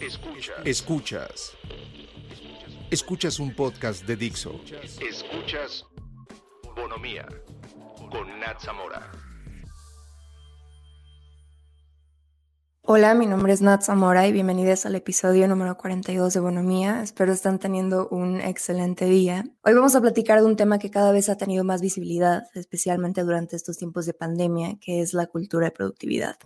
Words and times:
Escuchas. 0.00 0.56
Escuchas. 0.64 1.52
Escuchas 2.88 3.40
un 3.40 3.52
podcast 3.52 4.06
de 4.06 4.14
Dixo. 4.14 4.60
Escuchas 5.00 5.84
Bonomía 6.76 7.26
con 8.08 8.38
Nat 8.38 8.60
Zamora. 8.60 9.10
Hola, 12.82 13.14
mi 13.14 13.26
nombre 13.26 13.52
es 13.52 13.60
Nat 13.60 13.82
Zamora 13.82 14.28
y 14.28 14.32
bienvenidos 14.32 14.86
al 14.86 14.94
episodio 14.94 15.48
número 15.48 15.76
42 15.76 16.32
de 16.32 16.40
Bonomía. 16.40 17.02
Espero 17.02 17.32
estén 17.32 17.58
teniendo 17.58 18.08
un 18.10 18.40
excelente 18.40 19.06
día. 19.06 19.44
Hoy 19.64 19.74
vamos 19.74 19.96
a 19.96 20.00
platicar 20.00 20.38
de 20.38 20.46
un 20.46 20.54
tema 20.54 20.78
que 20.78 20.92
cada 20.92 21.10
vez 21.10 21.28
ha 21.28 21.36
tenido 21.36 21.64
más 21.64 21.80
visibilidad, 21.80 22.44
especialmente 22.54 23.24
durante 23.24 23.56
estos 23.56 23.76
tiempos 23.76 24.06
de 24.06 24.14
pandemia, 24.14 24.78
que 24.80 25.02
es 25.02 25.12
la 25.12 25.26
cultura 25.26 25.66
de 25.66 25.72
productividad. 25.72 26.36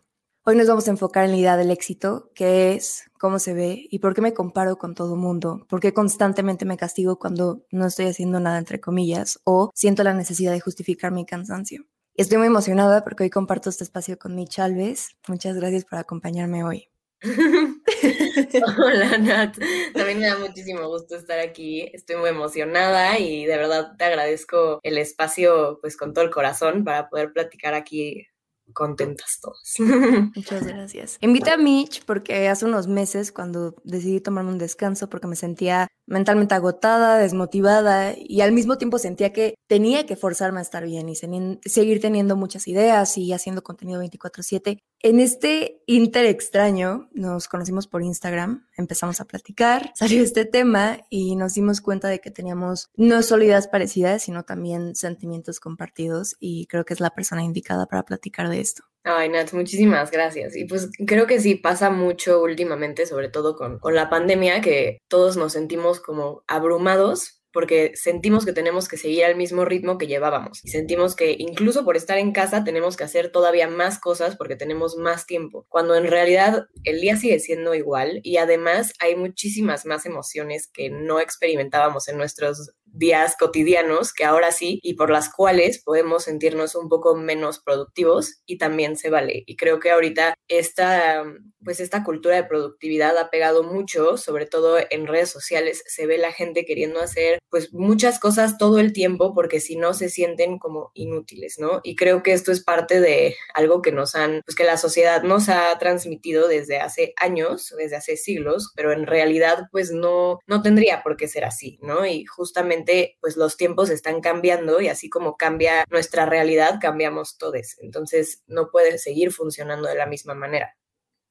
Hoy 0.45 0.57
nos 0.57 0.67
vamos 0.67 0.89
a 0.89 0.91
enfocar 0.91 1.25
en 1.25 1.31
la 1.31 1.37
idea 1.37 1.57
del 1.57 1.71
éxito, 1.71 2.33
qué 2.35 2.75
es, 2.75 3.05
cómo 3.17 3.39
se 3.39 3.55
ve 3.55 3.87
y 3.89 4.01
por 4.01 4.13
qué 4.13 4.21
me 4.23 4.35
comparo 4.35 4.77
con 4.77 4.97
todo 4.97 5.15
mundo, 5.15 5.65
por 5.69 5.79
qué 5.79 5.95
constantemente 5.95 6.65
me 6.65 6.77
castigo 6.77 7.17
cuando 7.17 7.65
no 7.71 7.87
estoy 7.87 8.07
haciendo 8.07 8.41
nada 8.41 8.59
entre 8.59 8.81
comillas 8.81 9.39
o 9.45 9.71
siento 9.73 10.03
la 10.03 10.15
necesidad 10.15 10.51
de 10.51 10.59
justificar 10.59 11.13
mi 11.13 11.25
cansancio. 11.25 11.85
Estoy 12.17 12.39
muy 12.39 12.49
emocionada 12.49 13.05
porque 13.05 13.23
hoy 13.23 13.31
comparto 13.31 13.71
este 13.71 13.85
espacio 13.85 14.19
con 14.19 14.35
Mitch 14.35 14.59
Alves. 14.59 15.11
Muchas 15.29 15.55
gracias 15.55 15.85
por 15.85 16.01
acompañarme 16.01 16.65
hoy. 16.65 16.89
Hola 18.79 19.19
Nat, 19.19 19.57
también 19.95 20.19
me 20.19 20.27
da 20.27 20.39
muchísimo 20.39 20.89
gusto 20.89 21.15
estar 21.15 21.39
aquí, 21.39 21.89
estoy 21.93 22.17
muy 22.17 22.31
emocionada 22.31 23.17
y 23.17 23.47
de 23.47 23.57
verdad 23.57 23.93
te 23.97 24.07
agradezco 24.07 24.81
el 24.83 24.99
espacio 24.99 25.79
pues 25.81 25.97
con 25.97 26.13
todo 26.13 26.25
el 26.25 26.33
corazón 26.33 26.83
para 26.83 27.09
poder 27.09 27.33
platicar 27.33 27.75
aquí 27.75 28.27
contentas 28.73 29.39
todas. 29.41 29.75
Muchas 30.37 30.67
gracias. 30.67 31.19
Invita 31.21 31.55
a 31.55 31.57
Mitch 31.57 32.05
porque 32.05 32.49
hace 32.49 32.65
unos 32.65 32.87
meses 32.87 33.33
cuando 33.33 33.75
decidí 33.85 34.21
tomarme 34.21 34.51
un 34.53 34.59
descanso 34.59 35.09
porque 35.09 35.27
me 35.27 35.37
sentía 35.37 35.89
mentalmente 36.07 36.55
agotada, 36.55 37.19
desmotivada 37.19 38.15
y 38.17 38.41
al 38.41 38.53
mismo 38.53 38.77
tiempo 38.79 38.99
sentía 38.99 39.33
que 39.33 39.55
tenía 39.69 40.05
que 40.07 40.17
forzarme 40.17 40.59
a 40.59 40.63
estar 40.63 40.85
bien 40.85 41.09
y 41.09 41.15
seguir 41.15 42.01
teniendo 42.01 42.37
muchas 42.37 42.67
ideas 42.69 43.17
y 43.19 43.33
haciendo 43.33 43.63
contenido 43.63 44.01
24/7. 44.01 44.79
En 45.05 45.19
este 45.19 45.83
inter 45.87 46.27
extraño 46.27 47.09
nos 47.13 47.49
conocimos 47.49 47.89
por 47.89 48.05
Instagram, 48.05 48.69
empezamos 48.77 49.21
a 49.21 49.25
platicar, 49.25 49.91
salió 49.97 50.23
este 50.23 50.45
tema 50.45 51.01
y 51.11 51.35
nos 51.35 51.55
dimos 51.55 51.81
cuenta 51.81 52.07
de 52.07 52.21
que 52.21 52.31
teníamos 52.31 52.89
no 52.95 53.21
solo 53.23 53.43
ideas 53.43 53.67
parecidas, 53.67 54.23
sino 54.23 54.45
también 54.45 54.95
sentimientos 54.95 55.59
compartidos 55.59 56.37
y 56.39 56.67
creo 56.67 56.85
que 56.85 56.95
es 56.95 57.01
la 57.01 57.11
persona 57.11 57.43
indicada 57.43 57.87
para 57.87 58.05
platicar 58.05 58.49
de 58.49 58.61
esto. 58.61 58.85
Ay, 59.03 59.29
Nat, 59.29 59.53
muchísimas 59.53 60.13
gracias. 60.13 60.55
Y 60.55 60.67
pues 60.67 60.89
creo 61.05 61.27
que 61.27 61.41
sí 61.41 61.57
pasa 61.57 61.91
mucho 61.91 62.41
últimamente, 62.41 63.05
sobre 63.07 63.29
todo 63.29 63.57
con, 63.57 63.81
con 63.81 63.97
la 63.97 64.09
pandemia, 64.09 64.61
que 64.61 64.99
todos 65.09 65.37
nos 65.37 65.55
sentimos 65.55 65.99
como 65.99 66.45
abrumados 66.47 67.42
porque 67.53 67.93
sentimos 67.95 68.45
que 68.45 68.53
tenemos 68.53 68.89
que 68.89 68.97
seguir 68.97 69.25
al 69.25 69.37
mismo 69.37 69.65
ritmo 69.65 69.99
que 69.99 70.07
llevábamos. 70.07 70.65
Y 70.65 70.71
sentimos 70.71 71.15
que 71.15 71.37
incluso 71.39 71.85
por 71.85 71.97
estar 71.97 72.19
en 72.19 72.33
casa 72.33 72.65
tenemos 72.65 72.97
que 72.97 73.05
hacer 73.05 73.31
todavía 73.31 73.69
más 73.69 73.99
cosas 73.99 74.37
porque 74.37 74.57
tenemos 74.57 74.97
más 74.97 75.27
tiempo, 75.27 75.67
cuando 75.69 75.95
en 75.95 76.07
realidad 76.07 76.67
el 76.85 77.01
día 77.01 77.17
sigue 77.17 77.39
siendo 77.39 77.75
igual 77.75 78.21
y 78.23 78.37
además 78.37 78.93
hay 78.99 79.17
muchísimas 79.17 79.87
más 79.87 80.07
emociones 80.07 80.69
que 80.69 80.91
no 80.91 81.21
experimentábamos 81.21 82.09
en 82.09 82.17
nuestros 82.17 82.73
días 82.93 83.37
cotidianos 83.39 84.13
que 84.13 84.25
ahora 84.25 84.53
sí 84.53 84.79
y 84.83 84.95
por 84.95 85.11
las 85.11 85.33
cuales 85.33 85.83
podemos 85.83 86.25
sentirnos 86.25 86.75
un 86.75 86.89
poco 86.89 87.15
menos 87.15 87.59
productivos 87.59 88.43
y 88.47 88.59
también 88.59 88.97
se 88.97 89.11
vale. 89.11 89.43
Y 89.47 89.57
creo 89.57 89.81
que 89.81 89.91
ahorita 89.91 90.35
esta, 90.49 91.25
pues 91.65 91.81
esta 91.81 92.05
cultura 92.05 92.37
de 92.37 92.45
productividad 92.45 93.17
ha 93.19 93.31
pegado 93.31 93.63
mucho, 93.63 94.17
sobre 94.17 94.47
todo 94.47 94.79
en 94.91 95.07
redes 95.07 95.31
sociales, 95.31 95.83
se 95.87 96.07
ve 96.07 96.19
la 96.19 96.33
gente 96.33 96.65
queriendo 96.65 97.01
hacer 97.01 97.39
pues 97.49 97.73
muchas 97.73 98.19
cosas 98.19 98.59
todo 98.59 98.79
el 98.79 98.93
tiempo 98.93 99.35
porque 99.35 99.61
si 99.61 99.77
no 99.77 99.95
se 99.95 100.09
sienten 100.09 100.59
como 100.59 100.91
inútiles, 100.95 101.59
¿no? 101.59 101.81
Y 101.83 101.97
creo 101.97 102.23
que 102.23 102.33
esto 102.33 102.53
es 102.53 102.63
parte 102.63 103.01
de 103.01 103.37
algo 103.55 103.83
que 103.83 103.93
nos 103.93 104.15
han, 104.15 104.43
pues 104.45 104.55
que 104.55 104.65
la 104.65 104.77
sociedad 104.77 105.23
nos 105.23 105.49
ha 105.49 105.79
transmitido 105.79 106.49
desde 106.49 106.79
hace 106.79 107.15
años, 107.21 107.75
desde 107.77 107.97
hace 107.97 108.17
siglos, 108.17 108.73
pero 108.77 108.93
en 108.93 109.07
realidad 109.07 109.69
pues 109.71 109.91
no, 109.91 110.41
no 110.47 110.63
tendría 110.63 111.03
por 111.03 111.17
qué 111.17 111.29
ser 111.29 111.45
así, 111.45 111.79
¿no? 111.83 112.05
Y 112.07 112.25
justamente 112.25 112.82
pues 113.21 113.37
los 113.37 113.57
tiempos 113.57 113.91
están 113.91 114.21
cambiando 114.21 114.81
y 114.81 114.89
así 114.89 115.09
como 115.09 115.37
cambia 115.37 115.85
nuestra 115.91 116.27
realidad, 116.27 116.79
cambiamos 116.81 117.39
todos. 117.39 117.77
Entonces 117.79 118.43
no 118.47 118.71
puede 118.71 118.99
seguir 118.99 119.33
funcionando 119.33 119.89
de 119.89 119.97
la 119.97 120.07
misma 120.07 120.35
manera. 120.35 120.77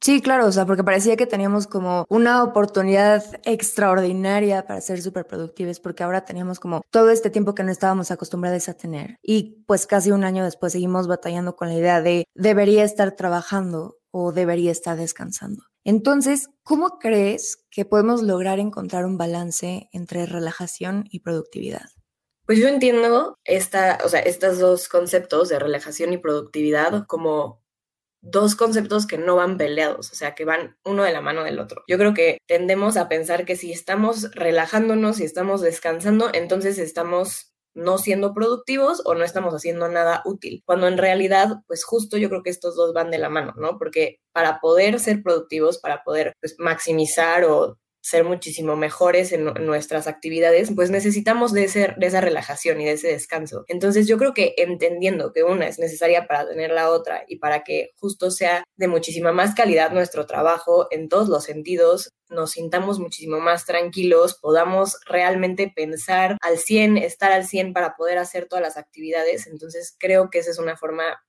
Sí, 0.03 0.19
claro, 0.19 0.47
o 0.47 0.51
sea, 0.51 0.65
porque 0.65 0.83
parecía 0.83 1.15
que 1.15 1.27
teníamos 1.27 1.67
como 1.67 2.05
una 2.09 2.43
oportunidad 2.43 3.23
extraordinaria 3.43 4.65
para 4.65 4.81
ser 4.81 4.99
súper 4.99 5.27
productivos, 5.27 5.79
porque 5.79 6.01
ahora 6.01 6.25
teníamos 6.25 6.59
como 6.59 6.81
todo 6.89 7.11
este 7.11 7.29
tiempo 7.29 7.53
que 7.53 7.63
no 7.63 7.71
estábamos 7.71 8.09
acostumbrados 8.09 8.67
a 8.67 8.73
tener. 8.73 9.17
Y 9.21 9.63
pues 9.67 9.85
casi 9.85 10.09
un 10.09 10.23
año 10.23 10.43
después 10.43 10.73
seguimos 10.73 11.07
batallando 11.07 11.55
con 11.55 11.67
la 11.67 11.75
idea 11.75 12.01
de 12.01 12.25
debería 12.33 12.83
estar 12.83 13.11
trabajando 13.15 14.00
o 14.11 14.31
debería 14.31 14.71
estar 14.71 14.97
descansando. 14.97 15.63
Entonces, 15.83 16.49
¿cómo 16.63 16.99
crees 16.99 17.65
que 17.71 17.85
podemos 17.85 18.21
lograr 18.21 18.59
encontrar 18.59 19.05
un 19.05 19.17
balance 19.17 19.89
entre 19.91 20.25
relajación 20.25 21.05
y 21.09 21.21
productividad? 21.21 21.89
Pues 22.45 22.59
yo 22.59 22.67
entiendo 22.67 23.39
esta, 23.45 23.99
o 24.03 24.09
sea, 24.09 24.19
estos 24.19 24.59
dos 24.59 24.89
conceptos 24.89 25.49
de 25.49 25.59
relajación 25.59 26.13
y 26.13 26.17
productividad 26.17 27.05
como 27.07 27.61
dos 28.21 28.55
conceptos 28.55 29.07
que 29.07 29.17
no 29.17 29.35
van 29.35 29.57
peleados, 29.57 30.11
o 30.11 30.15
sea, 30.15 30.35
que 30.35 30.45
van 30.45 30.77
uno 30.85 31.03
de 31.03 31.11
la 31.11 31.21
mano 31.21 31.43
del 31.43 31.59
otro. 31.59 31.83
Yo 31.87 31.97
creo 31.97 32.13
que 32.13 32.37
tendemos 32.47 32.97
a 32.97 33.09
pensar 33.09 33.45
que 33.45 33.55
si 33.55 33.71
estamos 33.71 34.31
relajándonos 34.35 35.19
y 35.19 35.23
estamos 35.23 35.61
descansando, 35.61 36.29
entonces 36.33 36.77
estamos 36.77 37.50
no 37.73 37.97
siendo 37.97 38.33
productivos 38.33 39.01
o 39.05 39.15
no 39.15 39.23
estamos 39.23 39.53
haciendo 39.53 39.87
nada 39.89 40.21
útil, 40.25 40.63
cuando 40.65 40.87
en 40.87 40.97
realidad, 40.97 41.61
pues 41.67 41.83
justo 41.83 42.17
yo 42.17 42.29
creo 42.29 42.43
que 42.43 42.49
estos 42.49 42.75
dos 42.75 42.93
van 42.93 43.11
de 43.11 43.17
la 43.17 43.29
mano, 43.29 43.53
¿no? 43.57 43.77
Porque 43.77 44.19
para 44.31 44.59
poder 44.59 44.99
ser 44.99 45.23
productivos, 45.23 45.77
para 45.79 46.03
poder 46.03 46.33
pues, 46.41 46.55
maximizar 46.59 47.45
o 47.45 47.77
ser 48.01 48.23
muchísimo 48.23 48.75
mejores 48.75 49.31
en, 49.31 49.45
nuestras 49.45 50.07
actividades, 50.07 50.71
pues 50.75 50.89
necesitamos 50.89 51.53
de, 51.53 51.65
ese, 51.65 51.93
de 51.97 52.07
esa 52.07 52.21
relajación 52.21 52.81
y 52.81 52.85
de 52.85 52.93
ese 52.93 53.09
descanso. 53.09 53.63
Entonces 53.67 54.07
yo 54.07 54.17
creo 54.17 54.33
que 54.33 54.53
entendiendo 54.57 55.31
que 55.33 55.43
una 55.43 55.67
es 55.67 55.79
necesaria 55.79 56.27
para 56.27 56.47
tener 56.47 56.71
la 56.71 56.89
otra 56.89 57.23
y 57.27 57.37
para 57.37 57.63
que 57.63 57.91
justo 57.97 58.31
sea 58.31 58.63
de 58.75 58.87
muchísima 58.87 59.31
más 59.31 59.53
calidad 59.55 59.91
nuestro 59.91 60.25
trabajo 60.25 60.87
en 60.91 61.09
todos 61.09 61.29
los 61.29 61.43
sentidos, 61.43 62.09
nos 62.29 62.51
sintamos 62.51 62.99
muchísimo 62.99 63.39
más 63.39 63.65
tranquilos, 63.65 64.39
podamos 64.41 64.97
realmente 65.05 65.71
pensar 65.73 66.37
al 66.41 66.57
100, 66.57 66.97
estar 66.97 67.31
al 67.31 67.45
100 67.45 67.73
para 67.73 67.95
poder 67.95 68.17
hacer 68.17 68.47
todas 68.47 68.63
las 68.63 68.77
actividades. 68.77 69.47
Entonces 69.47 69.95
creo 69.99 70.29
que 70.29 70.39
esa 70.39 70.51
es 70.51 70.57
una 70.57 70.77
forma 70.77 71.21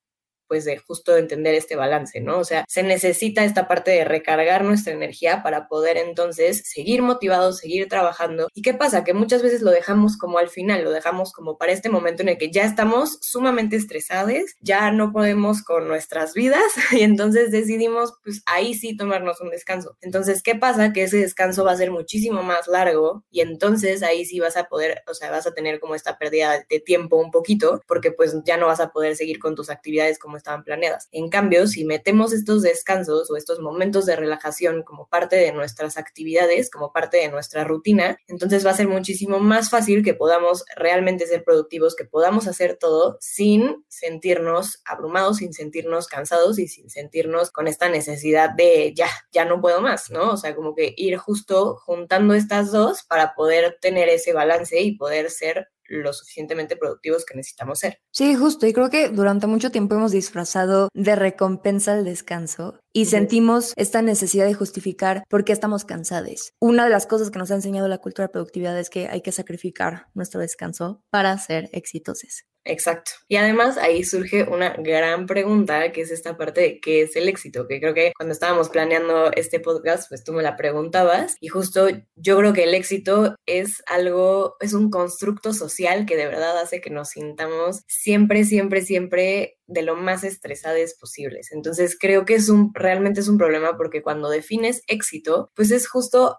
pues 0.52 0.66
de 0.66 0.76
justo 0.76 1.16
entender 1.16 1.54
este 1.54 1.76
balance, 1.76 2.20
¿no? 2.20 2.38
O 2.38 2.44
sea, 2.44 2.66
se 2.68 2.82
necesita 2.82 3.42
esta 3.42 3.66
parte 3.66 3.90
de 3.90 4.04
recargar 4.04 4.64
nuestra 4.64 4.92
energía 4.92 5.42
para 5.42 5.66
poder 5.66 5.96
entonces 5.96 6.60
seguir 6.66 7.00
motivados, 7.00 7.56
seguir 7.56 7.88
trabajando. 7.88 8.48
¿Y 8.52 8.60
qué 8.60 8.74
pasa? 8.74 9.02
Que 9.02 9.14
muchas 9.14 9.42
veces 9.42 9.62
lo 9.62 9.70
dejamos 9.70 10.18
como 10.18 10.36
al 10.36 10.50
final, 10.50 10.84
lo 10.84 10.90
dejamos 10.90 11.32
como 11.32 11.56
para 11.56 11.72
este 11.72 11.88
momento 11.88 12.20
en 12.20 12.28
el 12.28 12.36
que 12.36 12.50
ya 12.50 12.64
estamos 12.64 13.16
sumamente 13.22 13.76
estresados, 13.76 14.42
ya 14.60 14.90
no 14.90 15.10
podemos 15.10 15.62
con 15.62 15.88
nuestras 15.88 16.34
vidas 16.34 16.62
y 16.92 17.00
entonces 17.00 17.50
decidimos 17.50 18.12
pues 18.22 18.42
ahí 18.44 18.74
sí 18.74 18.94
tomarnos 18.94 19.40
un 19.40 19.48
descanso. 19.48 19.96
Entonces, 20.02 20.42
¿qué 20.42 20.54
pasa? 20.54 20.92
Que 20.92 21.04
ese 21.04 21.16
descanso 21.16 21.64
va 21.64 21.72
a 21.72 21.78
ser 21.78 21.90
muchísimo 21.90 22.42
más 22.42 22.68
largo 22.68 23.24
y 23.30 23.40
entonces 23.40 24.02
ahí 24.02 24.26
sí 24.26 24.38
vas 24.38 24.58
a 24.58 24.64
poder, 24.64 25.02
o 25.08 25.14
sea, 25.14 25.30
vas 25.30 25.46
a 25.46 25.54
tener 25.54 25.80
como 25.80 25.94
esta 25.94 26.18
pérdida 26.18 26.62
de 26.68 26.78
tiempo 26.78 27.16
un 27.16 27.30
poquito 27.30 27.80
porque 27.88 28.12
pues 28.12 28.36
ya 28.44 28.58
no 28.58 28.66
vas 28.66 28.80
a 28.80 28.90
poder 28.90 29.16
seguir 29.16 29.38
con 29.38 29.54
tus 29.54 29.70
actividades 29.70 30.18
como 30.18 30.41
estaban 30.42 30.64
planeadas. 30.64 31.08
En 31.12 31.28
cambio, 31.28 31.66
si 31.66 31.84
metemos 31.84 32.32
estos 32.32 32.62
descansos 32.62 33.30
o 33.30 33.36
estos 33.36 33.60
momentos 33.60 34.06
de 34.06 34.16
relajación 34.16 34.82
como 34.82 35.08
parte 35.08 35.36
de 35.36 35.52
nuestras 35.52 35.96
actividades, 35.96 36.70
como 36.70 36.92
parte 36.92 37.18
de 37.18 37.28
nuestra 37.28 37.64
rutina, 37.64 38.18
entonces 38.26 38.66
va 38.66 38.70
a 38.70 38.76
ser 38.76 38.88
muchísimo 38.88 39.38
más 39.38 39.70
fácil 39.70 40.04
que 40.04 40.14
podamos 40.14 40.64
realmente 40.76 41.26
ser 41.26 41.44
productivos, 41.44 41.94
que 41.94 42.04
podamos 42.04 42.46
hacer 42.46 42.76
todo 42.78 43.16
sin 43.20 43.84
sentirnos 43.88 44.82
abrumados, 44.84 45.38
sin 45.38 45.52
sentirnos 45.52 46.08
cansados 46.08 46.58
y 46.58 46.66
sin 46.68 46.90
sentirnos 46.90 47.50
con 47.50 47.68
esta 47.68 47.88
necesidad 47.88 48.50
de 48.50 48.92
ya, 48.94 49.08
ya 49.32 49.44
no 49.44 49.60
puedo 49.60 49.80
más, 49.80 50.10
¿no? 50.10 50.32
O 50.32 50.36
sea, 50.36 50.54
como 50.54 50.74
que 50.74 50.92
ir 50.96 51.16
justo 51.16 51.76
juntando 51.76 52.34
estas 52.34 52.72
dos 52.72 53.04
para 53.04 53.34
poder 53.34 53.78
tener 53.80 54.08
ese 54.08 54.32
balance 54.32 54.80
y 54.80 54.96
poder 54.96 55.30
ser 55.30 55.68
lo 56.00 56.12
suficientemente 56.12 56.76
productivos 56.76 57.24
que 57.24 57.34
necesitamos 57.34 57.80
ser. 57.80 57.98
Sí, 58.12 58.34
justo. 58.34 58.66
Y 58.66 58.72
creo 58.72 58.90
que 58.90 59.08
durante 59.08 59.46
mucho 59.46 59.70
tiempo 59.70 59.94
hemos 59.94 60.12
disfrazado 60.12 60.88
de 60.94 61.16
recompensa 61.16 61.98
el 61.98 62.04
descanso 62.04 62.78
y 62.92 63.06
sentimos 63.06 63.72
esta 63.76 64.02
necesidad 64.02 64.46
de 64.46 64.54
justificar 64.54 65.24
por 65.28 65.44
qué 65.44 65.52
estamos 65.52 65.84
cansados. 65.84 66.52
Una 66.60 66.84
de 66.84 66.90
las 66.90 67.06
cosas 67.06 67.30
que 67.30 67.38
nos 67.38 67.50
ha 67.50 67.56
enseñado 67.56 67.88
la 67.88 67.98
cultura 67.98 68.28
de 68.28 68.32
productividad 68.32 68.78
es 68.78 68.90
que 68.90 69.08
hay 69.08 69.22
que 69.22 69.32
sacrificar 69.32 70.06
nuestro 70.14 70.40
descanso 70.40 71.02
para 71.10 71.36
ser 71.38 71.68
exitosos. 71.72 72.44
Exacto. 72.64 73.10
Y 73.26 73.36
además 73.36 73.76
ahí 73.76 74.04
surge 74.04 74.44
una 74.44 74.70
gran 74.78 75.26
pregunta, 75.26 75.90
que 75.90 76.02
es 76.02 76.12
esta 76.12 76.36
parte 76.36 76.60
de 76.60 76.80
qué 76.80 77.02
es 77.02 77.16
el 77.16 77.28
éxito, 77.28 77.66
que 77.66 77.80
creo 77.80 77.92
que 77.92 78.12
cuando 78.16 78.32
estábamos 78.32 78.68
planeando 78.68 79.32
este 79.32 79.58
podcast, 79.58 80.08
pues 80.08 80.22
tú 80.22 80.32
me 80.32 80.44
la 80.44 80.56
preguntabas 80.56 81.36
y 81.40 81.48
justo 81.48 81.88
yo 82.14 82.36
creo 82.38 82.52
que 82.52 82.64
el 82.64 82.74
éxito 82.74 83.34
es 83.46 83.82
algo, 83.86 84.56
es 84.60 84.74
un 84.74 84.90
constructo 84.90 85.52
social 85.52 86.06
que 86.06 86.16
de 86.16 86.26
verdad 86.26 86.56
hace 86.58 86.80
que 86.80 86.90
nos 86.90 87.10
sintamos 87.10 87.82
siempre, 87.88 88.44
siempre, 88.44 88.82
siempre 88.82 89.58
de 89.66 89.82
lo 89.82 89.96
más 89.96 90.22
estresadas 90.22 90.94
posibles. 90.94 91.50
Entonces 91.50 91.96
creo 91.98 92.24
que 92.24 92.34
es 92.34 92.48
un, 92.48 92.72
realmente 92.74 93.20
es 93.20 93.28
un 93.28 93.38
problema 93.38 93.76
porque 93.76 94.02
cuando 94.02 94.28
defines 94.28 94.82
éxito, 94.86 95.50
pues 95.54 95.72
es 95.72 95.88
justo 95.88 96.38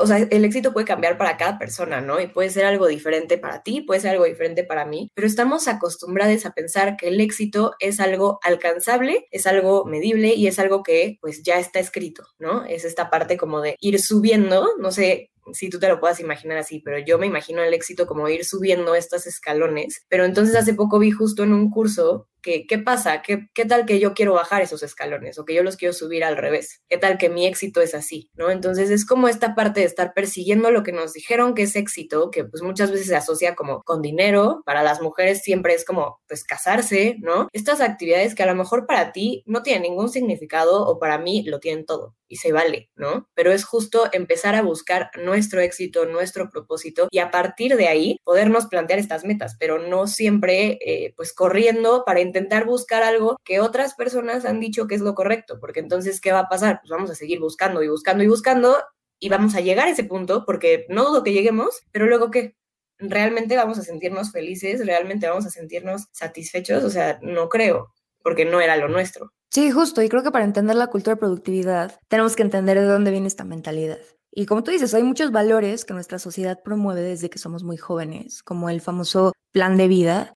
o 0.00 0.06
sea, 0.06 0.18
el 0.18 0.44
éxito 0.44 0.72
puede 0.72 0.86
cambiar 0.86 1.18
para 1.18 1.36
cada 1.36 1.58
persona, 1.58 2.00
¿no? 2.00 2.20
Y 2.20 2.26
puede 2.26 2.50
ser 2.50 2.64
algo 2.64 2.86
diferente 2.86 3.38
para 3.38 3.62
ti, 3.62 3.80
puede 3.80 4.00
ser 4.00 4.12
algo 4.12 4.24
diferente 4.24 4.64
para 4.64 4.84
mí, 4.84 5.10
pero 5.14 5.26
estamos 5.26 5.68
acostumbrados 5.68 6.46
a 6.46 6.52
pensar 6.52 6.96
que 6.96 7.08
el 7.08 7.20
éxito 7.20 7.74
es 7.80 8.00
algo 8.00 8.38
alcanzable, 8.42 9.26
es 9.30 9.46
algo 9.46 9.84
medible 9.84 10.34
y 10.34 10.46
es 10.46 10.58
algo 10.58 10.82
que 10.82 11.18
pues 11.20 11.42
ya 11.42 11.58
está 11.58 11.78
escrito, 11.78 12.24
¿no? 12.38 12.64
Es 12.64 12.84
esta 12.84 13.10
parte 13.10 13.36
como 13.36 13.60
de 13.60 13.76
ir 13.80 14.00
subiendo, 14.00 14.70
no 14.78 14.90
sé 14.90 15.30
si 15.52 15.68
tú 15.68 15.78
te 15.78 15.88
lo 15.88 16.00
puedas 16.00 16.20
imaginar 16.20 16.58
así, 16.58 16.80
pero 16.80 16.98
yo 16.98 17.18
me 17.18 17.26
imagino 17.26 17.62
el 17.62 17.74
éxito 17.74 18.06
como 18.06 18.28
ir 18.28 18.44
subiendo 18.44 18.94
estos 18.94 19.26
escalones. 19.26 20.04
Pero 20.08 20.24
entonces 20.24 20.56
hace 20.56 20.74
poco 20.74 20.98
vi 20.98 21.10
justo 21.10 21.42
en 21.42 21.52
un 21.52 21.70
curso 21.70 22.28
que, 22.44 22.66
¿qué 22.66 22.78
pasa? 22.78 23.22
¿Qué, 23.22 23.48
¿Qué 23.54 23.64
tal 23.64 23.86
que 23.86 23.98
yo 23.98 24.12
quiero 24.14 24.34
bajar 24.34 24.62
esos 24.62 24.82
escalones 24.82 25.38
o 25.38 25.44
que 25.44 25.54
yo 25.54 25.62
los 25.62 25.76
quiero 25.76 25.94
subir 25.94 26.22
al 26.22 26.36
revés? 26.36 26.82
¿Qué 26.88 26.98
tal 26.98 27.16
que 27.16 27.30
mi 27.30 27.46
éxito 27.46 27.80
es 27.80 27.94
así? 27.94 28.30
¿No? 28.34 28.50
Entonces 28.50 28.90
es 28.90 29.06
como 29.06 29.28
esta 29.28 29.54
parte 29.54 29.80
de 29.80 29.86
estar 29.86 30.12
persiguiendo 30.12 30.70
lo 30.70 30.82
que 30.82 30.92
nos 30.92 31.14
dijeron 31.14 31.54
que 31.54 31.62
es 31.62 31.74
éxito, 31.74 32.30
que 32.30 32.44
pues 32.44 32.62
muchas 32.62 32.90
veces 32.90 33.06
se 33.06 33.16
asocia 33.16 33.54
como 33.54 33.82
con 33.82 34.02
dinero, 34.02 34.62
para 34.66 34.82
las 34.82 35.00
mujeres 35.00 35.42
siempre 35.42 35.74
es 35.74 35.84
como 35.84 36.20
pues 36.28 36.44
casarse, 36.44 37.16
¿no? 37.20 37.48
Estas 37.52 37.80
actividades 37.80 38.34
que 38.34 38.42
a 38.42 38.46
lo 38.46 38.54
mejor 38.54 38.86
para 38.86 39.12
ti 39.12 39.42
no 39.46 39.62
tienen 39.62 39.82
ningún 39.82 40.10
significado 40.10 40.86
o 40.86 40.98
para 40.98 41.18
mí 41.18 41.44
lo 41.46 41.60
tienen 41.60 41.86
todo 41.86 42.14
y 42.28 42.36
se 42.36 42.52
vale, 42.52 42.90
¿no? 42.96 43.28
Pero 43.34 43.52
es 43.52 43.64
justo 43.64 44.08
empezar 44.12 44.54
a 44.54 44.62
buscar 44.62 45.10
nuestro 45.22 45.60
éxito, 45.60 46.04
nuestro 46.06 46.50
propósito 46.50 47.08
y 47.10 47.18
a 47.18 47.30
partir 47.30 47.76
de 47.76 47.88
ahí 47.88 48.18
podernos 48.24 48.66
plantear 48.66 48.98
estas 48.98 49.24
metas, 49.24 49.56
pero 49.58 49.78
no 49.78 50.06
siempre 50.06 50.78
eh, 50.84 51.14
pues 51.16 51.32
corriendo 51.32 52.02
para 52.04 52.20
intentar 52.34 52.66
buscar 52.66 53.04
algo 53.04 53.38
que 53.44 53.60
otras 53.60 53.94
personas 53.94 54.44
han 54.44 54.58
dicho 54.58 54.86
que 54.88 54.96
es 54.96 55.00
lo 55.00 55.14
correcto, 55.14 55.58
porque 55.60 55.80
entonces, 55.80 56.20
¿qué 56.20 56.32
va 56.32 56.40
a 56.40 56.48
pasar? 56.48 56.80
Pues 56.80 56.90
vamos 56.90 57.10
a 57.10 57.14
seguir 57.14 57.38
buscando 57.38 57.82
y 57.82 57.88
buscando 57.88 58.24
y 58.24 58.26
buscando 58.26 58.76
y 59.20 59.28
vamos 59.28 59.54
a 59.54 59.60
llegar 59.60 59.86
a 59.86 59.90
ese 59.90 60.04
punto, 60.04 60.44
porque 60.44 60.84
no 60.88 61.04
dudo 61.04 61.22
que 61.22 61.32
lleguemos, 61.32 61.82
pero 61.92 62.06
luego 62.06 62.30
qué? 62.30 62.56
¿Realmente 62.98 63.56
vamos 63.56 63.78
a 63.78 63.82
sentirnos 63.82 64.32
felices? 64.32 64.84
¿Realmente 64.84 65.28
vamos 65.28 65.46
a 65.46 65.50
sentirnos 65.50 66.08
satisfechos? 66.12 66.82
O 66.82 66.90
sea, 66.90 67.20
no 67.22 67.48
creo, 67.48 67.92
porque 68.22 68.44
no 68.44 68.60
era 68.60 68.76
lo 68.76 68.88
nuestro. 68.88 69.32
Sí, 69.50 69.70
justo. 69.70 70.02
Y 70.02 70.08
creo 70.08 70.24
que 70.24 70.32
para 70.32 70.44
entender 70.44 70.74
la 70.74 70.88
cultura 70.88 71.14
de 71.14 71.20
productividad 71.20 72.00
tenemos 72.08 72.34
que 72.34 72.42
entender 72.42 72.78
de 72.78 72.86
dónde 72.86 73.12
viene 73.12 73.28
esta 73.28 73.44
mentalidad. 73.44 73.98
Y 74.32 74.46
como 74.46 74.64
tú 74.64 74.72
dices, 74.72 74.92
hay 74.94 75.04
muchos 75.04 75.30
valores 75.30 75.84
que 75.84 75.94
nuestra 75.94 76.18
sociedad 76.18 76.60
promueve 76.64 77.02
desde 77.02 77.30
que 77.30 77.38
somos 77.38 77.62
muy 77.62 77.76
jóvenes, 77.76 78.42
como 78.42 78.68
el 78.68 78.80
famoso 78.80 79.32
plan 79.52 79.76
de 79.76 79.86
vida, 79.86 80.34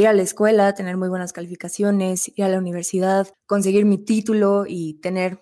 ir 0.00 0.08
a 0.08 0.12
la 0.12 0.22
escuela, 0.22 0.74
tener 0.74 0.96
muy 0.96 1.08
buenas 1.08 1.32
calificaciones, 1.32 2.28
ir 2.36 2.44
a 2.44 2.48
la 2.48 2.58
universidad, 2.58 3.28
conseguir 3.46 3.84
mi 3.84 3.98
título 3.98 4.64
y 4.66 5.00
tener 5.00 5.40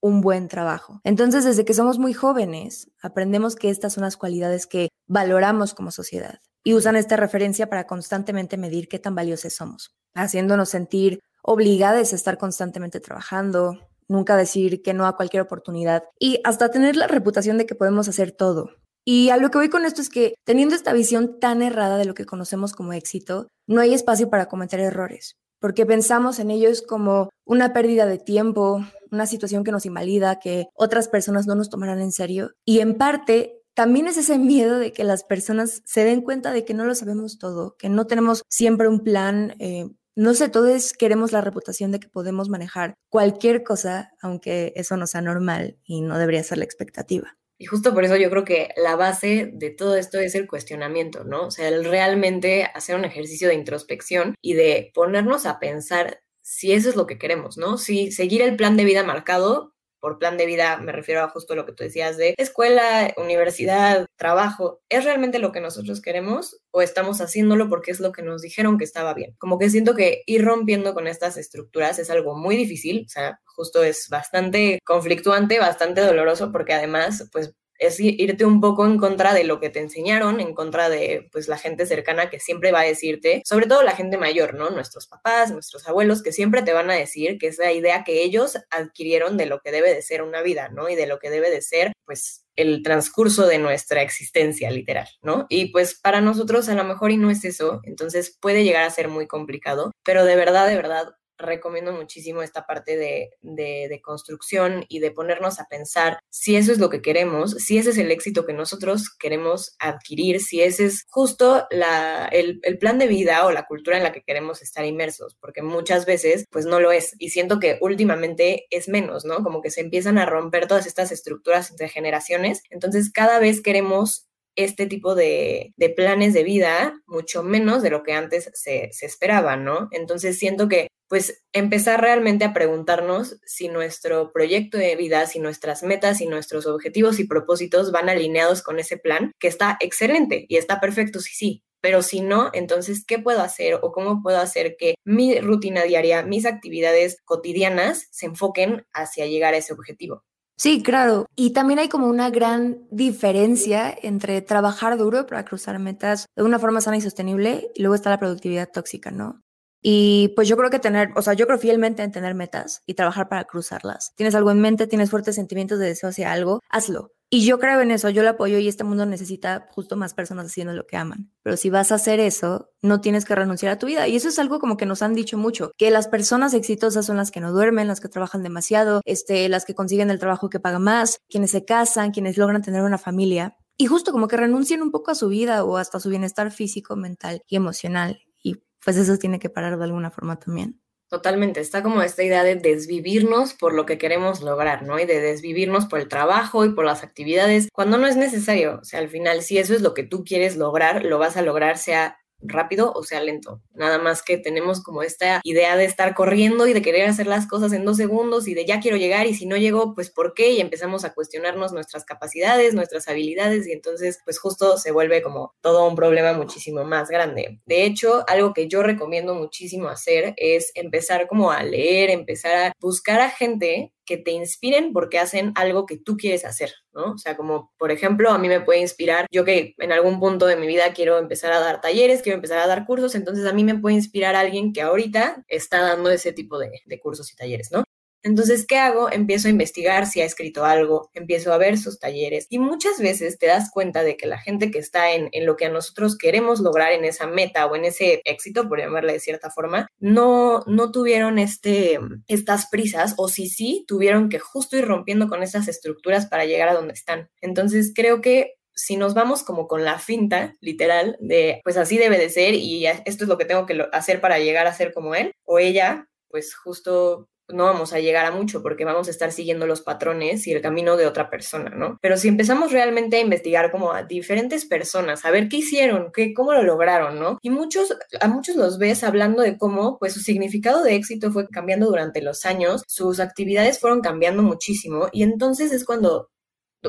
un 0.00 0.20
buen 0.20 0.48
trabajo. 0.48 1.00
Entonces, 1.04 1.44
desde 1.44 1.64
que 1.64 1.74
somos 1.74 1.98
muy 1.98 2.12
jóvenes, 2.12 2.90
aprendemos 3.02 3.56
que 3.56 3.70
estas 3.70 3.92
son 3.92 4.04
las 4.04 4.16
cualidades 4.16 4.66
que 4.66 4.88
valoramos 5.06 5.74
como 5.74 5.90
sociedad 5.90 6.40
y 6.64 6.74
usan 6.74 6.96
esta 6.96 7.16
referencia 7.16 7.68
para 7.68 7.86
constantemente 7.86 8.56
medir 8.56 8.88
qué 8.88 8.98
tan 8.98 9.14
valiosos 9.14 9.54
somos, 9.54 9.96
haciéndonos 10.14 10.68
sentir 10.68 11.20
obligadas 11.42 12.12
a 12.12 12.16
estar 12.16 12.38
constantemente 12.38 13.00
trabajando, 13.00 13.88
nunca 14.08 14.36
decir 14.36 14.82
que 14.82 14.94
no 14.94 15.06
a 15.06 15.16
cualquier 15.16 15.42
oportunidad 15.42 16.04
y 16.18 16.40
hasta 16.44 16.70
tener 16.70 16.96
la 16.96 17.06
reputación 17.06 17.58
de 17.58 17.66
que 17.66 17.74
podemos 17.74 18.08
hacer 18.08 18.32
todo. 18.32 18.70
Y 19.10 19.30
a 19.30 19.38
lo 19.38 19.50
que 19.50 19.56
voy 19.56 19.70
con 19.70 19.86
esto 19.86 20.02
es 20.02 20.10
que 20.10 20.34
teniendo 20.44 20.74
esta 20.74 20.92
visión 20.92 21.40
tan 21.40 21.62
errada 21.62 21.96
de 21.96 22.04
lo 22.04 22.12
que 22.12 22.26
conocemos 22.26 22.74
como 22.74 22.92
éxito, 22.92 23.48
no 23.66 23.80
hay 23.80 23.94
espacio 23.94 24.28
para 24.28 24.48
cometer 24.48 24.80
errores, 24.80 25.32
porque 25.62 25.86
pensamos 25.86 26.38
en 26.38 26.50
ellos 26.50 26.82
como 26.82 27.30
una 27.46 27.72
pérdida 27.72 28.04
de 28.04 28.18
tiempo, 28.18 28.84
una 29.10 29.26
situación 29.26 29.64
que 29.64 29.72
nos 29.72 29.86
invalida, 29.86 30.38
que 30.38 30.66
otras 30.74 31.08
personas 31.08 31.46
no 31.46 31.54
nos 31.54 31.70
tomarán 31.70 32.00
en 32.00 32.12
serio. 32.12 32.50
Y 32.66 32.80
en 32.80 32.98
parte 32.98 33.62
también 33.72 34.08
es 34.08 34.18
ese 34.18 34.38
miedo 34.38 34.78
de 34.78 34.92
que 34.92 35.04
las 35.04 35.24
personas 35.24 35.80
se 35.86 36.04
den 36.04 36.20
cuenta 36.20 36.52
de 36.52 36.66
que 36.66 36.74
no 36.74 36.84
lo 36.84 36.94
sabemos 36.94 37.38
todo, 37.38 37.76
que 37.78 37.88
no 37.88 38.06
tenemos 38.06 38.42
siempre 38.50 38.88
un 38.88 39.00
plan 39.00 39.54
eh, 39.58 39.86
no 40.16 40.34
sé, 40.34 40.50
todos 40.50 40.92
queremos 40.92 41.32
la 41.32 41.40
reputación 41.40 41.92
de 41.92 42.00
que 42.00 42.08
podemos 42.08 42.50
manejar 42.50 42.94
cualquier 43.08 43.62
cosa, 43.62 44.10
aunque 44.20 44.74
eso 44.76 44.98
no 44.98 45.06
sea 45.06 45.22
normal 45.22 45.78
y 45.84 46.02
no 46.02 46.18
debería 46.18 46.42
ser 46.42 46.58
la 46.58 46.64
expectativa. 46.64 47.38
Y 47.58 47.66
justo 47.66 47.92
por 47.92 48.04
eso 48.04 48.16
yo 48.16 48.30
creo 48.30 48.44
que 48.44 48.70
la 48.76 48.94
base 48.94 49.50
de 49.52 49.70
todo 49.70 49.96
esto 49.96 50.20
es 50.20 50.36
el 50.36 50.46
cuestionamiento, 50.46 51.24
¿no? 51.24 51.46
O 51.46 51.50
sea, 51.50 51.68
el 51.68 51.84
realmente 51.84 52.64
hacer 52.72 52.94
un 52.94 53.04
ejercicio 53.04 53.48
de 53.48 53.54
introspección 53.54 54.34
y 54.40 54.54
de 54.54 54.92
ponernos 54.94 55.44
a 55.44 55.58
pensar 55.58 56.20
si 56.40 56.72
eso 56.72 56.88
es 56.88 56.96
lo 56.96 57.06
que 57.06 57.18
queremos, 57.18 57.58
¿no? 57.58 57.76
Si 57.76 58.12
seguir 58.12 58.42
el 58.42 58.56
plan 58.56 58.76
de 58.76 58.84
vida 58.84 59.02
marcado 59.02 59.74
por 60.00 60.18
plan 60.18 60.36
de 60.36 60.46
vida 60.46 60.76
me 60.78 60.92
refiero 60.92 61.22
a 61.22 61.28
justo 61.28 61.54
lo 61.54 61.66
que 61.66 61.72
tú 61.72 61.84
decías 61.84 62.16
de 62.16 62.34
escuela, 62.38 63.12
universidad, 63.16 64.06
trabajo, 64.16 64.80
¿es 64.88 65.04
realmente 65.04 65.38
lo 65.38 65.52
que 65.52 65.60
nosotros 65.60 66.00
queremos 66.00 66.60
o 66.70 66.82
estamos 66.82 67.20
haciéndolo 67.20 67.68
porque 67.68 67.90
es 67.90 68.00
lo 68.00 68.12
que 68.12 68.22
nos 68.22 68.42
dijeron 68.42 68.78
que 68.78 68.84
estaba 68.84 69.14
bien? 69.14 69.34
Como 69.38 69.58
que 69.58 69.70
siento 69.70 69.94
que 69.94 70.22
ir 70.26 70.44
rompiendo 70.44 70.94
con 70.94 71.06
estas 71.06 71.36
estructuras 71.36 71.98
es 71.98 72.10
algo 72.10 72.36
muy 72.36 72.56
difícil, 72.56 73.04
o 73.06 73.08
sea, 73.08 73.40
justo 73.44 73.82
es 73.82 74.08
bastante 74.08 74.78
conflictuante, 74.84 75.58
bastante 75.58 76.00
doloroso 76.00 76.52
porque 76.52 76.74
además, 76.74 77.28
pues 77.32 77.54
es 77.78 77.98
irte 78.00 78.44
un 78.44 78.60
poco 78.60 78.86
en 78.86 78.98
contra 78.98 79.34
de 79.34 79.44
lo 79.44 79.60
que 79.60 79.70
te 79.70 79.80
enseñaron, 79.80 80.40
en 80.40 80.54
contra 80.54 80.88
de 80.88 81.28
pues 81.32 81.48
la 81.48 81.58
gente 81.58 81.86
cercana 81.86 82.30
que 82.30 82.40
siempre 82.40 82.72
va 82.72 82.80
a 82.80 82.84
decirte, 82.84 83.42
sobre 83.44 83.66
todo 83.66 83.82
la 83.82 83.96
gente 83.96 84.18
mayor, 84.18 84.54
¿no? 84.54 84.70
Nuestros 84.70 85.06
papás, 85.06 85.50
nuestros 85.50 85.86
abuelos, 85.88 86.22
que 86.22 86.32
siempre 86.32 86.62
te 86.62 86.72
van 86.72 86.90
a 86.90 86.94
decir 86.94 87.38
que 87.38 87.48
es 87.48 87.58
la 87.58 87.72
idea 87.72 88.04
que 88.04 88.22
ellos 88.22 88.58
adquirieron 88.70 89.36
de 89.36 89.46
lo 89.46 89.60
que 89.60 89.72
debe 89.72 89.94
de 89.94 90.02
ser 90.02 90.22
una 90.22 90.42
vida, 90.42 90.68
¿no? 90.68 90.88
Y 90.88 90.94
de 90.96 91.06
lo 91.06 91.18
que 91.18 91.30
debe 91.30 91.50
de 91.50 91.62
ser, 91.62 91.92
pues, 92.04 92.44
el 92.56 92.82
transcurso 92.82 93.46
de 93.46 93.58
nuestra 93.58 94.02
existencia 94.02 94.68
literal, 94.70 95.08
¿no? 95.22 95.46
Y 95.48 95.66
pues 95.70 95.94
para 95.94 96.20
nosotros 96.20 96.68
a 96.68 96.74
lo 96.74 96.82
mejor 96.82 97.12
y 97.12 97.16
no 97.16 97.30
es 97.30 97.44
eso, 97.44 97.80
entonces 97.84 98.36
puede 98.40 98.64
llegar 98.64 98.82
a 98.82 98.90
ser 98.90 99.06
muy 99.08 99.28
complicado, 99.28 99.92
pero 100.04 100.24
de 100.24 100.34
verdad, 100.34 100.66
de 100.66 100.74
verdad, 100.74 101.14
recomiendo 101.38 101.92
muchísimo 101.92 102.42
esta 102.42 102.66
parte 102.66 102.96
de, 102.96 103.30
de, 103.42 104.00
construcción 104.02 104.84
y 104.88 105.00
de 105.00 105.10
ponernos 105.10 105.58
a 105.58 105.66
pensar 105.66 106.20
si 106.30 106.56
eso 106.56 106.72
es 106.72 106.78
lo 106.78 106.88
que 106.88 107.02
queremos, 107.02 107.52
si 107.52 107.78
ese 107.78 107.90
es 107.90 107.98
el 107.98 108.10
éxito 108.10 108.46
que 108.46 108.52
nosotros 108.52 109.10
queremos 109.10 109.74
adquirir, 109.78 110.40
si 110.40 110.60
ese 110.60 110.86
es 110.86 111.04
justo 111.08 111.66
la, 111.70 112.28
el, 112.32 112.60
el, 112.62 112.78
plan 112.78 112.98
de 112.98 113.08
vida 113.08 113.44
o 113.44 113.50
la 113.50 113.66
cultura 113.66 113.96
en 113.96 114.04
la 114.04 114.12
que 114.12 114.22
queremos 114.22 114.62
estar 114.62 114.84
inmersos, 114.84 115.36
porque 115.40 115.62
muchas 115.62 116.06
veces 116.06 116.44
pues 116.50 116.66
no 116.66 116.80
lo 116.80 116.92
es. 116.92 117.14
Y 117.18 117.30
siento 117.30 117.58
que 117.58 117.78
últimamente 117.80 118.66
es 118.70 118.88
menos, 118.88 119.24
¿no? 119.24 119.42
Como 119.42 119.60
que 119.60 119.70
se 119.70 119.80
empiezan 119.80 120.18
a 120.18 120.26
romper 120.26 120.68
todas 120.68 120.86
estas 120.86 121.12
estructuras 121.12 121.70
entre 121.70 121.88
generaciones. 121.88 122.62
Entonces 122.70 123.10
cada 123.12 123.38
vez 123.38 123.60
queremos 123.62 124.27
este 124.58 124.86
tipo 124.86 125.14
de, 125.14 125.72
planes 125.96 126.34
de 126.34 126.42
vida 126.42 127.00
mucho 127.06 127.44
menos 127.44 127.80
de 127.80 127.90
lo 127.90 128.02
que 128.02 128.12
antes 128.12 128.50
se, 128.54 128.90
esperaba, 129.02 129.56
¿no? 129.56 129.88
Entonces 129.92 130.36
siento 130.36 130.68
que 130.68 130.88
pues 131.06 131.42
empezar 131.52 132.02
realmente 132.02 132.44
a 132.44 132.52
preguntarnos 132.52 133.40
si 133.46 133.68
nuestro 133.68 134.32
proyecto 134.32 134.76
de 134.76 134.96
vida, 134.96 135.26
si 135.26 135.38
nuestras 135.38 135.82
metas, 135.82 136.20
y 136.20 136.26
nuestros 136.26 136.66
objetivos 136.66 137.18
y 137.20 137.24
propósitos 137.24 137.92
van 137.92 138.10
alineados 138.10 138.62
con 138.62 138.78
ese 138.78 138.98
plan, 138.98 139.32
que 139.38 139.48
está 139.48 139.78
excelente 139.80 140.44
y 140.48 140.56
está 140.56 140.80
perfecto, 140.80 141.20
sí, 141.20 141.34
sí. 141.34 141.62
Pero 141.80 142.02
si 142.02 142.20
no, 142.20 142.50
entonces, 142.52 143.04
¿qué 143.06 143.20
puedo 143.20 143.40
hacer 143.40 143.78
o 143.80 143.92
cómo 143.92 144.22
puedo 144.22 144.38
hacer 144.38 144.76
que 144.76 144.96
mi 145.04 145.38
rutina 145.40 145.84
diaria, 145.84 146.24
mis 146.24 146.44
actividades 146.44 147.22
cotidianas 147.24 148.08
se 148.10 148.26
enfoquen 148.26 148.84
hacia 148.92 149.26
llegar 149.26 149.54
a 149.54 149.58
ese 149.58 149.72
objetivo? 149.72 150.24
Sí, 150.60 150.82
claro. 150.82 151.26
Y 151.36 151.52
también 151.52 151.78
hay 151.78 151.88
como 151.88 152.08
una 152.08 152.30
gran 152.30 152.78
diferencia 152.90 153.96
entre 154.02 154.42
trabajar 154.42 154.98
duro 154.98 155.24
para 155.24 155.44
cruzar 155.44 155.78
metas 155.78 156.26
de 156.36 156.42
una 156.42 156.58
forma 156.58 156.80
sana 156.80 156.96
y 156.96 157.00
sostenible 157.00 157.70
y 157.76 157.82
luego 157.82 157.94
está 157.94 158.10
la 158.10 158.18
productividad 158.18 158.68
tóxica, 158.72 159.12
¿no? 159.12 159.40
Y 159.80 160.32
pues 160.34 160.48
yo 160.48 160.56
creo 160.56 160.70
que 160.70 160.80
tener, 160.80 161.10
o 161.14 161.22
sea, 161.22 161.34
yo 161.34 161.46
creo 161.46 161.58
fielmente 161.58 162.02
en 162.02 162.10
tener 162.10 162.34
metas 162.34 162.82
y 162.86 162.94
trabajar 162.94 163.28
para 163.28 163.44
cruzarlas. 163.44 164.12
Tienes 164.16 164.34
algo 164.34 164.50
en 164.50 164.60
mente, 164.60 164.88
tienes 164.88 165.10
fuertes 165.10 165.36
sentimientos 165.36 165.78
de 165.78 165.86
deseo 165.86 166.10
hacia 166.10 166.32
algo, 166.32 166.60
hazlo. 166.68 167.12
Y 167.30 167.44
yo 167.44 167.58
creo 167.58 167.82
en 167.82 167.90
eso, 167.90 168.08
yo 168.08 168.22
lo 168.22 168.30
apoyo 168.30 168.58
y 168.58 168.68
este 168.68 168.84
mundo 168.84 169.04
necesita 169.04 169.68
justo 169.72 169.96
más 169.96 170.14
personas 170.14 170.46
haciendo 170.46 170.72
lo 170.72 170.86
que 170.86 170.96
aman. 170.96 171.30
Pero 171.42 171.58
si 171.58 171.68
vas 171.68 171.92
a 171.92 171.96
hacer 171.96 172.20
eso, 172.20 172.70
no 172.80 173.02
tienes 173.02 173.26
que 173.26 173.34
renunciar 173.34 173.72
a 173.72 173.78
tu 173.78 173.86
vida. 173.86 174.08
Y 174.08 174.16
eso 174.16 174.28
es 174.28 174.38
algo 174.38 174.58
como 174.58 174.78
que 174.78 174.86
nos 174.86 175.02
han 175.02 175.14
dicho 175.14 175.36
mucho, 175.36 175.72
que 175.76 175.90
las 175.90 176.08
personas 176.08 176.54
exitosas 176.54 177.04
son 177.04 177.18
las 177.18 177.30
que 177.30 177.40
no 177.40 177.52
duermen, 177.52 177.86
las 177.86 178.00
que 178.00 178.08
trabajan 178.08 178.42
demasiado, 178.42 179.02
este, 179.04 179.46
las 179.50 179.66
que 179.66 179.74
consiguen 179.74 180.08
el 180.08 180.18
trabajo 180.18 180.48
que 180.48 180.58
paga 180.58 180.78
más, 180.78 181.18
quienes 181.28 181.50
se 181.50 181.66
casan, 181.66 182.12
quienes 182.12 182.38
logran 182.38 182.62
tener 182.62 182.82
una 182.82 182.96
familia. 182.96 183.58
Y 183.76 183.86
justo 183.86 184.10
como 184.10 184.26
que 184.26 184.38
renuncian 184.38 184.80
un 184.80 184.90
poco 184.90 185.10
a 185.10 185.14
su 185.14 185.28
vida 185.28 185.64
o 185.64 185.76
hasta 185.76 186.00
su 186.00 186.08
bienestar 186.08 186.50
físico, 186.50 186.96
mental 186.96 187.42
y 187.46 187.56
emocional. 187.56 188.22
Y 188.42 188.56
pues 188.82 188.96
eso 188.96 189.18
tiene 189.18 189.38
que 189.38 189.50
parar 189.50 189.76
de 189.76 189.84
alguna 189.84 190.10
forma 190.10 190.38
también. 190.38 190.80
Totalmente, 191.10 191.60
está 191.60 191.82
como 191.82 192.02
esta 192.02 192.22
idea 192.22 192.44
de 192.44 192.54
desvivirnos 192.56 193.54
por 193.54 193.72
lo 193.72 193.86
que 193.86 193.96
queremos 193.96 194.42
lograr, 194.42 194.82
¿no? 194.82 194.98
Y 194.98 195.06
de 195.06 195.22
desvivirnos 195.22 195.86
por 195.86 196.00
el 196.00 196.08
trabajo 196.08 196.66
y 196.66 196.74
por 196.74 196.84
las 196.84 197.02
actividades, 197.02 197.68
cuando 197.72 197.96
no 197.96 198.06
es 198.06 198.16
necesario. 198.16 198.78
O 198.82 198.84
sea, 198.84 199.00
al 199.00 199.08
final, 199.08 199.40
si 199.40 199.56
eso 199.56 199.72
es 199.74 199.80
lo 199.80 199.94
que 199.94 200.02
tú 200.02 200.22
quieres 200.22 200.56
lograr, 200.58 201.06
lo 201.06 201.18
vas 201.18 201.38
a 201.38 201.42
lograr 201.42 201.78
sea 201.78 202.18
rápido 202.40 202.92
o 202.92 203.02
sea 203.04 203.20
lento. 203.20 203.60
Nada 203.74 203.98
más 203.98 204.22
que 204.22 204.38
tenemos 204.38 204.82
como 204.82 205.02
esta 205.02 205.40
idea 205.44 205.76
de 205.76 205.84
estar 205.84 206.14
corriendo 206.14 206.66
y 206.66 206.72
de 206.72 206.82
querer 206.82 207.08
hacer 207.08 207.26
las 207.26 207.46
cosas 207.46 207.72
en 207.72 207.84
dos 207.84 207.96
segundos 207.96 208.48
y 208.48 208.54
de 208.54 208.64
ya 208.64 208.80
quiero 208.80 208.96
llegar 208.96 209.26
y 209.26 209.34
si 209.34 209.46
no 209.46 209.56
llego, 209.56 209.94
pues 209.94 210.10
¿por 210.10 210.34
qué? 210.34 210.52
Y 210.52 210.60
empezamos 210.60 211.04
a 211.04 211.14
cuestionarnos 211.14 211.72
nuestras 211.72 212.04
capacidades, 212.04 212.74
nuestras 212.74 213.08
habilidades 213.08 213.66
y 213.66 213.72
entonces 213.72 214.20
pues 214.24 214.38
justo 214.38 214.78
se 214.78 214.92
vuelve 214.92 215.22
como 215.22 215.54
todo 215.60 215.88
un 215.88 215.96
problema 215.96 216.32
muchísimo 216.32 216.84
más 216.84 217.08
grande. 217.08 217.60
De 217.66 217.84
hecho, 217.84 218.24
algo 218.28 218.52
que 218.52 218.68
yo 218.68 218.82
recomiendo 218.82 219.34
muchísimo 219.34 219.88
hacer 219.88 220.34
es 220.36 220.72
empezar 220.74 221.26
como 221.26 221.50
a 221.50 221.62
leer, 221.62 222.10
empezar 222.10 222.54
a 222.56 222.72
buscar 222.80 223.20
a 223.20 223.30
gente 223.30 223.92
que 224.08 224.16
te 224.16 224.30
inspiren 224.30 224.94
porque 224.94 225.18
hacen 225.18 225.52
algo 225.54 225.84
que 225.84 225.98
tú 225.98 226.16
quieres 226.16 226.46
hacer, 226.46 226.72
¿no? 226.94 227.12
O 227.12 227.18
sea, 227.18 227.36
como 227.36 227.72
por 227.78 227.92
ejemplo, 227.92 228.30
a 228.30 228.38
mí 228.38 228.48
me 228.48 228.62
puede 228.62 228.80
inspirar, 228.80 229.26
yo 229.30 229.44
que 229.44 229.74
en 229.76 229.92
algún 229.92 230.18
punto 230.18 230.46
de 230.46 230.56
mi 230.56 230.66
vida 230.66 230.94
quiero 230.94 231.18
empezar 231.18 231.52
a 231.52 231.60
dar 231.60 231.82
talleres, 231.82 232.22
quiero 232.22 232.36
empezar 232.36 232.58
a 232.58 232.66
dar 232.66 232.86
cursos, 232.86 233.14
entonces 233.14 233.44
a 233.44 233.52
mí 233.52 233.64
me 233.64 233.78
puede 233.78 233.96
inspirar 233.96 234.34
alguien 234.34 234.72
que 234.72 234.80
ahorita 234.80 235.44
está 235.46 235.82
dando 235.82 236.10
ese 236.10 236.32
tipo 236.32 236.58
de, 236.58 236.70
de 236.86 237.00
cursos 237.00 237.30
y 237.30 237.36
talleres, 237.36 237.70
¿no? 237.70 237.84
Entonces, 238.22 238.66
¿qué 238.66 238.76
hago? 238.76 239.10
Empiezo 239.10 239.48
a 239.48 239.50
investigar 239.50 240.06
si 240.06 240.20
ha 240.20 240.24
escrito 240.24 240.64
algo, 240.64 241.10
empiezo 241.14 241.52
a 241.52 241.58
ver 241.58 241.78
sus 241.78 241.98
talleres 241.98 242.46
y 242.50 242.58
muchas 242.58 242.98
veces 242.98 243.38
te 243.38 243.46
das 243.46 243.70
cuenta 243.70 244.02
de 244.02 244.16
que 244.16 244.26
la 244.26 244.38
gente 244.38 244.70
que 244.70 244.78
está 244.78 245.12
en, 245.12 245.30
lo 245.44 245.56
que 245.56 245.66
a 245.66 245.70
nosotros 245.70 246.18
queremos 246.18 246.60
lograr 246.60 246.92
en 246.92 247.04
esa 247.04 247.26
meta 247.26 247.66
o 247.66 247.76
en 247.76 247.84
ese 247.84 248.22
éxito, 248.24 248.68
por 248.68 248.80
llamarle 248.80 249.12
de 249.12 249.20
cierta 249.20 249.50
forma, 249.50 249.86
no, 249.98 250.64
no 250.66 250.90
tuvieron 250.90 251.38
este, 251.38 252.00
estas 252.26 252.68
prisas 252.68 253.14
o 253.16 253.28
si 253.28 253.48
sí, 253.48 253.84
tuvieron 253.86 254.28
que 254.28 254.38
justo 254.38 254.76
ir 254.76 254.86
rompiendo 254.86 255.28
con 255.28 255.42
esas 255.42 255.68
estructuras 255.68 256.26
para 256.26 256.44
llegar 256.44 256.68
a 256.68 256.74
donde 256.74 256.94
están. 256.94 257.30
Entonces, 257.40 257.92
creo 257.94 258.20
que 258.20 258.54
si 258.74 258.96
nos 258.96 259.12
vamos 259.12 259.42
como 259.42 259.66
con 259.66 259.84
la 259.84 259.98
finta, 259.98 260.54
literal, 260.60 261.16
de 261.20 261.60
pues 261.64 261.76
así 261.76 261.98
debe 261.98 262.16
de 262.16 262.30
ser 262.30 262.54
y 262.54 262.86
esto 262.86 263.24
es 263.24 263.28
lo 263.28 263.36
que 263.36 263.44
tengo 263.44 263.66
que 263.66 263.84
hacer 263.92 264.20
para 264.20 264.38
llegar 264.38 264.68
a 264.68 264.72
ser 264.72 264.92
como 264.92 265.16
él 265.16 265.32
o 265.44 265.58
ella, 265.58 266.08
pues 266.28 266.54
justo 266.54 267.28
no 267.48 267.64
vamos 267.64 267.92
a 267.92 268.00
llegar 268.00 268.26
a 268.26 268.30
mucho 268.30 268.62
porque 268.62 268.84
vamos 268.84 269.08
a 269.08 269.10
estar 269.10 269.32
siguiendo 269.32 269.66
los 269.66 269.80
patrones 269.82 270.46
y 270.46 270.52
el 270.52 270.60
camino 270.60 270.96
de 270.96 271.06
otra 271.06 271.30
persona, 271.30 271.70
¿no? 271.70 271.98
Pero 272.02 272.16
si 272.16 272.28
empezamos 272.28 272.72
realmente 272.72 273.16
a 273.16 273.20
investigar 273.20 273.70
como 273.70 273.92
a 273.92 274.02
diferentes 274.02 274.64
personas, 274.64 275.24
a 275.24 275.30
ver 275.30 275.48
qué 275.48 275.58
hicieron, 275.58 276.10
qué, 276.12 276.34
cómo 276.34 276.52
lo 276.52 276.62
lograron, 276.62 277.18
¿no? 277.18 277.38
Y 277.42 277.50
muchos, 277.50 277.96
a 278.20 278.28
muchos 278.28 278.56
los 278.56 278.78
ves 278.78 279.02
hablando 279.04 279.42
de 279.42 279.56
cómo, 279.56 279.98
pues, 279.98 280.12
su 280.12 280.20
significado 280.20 280.82
de 280.82 280.94
éxito 280.94 281.30
fue 281.32 281.48
cambiando 281.48 281.86
durante 281.86 282.22
los 282.22 282.44
años, 282.44 282.82
sus 282.86 283.20
actividades 283.20 283.78
fueron 283.80 284.00
cambiando 284.00 284.42
muchísimo 284.42 285.08
y 285.12 285.22
entonces 285.22 285.72
es 285.72 285.84
cuando 285.84 286.30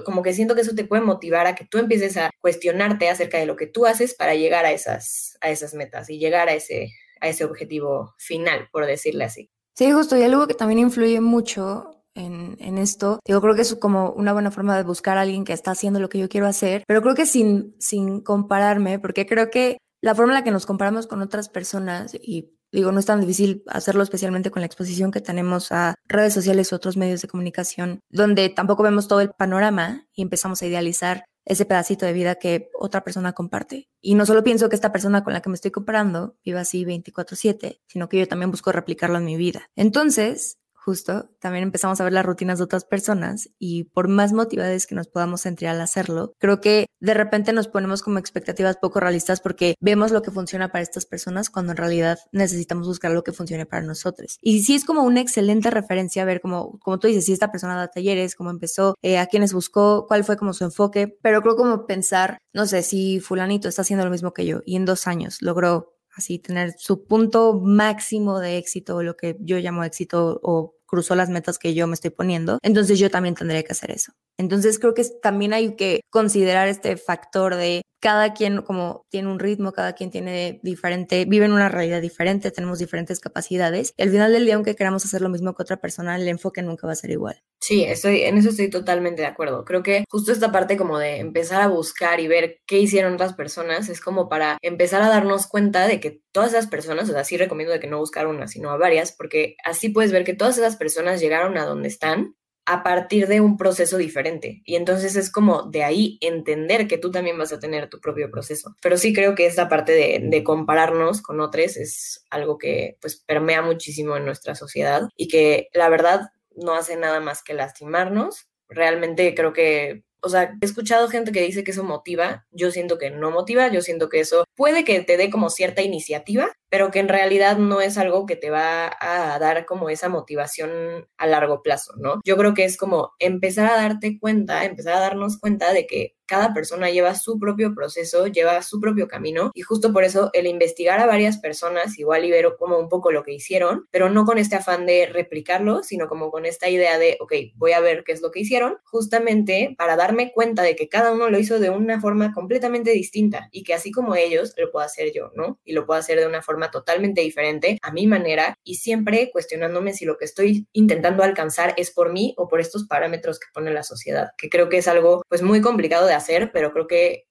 como 0.05 0.21
que 0.21 0.33
siento 0.33 0.55
que 0.55 0.61
eso 0.61 0.75
te 0.75 0.85
puede 0.85 1.01
motivar 1.01 1.47
a 1.47 1.55
que 1.55 1.65
tú 1.65 1.77
empieces 1.79 2.15
a 2.17 2.29
cuestionarte 2.39 3.09
acerca 3.09 3.39
de 3.39 3.45
lo 3.45 3.55
que 3.55 3.67
tú 3.67 3.85
haces 3.85 4.13
para 4.13 4.35
llegar 4.35 4.65
a 4.65 4.71
esas, 4.71 5.37
a 5.41 5.49
esas 5.49 5.73
metas 5.73 6.09
y 6.09 6.19
llegar 6.19 6.47
a 6.47 6.53
ese, 6.53 6.91
a 7.21 7.27
ese 7.29 7.43
objetivo 7.43 8.13
final, 8.17 8.69
por 8.71 8.85
decirle 8.85 9.25
así. 9.25 9.49
Sí, 9.79 9.93
justo, 9.93 10.17
y 10.17 10.23
algo 10.23 10.45
que 10.45 10.55
también 10.55 10.79
influye 10.79 11.21
mucho 11.21 12.03
en, 12.13 12.57
en, 12.59 12.77
esto. 12.77 13.21
Digo, 13.25 13.39
creo 13.39 13.55
que 13.55 13.61
es 13.61 13.75
como 13.75 14.11
una 14.11 14.33
buena 14.33 14.51
forma 14.51 14.75
de 14.75 14.83
buscar 14.83 15.17
a 15.17 15.21
alguien 15.21 15.45
que 15.45 15.53
está 15.53 15.71
haciendo 15.71 16.01
lo 16.01 16.09
que 16.09 16.19
yo 16.19 16.27
quiero 16.27 16.47
hacer, 16.47 16.83
pero 16.85 17.01
creo 17.01 17.15
que 17.15 17.25
sin, 17.25 17.75
sin 17.79 18.19
compararme, 18.19 18.99
porque 18.99 19.25
creo 19.25 19.49
que 19.49 19.77
la 20.01 20.15
forma 20.15 20.33
en 20.33 20.39
la 20.39 20.43
que 20.43 20.51
nos 20.51 20.65
comparamos 20.65 21.07
con 21.07 21.21
otras 21.21 21.47
personas, 21.47 22.13
y 22.13 22.57
digo, 22.73 22.91
no 22.91 22.99
es 22.99 23.05
tan 23.05 23.21
difícil 23.21 23.63
hacerlo 23.67 24.03
especialmente 24.03 24.51
con 24.51 24.59
la 24.59 24.65
exposición 24.65 25.11
que 25.11 25.21
tenemos 25.21 25.71
a 25.71 25.95
redes 26.09 26.33
sociales 26.33 26.73
u 26.73 26.75
otros 26.75 26.97
medios 26.97 27.21
de 27.21 27.29
comunicación, 27.29 28.01
donde 28.09 28.49
tampoco 28.49 28.83
vemos 28.83 29.07
todo 29.07 29.21
el 29.21 29.31
panorama 29.31 30.07
y 30.13 30.23
empezamos 30.23 30.61
a 30.61 30.65
idealizar 30.65 31.23
ese 31.49 31.65
pedacito 31.65 32.05
de 32.05 32.13
vida 32.13 32.35
que 32.35 32.69
otra 32.73 33.03
persona 33.03 33.33
comparte. 33.33 33.89
Y 34.01 34.15
no 34.15 34.25
solo 34.25 34.43
pienso 34.43 34.69
que 34.69 34.75
esta 34.75 34.91
persona 34.91 35.23
con 35.23 35.33
la 35.33 35.41
que 35.41 35.49
me 35.49 35.55
estoy 35.55 35.71
comparando 35.71 36.37
viva 36.45 36.61
así 36.61 36.85
24/7, 36.85 37.81
sino 37.87 38.07
que 38.07 38.19
yo 38.19 38.27
también 38.27 38.51
busco 38.51 38.71
replicarlo 38.71 39.17
en 39.17 39.25
mi 39.25 39.35
vida. 39.35 39.69
Entonces, 39.75 40.59
justo, 40.83 41.29
también 41.39 41.63
empezamos 41.63 41.99
a 41.99 42.03
ver 42.03 42.13
las 42.13 42.25
rutinas 42.25 42.57
de 42.57 42.63
otras 42.63 42.85
personas 42.85 43.49
y 43.59 43.85
por 43.85 44.07
más 44.07 44.33
motivadas 44.33 44.87
que 44.87 44.95
nos 44.95 45.07
podamos 45.07 45.41
sentir 45.41 45.67
al 45.67 45.81
hacerlo, 45.81 46.33
creo 46.39 46.61
que 46.61 46.87
de 46.99 47.13
repente 47.13 47.53
nos 47.53 47.67
ponemos 47.67 48.01
como 48.01 48.19
expectativas 48.19 48.77
poco 48.77 48.99
realistas 48.99 49.41
porque 49.41 49.75
vemos 49.79 50.11
lo 50.11 50.21
que 50.21 50.31
funciona 50.31 50.71
para 50.71 50.81
estas 50.81 51.05
personas 51.05 51.49
cuando 51.49 51.71
en 51.71 51.77
realidad 51.77 52.19
necesitamos 52.31 52.87
buscar 52.87 53.11
lo 53.11 53.23
que 53.23 53.33
funcione 53.33 53.65
para 53.65 53.85
nosotros. 53.85 54.37
Y 54.41 54.63
sí 54.63 54.75
es 54.75 54.85
como 54.85 55.03
una 55.03 55.21
excelente 55.21 55.69
referencia 55.69 56.25
ver 56.25 56.41
como, 56.41 56.79
como 56.79 56.99
tú 56.99 57.07
dices, 57.07 57.25
si 57.25 57.33
esta 57.33 57.51
persona 57.51 57.75
da 57.75 57.89
talleres, 57.89 58.35
cómo 58.35 58.49
empezó, 58.49 58.95
eh, 59.01 59.17
a 59.17 59.27
quiénes 59.27 59.53
buscó, 59.53 60.05
cuál 60.07 60.23
fue 60.23 60.37
como 60.37 60.53
su 60.53 60.63
enfoque, 60.63 61.17
pero 61.21 61.41
creo 61.41 61.55
como 61.55 61.85
pensar, 61.85 62.39
no 62.53 62.65
sé, 62.65 62.83
si 62.83 63.19
fulanito 63.19 63.67
está 63.67 63.81
haciendo 63.81 64.05
lo 64.05 64.11
mismo 64.11 64.33
que 64.33 64.45
yo 64.45 64.61
y 64.65 64.75
en 64.75 64.85
dos 64.85 65.07
años 65.07 65.41
logró 65.41 65.98
así 66.19 66.39
tener 66.39 66.73
su 66.77 67.05
punto 67.05 67.59
máximo 67.59 68.39
de 68.39 68.57
éxito, 68.57 69.01
lo 69.03 69.17
que 69.17 69.35
yo 69.39 69.57
llamo 69.57 69.83
éxito 69.83 70.39
o 70.43 70.75
cruzó 70.85 71.15
las 71.15 71.29
metas 71.29 71.59
que 71.59 71.73
yo 71.73 71.87
me 71.87 71.93
estoy 71.93 72.09
poniendo, 72.09 72.57
entonces 72.63 72.99
yo 72.99 73.11
también 73.11 73.35
tendré 73.35 73.63
que 73.63 73.73
hacer 73.73 73.91
eso. 73.91 74.11
Entonces 74.37 74.79
creo 74.79 74.93
que 74.93 75.03
también 75.21 75.53
hay 75.53 75.75
que 75.75 76.01
considerar 76.09 76.67
este 76.67 76.97
factor 76.97 77.55
de 77.55 77.83
cada 77.99 78.33
quien 78.33 78.61
como 78.61 79.05
tiene 79.09 79.29
un 79.29 79.39
ritmo, 79.39 79.71
cada 79.71 79.93
quien 79.93 80.11
tiene 80.11 80.59
diferente, 80.63 81.25
vive 81.25 81.45
en 81.45 81.53
una 81.53 81.69
realidad 81.69 82.01
diferente, 82.01 82.51
tenemos 82.51 82.79
diferentes 82.79 83.19
capacidades 83.19 83.93
y 83.97 84.03
al 84.03 84.09
final 84.09 84.33
del 84.33 84.45
día 84.45 84.55
aunque 84.55 84.75
queramos 84.75 85.05
hacer 85.05 85.21
lo 85.21 85.29
mismo 85.29 85.53
que 85.53 85.63
otra 85.63 85.77
persona, 85.77 86.15
el 86.15 86.27
enfoque 86.27 86.61
nunca 86.61 86.87
va 86.87 86.93
a 86.93 86.95
ser 86.95 87.11
igual. 87.11 87.43
Sí, 87.61 87.83
estoy, 87.83 88.21
en 88.21 88.37
eso 88.37 88.49
estoy 88.49 88.69
totalmente 88.69 89.21
de 89.21 89.27
acuerdo. 89.27 89.65
Creo 89.65 89.83
que 89.83 90.05
justo 90.09 90.31
esta 90.31 90.51
parte 90.51 90.77
como 90.77 90.97
de 90.97 91.17
empezar 91.17 91.61
a 91.61 91.67
buscar 91.67 92.19
y 92.19 92.27
ver 92.27 92.59
qué 92.65 92.79
hicieron 92.79 93.13
otras 93.13 93.33
personas 93.33 93.89
es 93.89 94.01
como 94.01 94.29
para 94.29 94.57
empezar 94.61 95.01
a 95.01 95.09
darnos 95.09 95.45
cuenta 95.45 95.87
de 95.87 95.99
que 95.99 96.21
todas 96.31 96.49
esas 96.53 96.67
personas, 96.67 97.09
o 97.09 97.13
sea, 97.13 97.23
sí 97.23 97.37
recomiendo 97.37 97.77
que 97.79 97.87
no 97.87 97.99
buscar 97.99 98.27
una, 98.27 98.47
sino 98.47 98.71
a 98.71 98.77
varias, 98.77 99.11
porque 99.11 99.55
así 99.63 99.89
puedes 99.89 100.11
ver 100.11 100.23
que 100.23 100.33
todas 100.33 100.57
esas 100.57 100.77
personas 100.77 101.19
llegaron 101.19 101.57
a 101.57 101.65
donde 101.65 101.89
están 101.89 102.35
a 102.69 102.83
partir 102.83 103.25
de 103.25 103.41
un 103.41 103.57
proceso 103.57 103.97
diferente. 103.97 104.61
Y 104.63 104.75
entonces 104.75 105.15
es 105.15 105.31
como 105.31 105.63
de 105.63 105.83
ahí 105.83 106.19
entender 106.21 106.87
que 106.87 106.99
tú 106.99 107.09
también 107.09 107.35
vas 107.35 107.51
a 107.51 107.59
tener 107.59 107.89
tu 107.89 107.99
propio 107.99 108.29
proceso. 108.29 108.75
Pero 108.79 108.95
sí 108.95 109.11
creo 109.11 109.33
que 109.33 109.47
esta 109.47 109.67
parte 109.67 109.91
de, 109.91 110.43
compararnos 110.43 111.23
con 111.23 111.41
otros 111.41 111.77
es 111.77 112.25
algo 112.29 112.59
que 112.59 112.95
pues 113.01 113.15
permea 113.15 113.63
muchísimo 113.63 114.15
en 114.17 114.25
nuestra 114.25 114.53
sociedad 114.53 115.09
y 115.17 115.27
que 115.27 115.69
la 115.73 115.89
verdad 115.89 116.29
no 116.55 116.75
hace 116.75 116.95
nada 116.95 117.19
más 117.19 117.41
que 117.41 117.55
lastimarnos. 117.55 118.47
Realmente 118.67 119.33
creo 119.33 119.51
que 119.51 120.03
o 120.21 120.29
sea, 120.29 120.55
he 120.61 120.65
escuchado 120.65 121.07
gente 121.07 121.31
que 121.31 121.41
dice 121.41 121.63
que 121.63 121.71
eso 121.71 121.83
motiva, 121.83 122.45
yo 122.51 122.71
siento 122.71 122.97
que 122.97 123.09
no 123.09 123.31
motiva, 123.31 123.67
yo 123.69 123.81
siento 123.81 124.09
que 124.09 124.19
eso 124.19 124.45
puede 124.55 124.83
que 124.83 124.99
te 125.01 125.17
dé 125.17 125.29
como 125.29 125.49
cierta 125.49 125.81
iniciativa, 125.81 126.51
pero 126.69 126.91
que 126.91 126.99
en 126.99 127.07
realidad 127.07 127.57
no 127.57 127.81
es 127.81 127.97
algo 127.97 128.25
que 128.25 128.35
te 128.35 128.49
va 128.49 128.91
a 128.99 129.39
dar 129.39 129.65
como 129.65 129.89
esa 129.89 130.09
motivación 130.09 131.07
a 131.17 131.27
largo 131.27 131.61
plazo, 131.61 131.93
¿no? 131.97 132.19
Yo 132.25 132.37
creo 132.37 132.53
que 132.53 132.65
es 132.65 132.77
como 132.77 133.11
empezar 133.19 133.71
a 133.71 133.77
darte 133.77 134.19
cuenta, 134.19 134.65
empezar 134.65 134.95
a 134.95 134.99
darnos 134.99 135.39
cuenta 135.39 135.73
de 135.73 135.87
que 135.87 136.15
cada 136.29 136.53
persona 136.53 136.91
lleva 136.91 137.15
su 137.15 137.39
propio 137.39 137.73
proceso, 137.73 138.27
lleva 138.27 138.61
su 138.61 138.79
propio 138.79 139.07
camino 139.07 139.49
y 139.55 139.61
justo 139.63 139.91
por 139.91 140.03
eso 140.03 140.29
el 140.33 140.45
investigar 140.45 140.99
a 140.99 141.07
varias 141.07 141.39
personas 141.39 141.97
igual 141.97 142.21
libero 142.21 142.55
como 142.55 142.77
un 142.77 142.87
poco 142.87 143.11
lo 143.11 143.23
que 143.23 143.33
hicieron, 143.33 143.87
pero 143.89 144.11
no 144.11 144.25
con 144.25 144.37
este 144.37 144.55
afán 144.55 144.85
de 144.85 145.07
replicarlo, 145.07 145.81
sino 145.81 146.07
como 146.07 146.29
con 146.29 146.45
esta 146.45 146.69
idea 146.69 146.99
de, 146.99 147.17
ok, 147.19 147.33
voy 147.55 147.71
a 147.71 147.79
ver 147.79 148.03
qué 148.03 148.11
es 148.11 148.21
lo 148.21 148.29
que 148.29 148.41
hicieron, 148.41 148.77
justamente 148.83 149.73
para 149.75 149.95
darme 149.95 150.31
cuenta 150.31 150.61
de 150.61 150.75
que 150.75 150.87
cada 150.87 151.11
uno 151.11 151.31
lo 151.31 151.39
hizo 151.39 151.59
de 151.59 151.71
una 151.71 151.99
forma 151.99 152.31
completamente 152.31 152.91
distinta 152.91 153.49
y 153.51 153.63
que 153.63 153.73
así 153.73 153.91
como 153.91 154.15
ellos, 154.15 154.53
lo 154.55 154.71
puedo 154.71 154.85
hacer 154.85 155.11
yo, 155.11 155.31
¿no? 155.35 155.59
Y 155.65 155.73
lo 155.73 155.87
puedo 155.87 155.99
hacer 155.99 156.19
de 156.19 156.27
una 156.27 156.43
forma 156.43 156.69
totalmente 156.69 157.21
diferente, 157.21 157.79
a 157.81 157.91
mi 157.91 158.05
manera 158.05 158.55
y 158.63 158.75
siempre 158.75 159.31
cuestionándome 159.31 159.93
si 159.93 160.05
lo 160.05 160.19
que 160.19 160.25
estoy 160.25 160.67
intentando 160.73 161.23
alcanzar 161.23 161.73
es 161.77 161.89
por 161.89 162.13
mí 162.13 162.35
o 162.37 162.47
por 162.47 162.61
estos 162.61 162.85
parámetros 162.85 163.39
que 163.39 163.47
pone 163.51 163.71
la 163.71 163.81
sociedad, 163.81 164.29
que 164.37 164.49
creo 164.49 164.69
que 164.69 164.77
es 164.77 164.87
algo 164.87 165.23
pues 165.27 165.41
muy 165.41 165.61
complicado 165.61 166.05
de 166.05 166.18
hacer, 166.19 166.51
pero 166.51 166.71
creo 166.71 166.87
que 166.87 167.25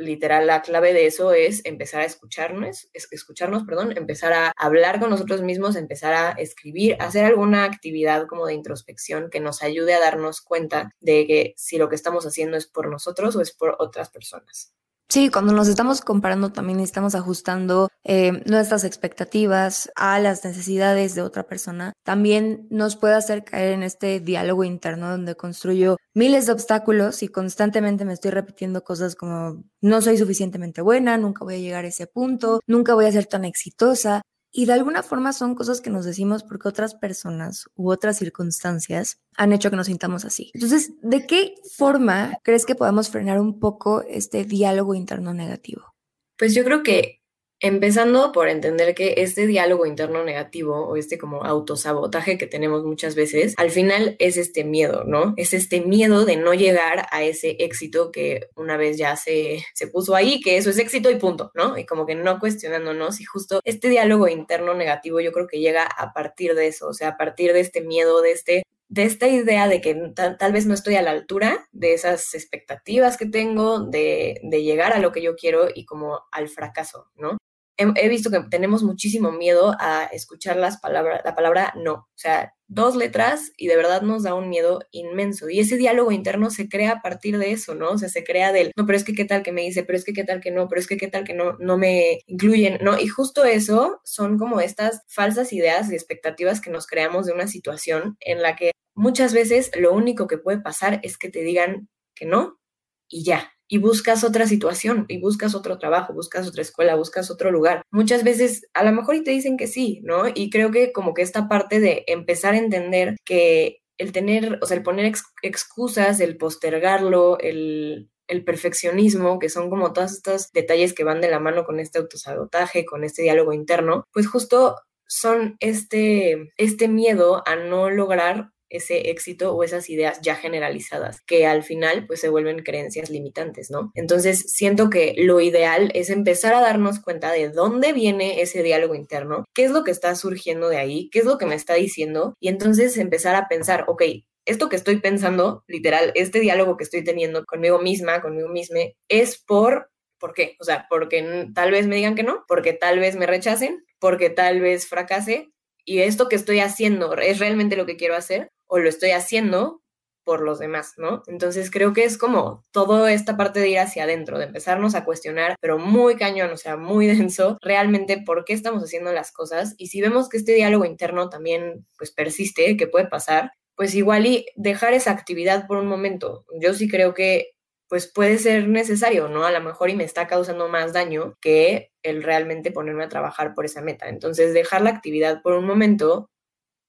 literal 0.00 0.46
la 0.46 0.62
clave 0.62 0.92
de 0.92 1.06
eso 1.06 1.32
es 1.32 1.64
empezar 1.64 2.00
a 2.00 2.04
escucharnos, 2.06 2.88
escucharnos, 2.92 3.64
perdón, 3.64 3.96
empezar 3.96 4.32
a 4.32 4.52
hablar 4.56 4.98
con 4.98 5.10
nosotros 5.10 5.42
mismos, 5.42 5.76
empezar 5.76 6.14
a 6.14 6.30
escribir, 6.32 6.96
hacer 7.00 7.24
alguna 7.24 7.64
actividad 7.64 8.26
como 8.26 8.46
de 8.46 8.54
introspección 8.54 9.30
que 9.30 9.40
nos 9.40 9.62
ayude 9.62 9.94
a 9.94 10.00
darnos 10.00 10.40
cuenta 10.40 10.90
de 11.00 11.26
que 11.26 11.54
si 11.56 11.78
lo 11.78 11.88
que 11.88 11.96
estamos 11.96 12.26
haciendo 12.26 12.56
es 12.56 12.66
por 12.66 12.88
nosotros 12.88 13.36
o 13.36 13.40
es 13.40 13.52
por 13.52 13.76
otras 13.78 14.10
personas. 14.10 14.74
Sí, 15.10 15.28
cuando 15.28 15.52
nos 15.52 15.66
estamos 15.66 16.02
comparando 16.02 16.52
también 16.52 16.78
estamos 16.78 17.16
ajustando 17.16 17.88
eh, 18.04 18.44
nuestras 18.46 18.84
expectativas 18.84 19.90
a 19.96 20.20
las 20.20 20.44
necesidades 20.44 21.16
de 21.16 21.22
otra 21.22 21.48
persona. 21.48 21.94
También 22.04 22.68
nos 22.70 22.94
puede 22.94 23.14
hacer 23.14 23.42
caer 23.42 23.72
en 23.72 23.82
este 23.82 24.20
diálogo 24.20 24.62
interno 24.62 25.10
donde 25.10 25.34
construyo 25.34 25.96
miles 26.14 26.46
de 26.46 26.52
obstáculos 26.52 27.24
y 27.24 27.28
constantemente 27.28 28.04
me 28.04 28.12
estoy 28.12 28.30
repitiendo 28.30 28.84
cosas 28.84 29.16
como 29.16 29.64
no 29.80 30.00
soy 30.00 30.16
suficientemente 30.16 30.80
buena, 30.80 31.18
nunca 31.18 31.44
voy 31.44 31.56
a 31.56 31.58
llegar 31.58 31.84
a 31.84 31.88
ese 31.88 32.06
punto, 32.06 32.60
nunca 32.68 32.94
voy 32.94 33.06
a 33.06 33.12
ser 33.12 33.26
tan 33.26 33.44
exitosa. 33.44 34.22
Y 34.52 34.66
de 34.66 34.72
alguna 34.72 35.02
forma 35.02 35.32
son 35.32 35.54
cosas 35.54 35.80
que 35.80 35.90
nos 35.90 36.04
decimos 36.04 36.42
porque 36.42 36.68
otras 36.68 36.94
personas 36.94 37.68
u 37.76 37.90
otras 37.90 38.18
circunstancias 38.18 39.20
han 39.36 39.52
hecho 39.52 39.70
que 39.70 39.76
nos 39.76 39.86
sintamos 39.86 40.24
así. 40.24 40.50
Entonces, 40.54 40.92
¿de 41.02 41.26
qué 41.26 41.54
forma 41.76 42.38
crees 42.42 42.66
que 42.66 42.74
podamos 42.74 43.10
frenar 43.10 43.40
un 43.40 43.60
poco 43.60 44.02
este 44.02 44.44
diálogo 44.44 44.94
interno 44.94 45.34
negativo? 45.34 45.94
Pues 46.36 46.54
yo 46.54 46.64
creo 46.64 46.82
que 46.82 47.19
Empezando 47.62 48.32
por 48.32 48.48
entender 48.48 48.94
que 48.94 49.16
este 49.18 49.46
diálogo 49.46 49.84
interno 49.84 50.24
negativo 50.24 50.86
o 50.86 50.96
este 50.96 51.18
como 51.18 51.44
autosabotaje 51.44 52.38
que 52.38 52.46
tenemos 52.46 52.84
muchas 52.84 53.14
veces, 53.14 53.52
al 53.58 53.70
final 53.70 54.16
es 54.18 54.38
este 54.38 54.64
miedo, 54.64 55.04
¿no? 55.04 55.34
Es 55.36 55.52
este 55.52 55.82
miedo 55.82 56.24
de 56.24 56.36
no 56.36 56.54
llegar 56.54 57.06
a 57.10 57.22
ese 57.22 57.56
éxito 57.58 58.12
que 58.12 58.48
una 58.56 58.78
vez 58.78 58.96
ya 58.96 59.14
se, 59.16 59.62
se 59.74 59.88
puso 59.88 60.14
ahí, 60.14 60.40
que 60.40 60.56
eso 60.56 60.70
es 60.70 60.78
éxito 60.78 61.10
y 61.10 61.16
punto, 61.16 61.50
¿no? 61.54 61.76
Y 61.76 61.84
como 61.84 62.06
que 62.06 62.14
no 62.14 62.38
cuestionándonos 62.38 63.20
y 63.20 63.24
justo 63.24 63.60
este 63.64 63.90
diálogo 63.90 64.26
interno 64.26 64.72
negativo 64.72 65.20
yo 65.20 65.30
creo 65.30 65.46
que 65.46 65.60
llega 65.60 65.84
a 65.84 66.14
partir 66.14 66.54
de 66.54 66.66
eso, 66.68 66.88
o 66.88 66.94
sea, 66.94 67.08
a 67.08 67.16
partir 67.18 67.52
de 67.52 67.60
este 67.60 67.82
miedo, 67.82 68.22
de 68.22 68.32
este 68.32 68.62
de 68.88 69.04
esta 69.04 69.28
idea 69.28 69.68
de 69.68 69.80
que 69.80 69.94
tal, 70.16 70.52
vez 70.52 70.66
no 70.66 70.74
estoy 70.74 70.96
a 70.96 71.02
la 71.02 71.12
altura 71.12 71.68
de 71.70 71.94
esas 71.94 72.34
expectativas 72.34 73.16
que 73.16 73.26
tengo, 73.26 73.80
de, 73.80 74.40
de, 74.42 74.64
llegar 74.64 74.92
a 74.92 74.98
lo 74.98 75.12
que 75.12 75.22
yo 75.22 75.36
quiero 75.36 75.68
y 75.72 75.84
como 75.84 76.22
al 76.32 76.48
fracaso, 76.48 77.06
¿no? 77.14 77.38
He, 77.80 78.08
visto 78.08 78.30
que 78.30 78.40
tenemos 78.50 78.82
muchísimo 78.82 79.32
miedo 79.32 79.74
a 79.78 80.04
escuchar 80.04 80.56
las 80.56 80.78
palabras, 80.80 81.22
la 81.24 81.34
palabra 81.34 81.72
no. 81.76 81.92
O 81.92 82.08
sea, 82.14 82.54
dos 82.66 82.94
letras 82.94 83.52
y 83.56 83.66
de 83.66 83.76
verdad 83.76 84.02
nos 84.02 84.22
da 84.22 84.34
un 84.34 84.48
miedo 84.48 84.80
inmenso. 84.90 85.48
Y 85.48 85.60
ese 85.60 85.76
diálogo 85.76 86.12
interno 86.12 86.50
se 86.50 86.68
crea 86.68 86.92
a 86.92 87.02
partir 87.02 87.38
de 87.38 87.52
eso, 87.52 87.74
¿no? 87.74 87.90
O 87.90 87.98
sea, 87.98 88.08
se 88.08 88.22
crea 88.22 88.52
del, 88.52 88.72
no, 88.76 88.86
pero 88.86 88.96
es 88.96 89.04
que 89.04 89.14
qué 89.14 89.24
tal 89.24 89.42
que 89.42 89.52
me 89.52 89.62
dice, 89.62 89.82
pero 89.82 89.98
es 89.98 90.04
que 90.04 90.12
qué 90.12 90.24
tal 90.24 90.40
que 90.40 90.50
no, 90.50 90.68
pero 90.68 90.80
es 90.80 90.86
que 90.86 90.96
qué 90.96 91.08
tal 91.08 91.24
que 91.24 91.34
no, 91.34 91.56
no 91.58 91.78
me 91.78 92.20
incluyen, 92.26 92.78
¿no? 92.82 92.98
Y 92.98 93.08
justo 93.08 93.44
eso 93.44 94.00
son 94.04 94.38
como 94.38 94.60
estas 94.60 95.02
falsas 95.08 95.52
ideas 95.52 95.90
y 95.90 95.94
expectativas 95.94 96.60
que 96.60 96.70
nos 96.70 96.86
creamos 96.86 97.26
de 97.26 97.32
una 97.32 97.46
situación 97.46 98.16
en 98.20 98.42
la 98.42 98.56
que 98.56 98.72
muchas 98.94 99.32
veces 99.32 99.70
lo 99.76 99.92
único 99.92 100.26
que 100.26 100.38
puede 100.38 100.60
pasar 100.60 101.00
es 101.02 101.18
que 101.18 101.30
te 101.30 101.40
digan 101.40 101.88
que 102.14 102.26
no 102.26 102.60
y 103.08 103.24
ya, 103.24 103.52
y 103.70 103.78
buscas 103.78 104.24
otra 104.24 104.48
situación 104.48 105.06
y 105.08 105.20
buscas 105.20 105.54
otro 105.54 105.78
trabajo, 105.78 106.12
buscas 106.12 106.46
otra 106.48 106.60
escuela, 106.60 106.96
buscas 106.96 107.30
otro 107.30 107.52
lugar. 107.52 107.82
Muchas 107.92 108.24
veces 108.24 108.66
a 108.74 108.82
lo 108.82 108.90
mejor 108.90 109.14
y 109.14 109.22
te 109.22 109.30
dicen 109.30 109.56
que 109.56 109.68
sí, 109.68 110.00
¿no? 110.02 110.24
Y 110.34 110.50
creo 110.50 110.72
que 110.72 110.92
como 110.92 111.14
que 111.14 111.22
esta 111.22 111.48
parte 111.48 111.78
de 111.78 112.04
empezar 112.08 112.54
a 112.54 112.58
entender 112.58 113.16
que 113.24 113.80
el 113.96 114.10
tener, 114.10 114.58
o 114.60 114.66
sea, 114.66 114.76
el 114.76 114.82
poner 114.82 115.12
excusas, 115.42 116.18
el 116.18 116.36
postergarlo, 116.36 117.38
el, 117.38 118.10
el 118.26 118.44
perfeccionismo, 118.44 119.38
que 119.38 119.48
son 119.48 119.70
como 119.70 119.92
todos 119.92 120.12
estos 120.12 120.50
detalles 120.52 120.92
que 120.92 121.04
van 121.04 121.20
de 121.20 121.30
la 121.30 121.38
mano 121.38 121.64
con 121.64 121.78
este 121.78 122.00
autosabotaje, 122.00 122.84
con 122.84 123.04
este 123.04 123.22
diálogo 123.22 123.52
interno, 123.52 124.04
pues 124.12 124.26
justo 124.26 124.76
son 125.06 125.56
este, 125.60 126.52
este 126.56 126.88
miedo 126.88 127.42
a 127.46 127.54
no 127.54 127.88
lograr 127.88 128.50
ese 128.70 129.10
éxito 129.10 129.54
o 129.54 129.62
esas 129.62 129.90
ideas 129.90 130.20
ya 130.22 130.36
generalizadas 130.36 131.20
que 131.26 131.46
al 131.46 131.62
final 131.62 132.06
pues 132.06 132.20
se 132.20 132.28
vuelven 132.28 132.62
creencias 132.62 133.10
limitantes, 133.10 133.70
¿no? 133.70 133.90
Entonces 133.94 134.52
siento 134.52 134.88
que 134.88 135.14
lo 135.18 135.40
ideal 135.40 135.90
es 135.94 136.08
empezar 136.10 136.54
a 136.54 136.60
darnos 136.60 137.00
cuenta 137.00 137.32
de 137.32 137.50
dónde 137.50 137.92
viene 137.92 138.40
ese 138.40 138.62
diálogo 138.62 138.94
interno, 138.94 139.44
qué 139.54 139.64
es 139.64 139.70
lo 139.70 139.84
que 139.84 139.90
está 139.90 140.14
surgiendo 140.14 140.68
de 140.68 140.78
ahí, 140.78 141.10
qué 141.10 141.18
es 141.18 141.24
lo 141.24 141.36
que 141.36 141.46
me 141.46 141.54
está 141.54 141.74
diciendo 141.74 142.34
y 142.40 142.48
entonces 142.48 142.96
empezar 142.96 143.36
a 143.36 143.48
pensar, 143.48 143.84
ok, 143.88 144.02
esto 144.46 144.68
que 144.68 144.76
estoy 144.76 145.00
pensando, 145.00 145.64
literal, 145.66 146.12
este 146.14 146.40
diálogo 146.40 146.76
que 146.76 146.84
estoy 146.84 147.04
teniendo 147.04 147.44
conmigo 147.44 147.78
misma, 147.80 148.22
conmigo 148.22 148.48
misma, 148.48 148.80
es 149.08 149.38
por, 149.38 149.90
¿por 150.18 150.32
qué? 150.32 150.56
O 150.60 150.64
sea, 150.64 150.86
porque 150.88 151.48
tal 151.54 151.70
vez 151.70 151.86
me 151.86 151.96
digan 151.96 152.14
que 152.14 152.22
no, 152.22 152.44
porque 152.48 152.72
tal 152.72 152.98
vez 152.98 153.16
me 153.16 153.26
rechacen, 153.26 153.84
porque 153.98 154.30
tal 154.30 154.60
vez 154.60 154.86
fracase, 154.88 155.50
y 155.84 156.00
esto 156.00 156.28
que 156.28 156.36
estoy 156.36 156.60
haciendo 156.60 157.14
es 157.16 157.38
realmente 157.38 157.76
lo 157.76 157.86
que 157.86 157.96
quiero 157.96 158.16
hacer 158.16 158.50
o 158.70 158.78
lo 158.78 158.88
estoy 158.88 159.10
haciendo 159.10 159.82
por 160.24 160.42
los 160.42 160.60
demás, 160.60 160.94
¿no? 160.96 161.22
Entonces 161.26 161.70
creo 161.70 161.92
que 161.92 162.04
es 162.04 162.16
como 162.16 162.62
toda 162.70 163.12
esta 163.12 163.36
parte 163.36 163.58
de 163.58 163.68
ir 163.70 163.78
hacia 163.80 164.04
adentro, 164.04 164.38
de 164.38 164.44
empezarnos 164.44 164.94
a 164.94 165.04
cuestionar, 165.04 165.56
pero 165.60 165.78
muy 165.78 166.14
cañón, 166.16 166.50
o 166.50 166.56
sea, 166.56 166.76
muy 166.76 167.06
denso, 167.08 167.58
realmente 167.60 168.22
por 168.24 168.44
qué 168.44 168.52
estamos 168.52 168.82
haciendo 168.84 169.12
las 169.12 169.32
cosas 169.32 169.74
y 169.76 169.88
si 169.88 170.00
vemos 170.00 170.28
que 170.28 170.36
este 170.36 170.54
diálogo 170.54 170.84
interno 170.84 171.28
también 171.30 171.86
pues 171.98 172.12
persiste, 172.12 172.76
que 172.76 172.86
puede 172.86 173.08
pasar, 173.08 173.52
pues 173.74 173.94
igual 173.94 174.26
y 174.26 174.46
dejar 174.56 174.94
esa 174.94 175.10
actividad 175.10 175.66
por 175.66 175.78
un 175.78 175.88
momento. 175.88 176.44
Yo 176.60 176.74
sí 176.74 176.88
creo 176.88 177.12
que 177.14 177.52
pues 177.88 178.06
puede 178.06 178.38
ser 178.38 178.68
necesario, 178.68 179.28
¿no? 179.28 179.44
A 179.44 179.50
lo 179.50 179.60
mejor 179.60 179.90
y 179.90 179.96
me 179.96 180.04
está 180.04 180.28
causando 180.28 180.68
más 180.68 180.92
daño 180.92 181.36
que 181.40 181.90
el 182.04 182.22
realmente 182.22 182.70
ponerme 182.70 183.02
a 183.02 183.08
trabajar 183.08 183.52
por 183.52 183.64
esa 183.64 183.82
meta. 183.82 184.08
Entonces, 184.08 184.54
dejar 184.54 184.82
la 184.82 184.90
actividad 184.90 185.42
por 185.42 185.54
un 185.54 185.66
momento, 185.66 186.30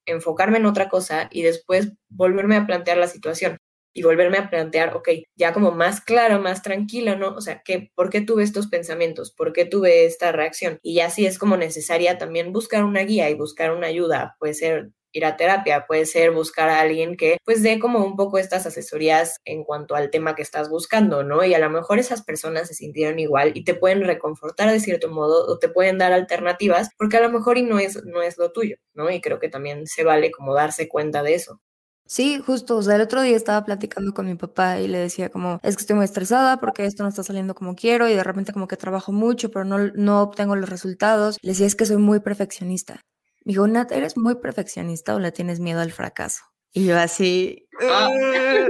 enfocarme 0.05 0.57
en 0.57 0.65
otra 0.65 0.89
cosa 0.89 1.27
y 1.31 1.43
después 1.43 1.93
volverme 2.09 2.55
a 2.55 2.65
plantear 2.65 2.97
la 2.97 3.07
situación 3.07 3.57
y 3.93 4.03
volverme 4.03 4.37
a 4.37 4.49
plantear, 4.49 4.95
ok, 4.95 5.09
ya 5.35 5.53
como 5.53 5.71
más 5.71 6.01
claro, 6.01 6.39
más 6.39 6.61
tranquilo, 6.61 7.17
¿no? 7.17 7.35
O 7.35 7.41
sea, 7.41 7.61
¿qué, 7.63 7.91
¿por 7.95 8.09
qué 8.09 8.21
tuve 8.21 8.43
estos 8.43 8.67
pensamientos? 8.67 9.31
¿Por 9.31 9.51
qué 9.53 9.65
tuve 9.65 10.05
esta 10.05 10.31
reacción? 10.31 10.79
Y 10.81 10.95
ya 10.95 11.09
sí 11.09 11.25
es 11.25 11.37
como 11.37 11.57
necesaria 11.57 12.17
también 12.17 12.53
buscar 12.53 12.83
una 12.85 13.01
guía 13.01 13.29
y 13.29 13.33
buscar 13.33 13.73
una 13.73 13.87
ayuda. 13.87 14.35
Puede 14.39 14.53
ser 14.53 14.91
ir 15.13 15.25
a 15.25 15.37
terapia, 15.37 15.85
puede 15.87 16.05
ser 16.05 16.31
buscar 16.31 16.69
a 16.69 16.79
alguien 16.81 17.17
que 17.17 17.37
pues 17.45 17.63
dé 17.63 17.79
como 17.79 18.03
un 18.05 18.15
poco 18.15 18.37
estas 18.37 18.65
asesorías 18.65 19.37
en 19.45 19.63
cuanto 19.63 19.95
al 19.95 20.09
tema 20.09 20.35
que 20.35 20.41
estás 20.41 20.69
buscando, 20.69 21.23
¿no? 21.23 21.43
Y 21.43 21.53
a 21.53 21.59
lo 21.59 21.69
mejor 21.69 21.99
esas 21.99 22.23
personas 22.23 22.67
se 22.67 22.73
sintieron 22.73 23.19
igual 23.19 23.51
y 23.55 23.63
te 23.63 23.75
pueden 23.75 24.03
reconfortar 24.03 24.71
de 24.71 24.79
cierto 24.79 25.09
modo 25.09 25.45
o 25.47 25.59
te 25.59 25.69
pueden 25.69 25.97
dar 25.97 26.13
alternativas 26.13 26.89
porque 26.97 27.17
a 27.17 27.21
lo 27.21 27.29
mejor 27.29 27.57
y 27.57 27.63
no 27.63 27.79
es, 27.79 28.03
no 28.05 28.21
es 28.21 28.37
lo 28.37 28.51
tuyo, 28.51 28.77
¿no? 28.93 29.09
Y 29.09 29.21
creo 29.21 29.39
que 29.39 29.49
también 29.49 29.87
se 29.87 30.03
vale 30.03 30.31
como 30.31 30.53
darse 30.53 30.87
cuenta 30.87 31.23
de 31.23 31.35
eso. 31.35 31.61
Sí, 32.05 32.41
justo, 32.45 32.75
o 32.75 32.81
sea, 32.81 32.95
el 32.95 33.01
otro 33.01 33.21
día 33.21 33.37
estaba 33.37 33.63
platicando 33.63 34.13
con 34.13 34.25
mi 34.25 34.35
papá 34.35 34.81
y 34.81 34.87
le 34.89 34.97
decía 34.97 35.29
como, 35.29 35.59
es 35.63 35.77
que 35.77 35.81
estoy 35.81 35.95
muy 35.95 36.03
estresada 36.03 36.59
porque 36.59 36.85
esto 36.85 37.03
no 37.03 37.09
está 37.09 37.23
saliendo 37.23 37.55
como 37.55 37.73
quiero 37.73 38.09
y 38.09 38.13
de 38.13 38.23
repente 38.23 38.51
como 38.51 38.67
que 38.67 38.75
trabajo 38.75 39.13
mucho, 39.13 39.49
pero 39.49 39.63
no, 39.63 39.77
no 39.95 40.21
obtengo 40.21 40.57
los 40.57 40.69
resultados. 40.69 41.37
Le 41.41 41.51
decía, 41.51 41.67
es 41.67 41.75
que 41.77 41.85
soy 41.85 41.97
muy 41.97 42.19
perfeccionista. 42.19 42.99
Me 43.43 43.53
dijo, 43.53 43.67
Nat, 43.67 43.91
¿eres 43.91 44.17
muy 44.17 44.35
perfeccionista 44.35 45.15
o 45.15 45.19
le 45.19 45.31
tienes 45.31 45.59
miedo 45.59 45.81
al 45.81 45.91
fracaso? 45.91 46.43
Y 46.73 46.85
yo 46.85 46.97
así... 46.97 47.67
Ah. 47.81 48.09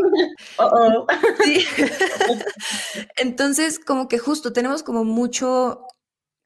Entonces, 3.17 3.79
como 3.79 4.07
que 4.07 4.17
justo 4.17 4.53
tenemos 4.53 4.83
como 4.83 5.03
mucho 5.03 5.85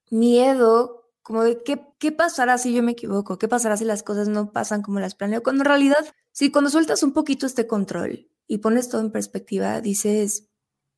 miedo, 0.09 1.11
como 1.21 1.43
de 1.43 1.61
qué, 1.63 1.81
qué 1.99 2.11
pasará 2.11 2.57
si 2.57 2.73
yo 2.73 2.83
me 2.83 2.91
equivoco, 2.93 3.37
qué 3.37 3.47
pasará 3.47 3.77
si 3.77 3.85
las 3.85 4.03
cosas 4.03 4.27
no 4.27 4.51
pasan 4.51 4.81
como 4.81 4.99
las 4.99 5.15
planeo, 5.15 5.43
cuando 5.43 5.63
en 5.63 5.67
realidad, 5.67 6.05
sí, 6.31 6.51
cuando 6.51 6.69
sueltas 6.69 7.03
un 7.03 7.13
poquito 7.13 7.45
este 7.45 7.67
control 7.67 8.29
y 8.47 8.59
pones 8.59 8.89
todo 8.89 9.01
en 9.01 9.11
perspectiva, 9.11 9.81
dices, 9.81 10.49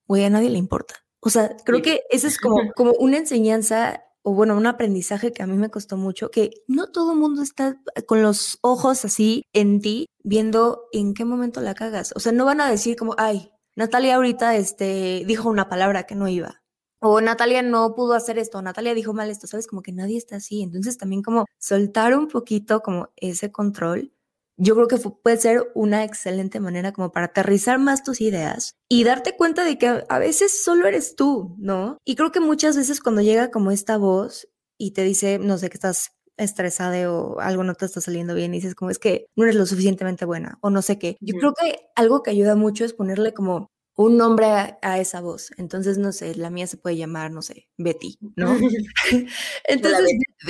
güey, 0.05 0.25
a 0.25 0.29
nadie 0.29 0.49
le 0.49 0.57
importa. 0.57 0.95
O 1.19 1.29
sea, 1.29 1.55
creo 1.65 1.81
que 1.81 2.01
esa 2.09 2.27
es 2.27 2.37
como, 2.37 2.71
como 2.75 2.91
una 2.93 3.17
enseñanza 3.17 4.03
o 4.27 4.33
bueno, 4.33 4.57
un 4.57 4.67
aprendizaje 4.67 5.31
que 5.31 5.41
a 5.41 5.47
mí 5.47 5.55
me 5.55 5.69
costó 5.69 5.95
mucho, 5.95 6.29
que 6.29 6.51
no 6.67 6.91
todo 6.91 7.13
el 7.13 7.17
mundo 7.17 7.41
está 7.41 7.79
con 8.07 8.21
los 8.21 8.59
ojos 8.61 9.05
así 9.05 9.43
en 9.53 9.79
ti, 9.79 10.07
viendo 10.21 10.89
en 10.91 11.13
qué 11.13 11.23
momento 11.23 11.61
la 11.61 11.75
cagas. 11.75 12.11
O 12.13 12.19
sea, 12.19 12.33
no 12.33 12.43
van 12.43 12.59
a 12.59 12.69
decir 12.69 12.97
como, 12.97 13.15
ay, 13.17 13.53
Natalia 13.77 14.17
ahorita 14.17 14.57
este, 14.57 15.23
dijo 15.25 15.47
una 15.47 15.69
palabra 15.69 16.03
que 16.03 16.15
no 16.15 16.27
iba. 16.27 16.61
O 16.99 17.21
Natalia 17.21 17.61
no 17.61 17.95
pudo 17.95 18.15
hacer 18.15 18.37
esto, 18.37 18.61
Natalia 18.61 18.93
dijo 18.93 19.13
mal 19.13 19.29
esto, 19.29 19.47
¿sabes? 19.47 19.65
Como 19.65 19.81
que 19.81 19.93
nadie 19.93 20.17
está 20.17 20.35
así. 20.35 20.61
Entonces 20.61 20.97
también 20.97 21.21
como 21.21 21.45
soltar 21.57 22.13
un 22.17 22.27
poquito 22.27 22.81
como 22.81 23.07
ese 23.15 23.53
control 23.53 24.11
yo 24.57 24.75
creo 24.75 24.87
que 24.87 24.97
puede 24.97 25.37
ser 25.37 25.71
una 25.75 26.03
excelente 26.03 26.59
manera 26.59 26.91
como 26.91 27.11
para 27.11 27.27
aterrizar 27.27 27.79
más 27.79 28.03
tus 28.03 28.21
ideas 28.21 28.75
y 28.89 29.03
darte 29.03 29.35
cuenta 29.35 29.63
de 29.63 29.77
que 29.77 30.03
a 30.07 30.19
veces 30.19 30.63
solo 30.63 30.87
eres 30.87 31.15
tú, 31.15 31.55
¿no? 31.59 31.97
Y 32.05 32.15
creo 32.15 32.31
que 32.31 32.39
muchas 32.39 32.75
veces 32.75 32.99
cuando 32.99 33.21
llega 33.21 33.51
como 33.51 33.71
esta 33.71 33.97
voz 33.97 34.47
y 34.77 34.91
te 34.91 35.03
dice, 35.03 35.39
no 35.39 35.57
sé, 35.57 35.69
que 35.69 35.77
estás 35.77 36.11
estresada 36.37 37.11
o 37.11 37.39
algo 37.39 37.63
no 37.63 37.73
te 37.73 37.85
está 37.85 37.99
saliendo 37.99 38.35
bien 38.35 38.53
y 38.53 38.57
dices 38.57 38.75
como 38.75 38.91
es 38.91 38.99
que 38.99 39.27
no 39.35 39.43
eres 39.43 39.55
lo 39.55 39.65
suficientemente 39.65 40.25
buena 40.25 40.59
o 40.61 40.69
no 40.69 40.81
sé 40.81 40.99
qué. 40.99 41.17
Yo 41.19 41.35
creo 41.39 41.53
que 41.53 41.89
algo 41.95 42.23
que 42.23 42.31
ayuda 42.31 42.55
mucho 42.55 42.85
es 42.85 42.93
ponerle 42.93 43.33
como 43.33 43.71
un 43.97 44.15
nombre 44.15 44.45
a, 44.45 44.99
esa 44.99 45.21
voz. 45.21 45.49
Entonces, 45.57 45.97
no 45.97 46.12
sé, 46.12 46.36
la 46.36 46.51
mía 46.51 46.67
se 46.67 46.77
puede 46.77 46.97
llamar, 46.97 47.31
no 47.31 47.41
sé, 47.41 47.67
Betty, 47.77 48.17
¿no? 48.36 48.55
Entonces, 49.65 50.07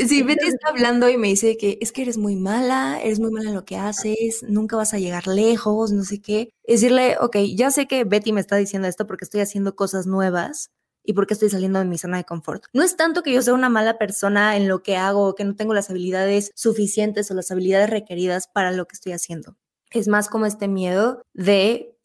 si 0.08 0.22
Betty 0.22 0.48
está 0.48 0.70
hablando 0.70 1.10
y 1.10 1.18
me 1.18 1.30
dice 1.30 1.56
que 1.58 1.78
es 1.82 1.94
que 1.94 2.02
eres 2.02 2.18
muy 2.18 2.36
mala, 2.36 3.00
eres 3.02 3.20
muy 3.20 3.32
mala 3.32 3.50
en 3.50 3.56
lo 3.56 3.64
que 3.64 3.78
haces, 3.78 4.44
nunca 4.44 4.76
vas 4.76 4.94
a 4.94 5.00
llegar 5.00 5.28
lejos, 5.28 5.94
no 5.94 6.04
sé 6.04 6.22
qué, 6.22 6.50
decirle, 6.68 7.16
ok, 7.22 7.38
ya 7.56 7.72
sé 7.72 7.88
que 7.88 8.04
Betty 8.04 8.34
me 8.34 8.42
está 8.42 8.58
diciendo 8.58 8.88
esto 8.88 9.08
porque 9.08 9.24
estoy 9.24 9.40
haciendo 9.40 9.76
cosas 9.76 10.08
nuevas, 10.08 10.70
y 11.10 11.14
porque 11.14 11.36
estoy 11.36 11.50
saliendo 11.50 11.80
de 11.80 11.86
mi 11.86 11.98
zona 11.98 12.18
de 12.18 12.26
confort. 12.26 12.66
No 12.74 12.84
es 12.84 12.98
tanto 12.98 13.24
que 13.24 13.32
yo 13.32 13.42
sea 13.42 13.54
una 13.54 13.70
mala 13.70 13.98
persona 13.98 14.58
en 14.58 14.68
lo 14.68 14.84
que 14.84 14.98
hago, 14.98 15.36
que 15.36 15.46
no 15.46 15.56
tengo 15.56 15.74
las 15.74 15.90
habilidades 15.90 16.52
suficientes 16.54 17.32
o 17.32 17.34
las 17.34 17.50
habilidades 17.50 17.90
requeridas 17.90 18.50
para 18.50 18.74
lo 18.74 18.88
que 18.88 18.96
estoy 18.96 19.14
haciendo. 19.14 19.56
Es 19.90 20.10
más 20.10 20.28
como 20.28 20.46
este 20.46 20.68
miedo 20.68 21.22
de 21.34 21.97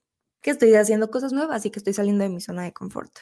que 0.43 0.51
estoy 0.51 0.75
haciendo 0.75 1.11
cosas 1.11 1.33
nuevas 1.33 1.65
y 1.65 1.71
que 1.71 1.79
estoy 1.79 1.95
saliendo 1.95 2.25
de 2.25 2.31
mi 2.31 2.41
zona 2.41 2.65
de 2.65 2.73
confort. 2.73 3.21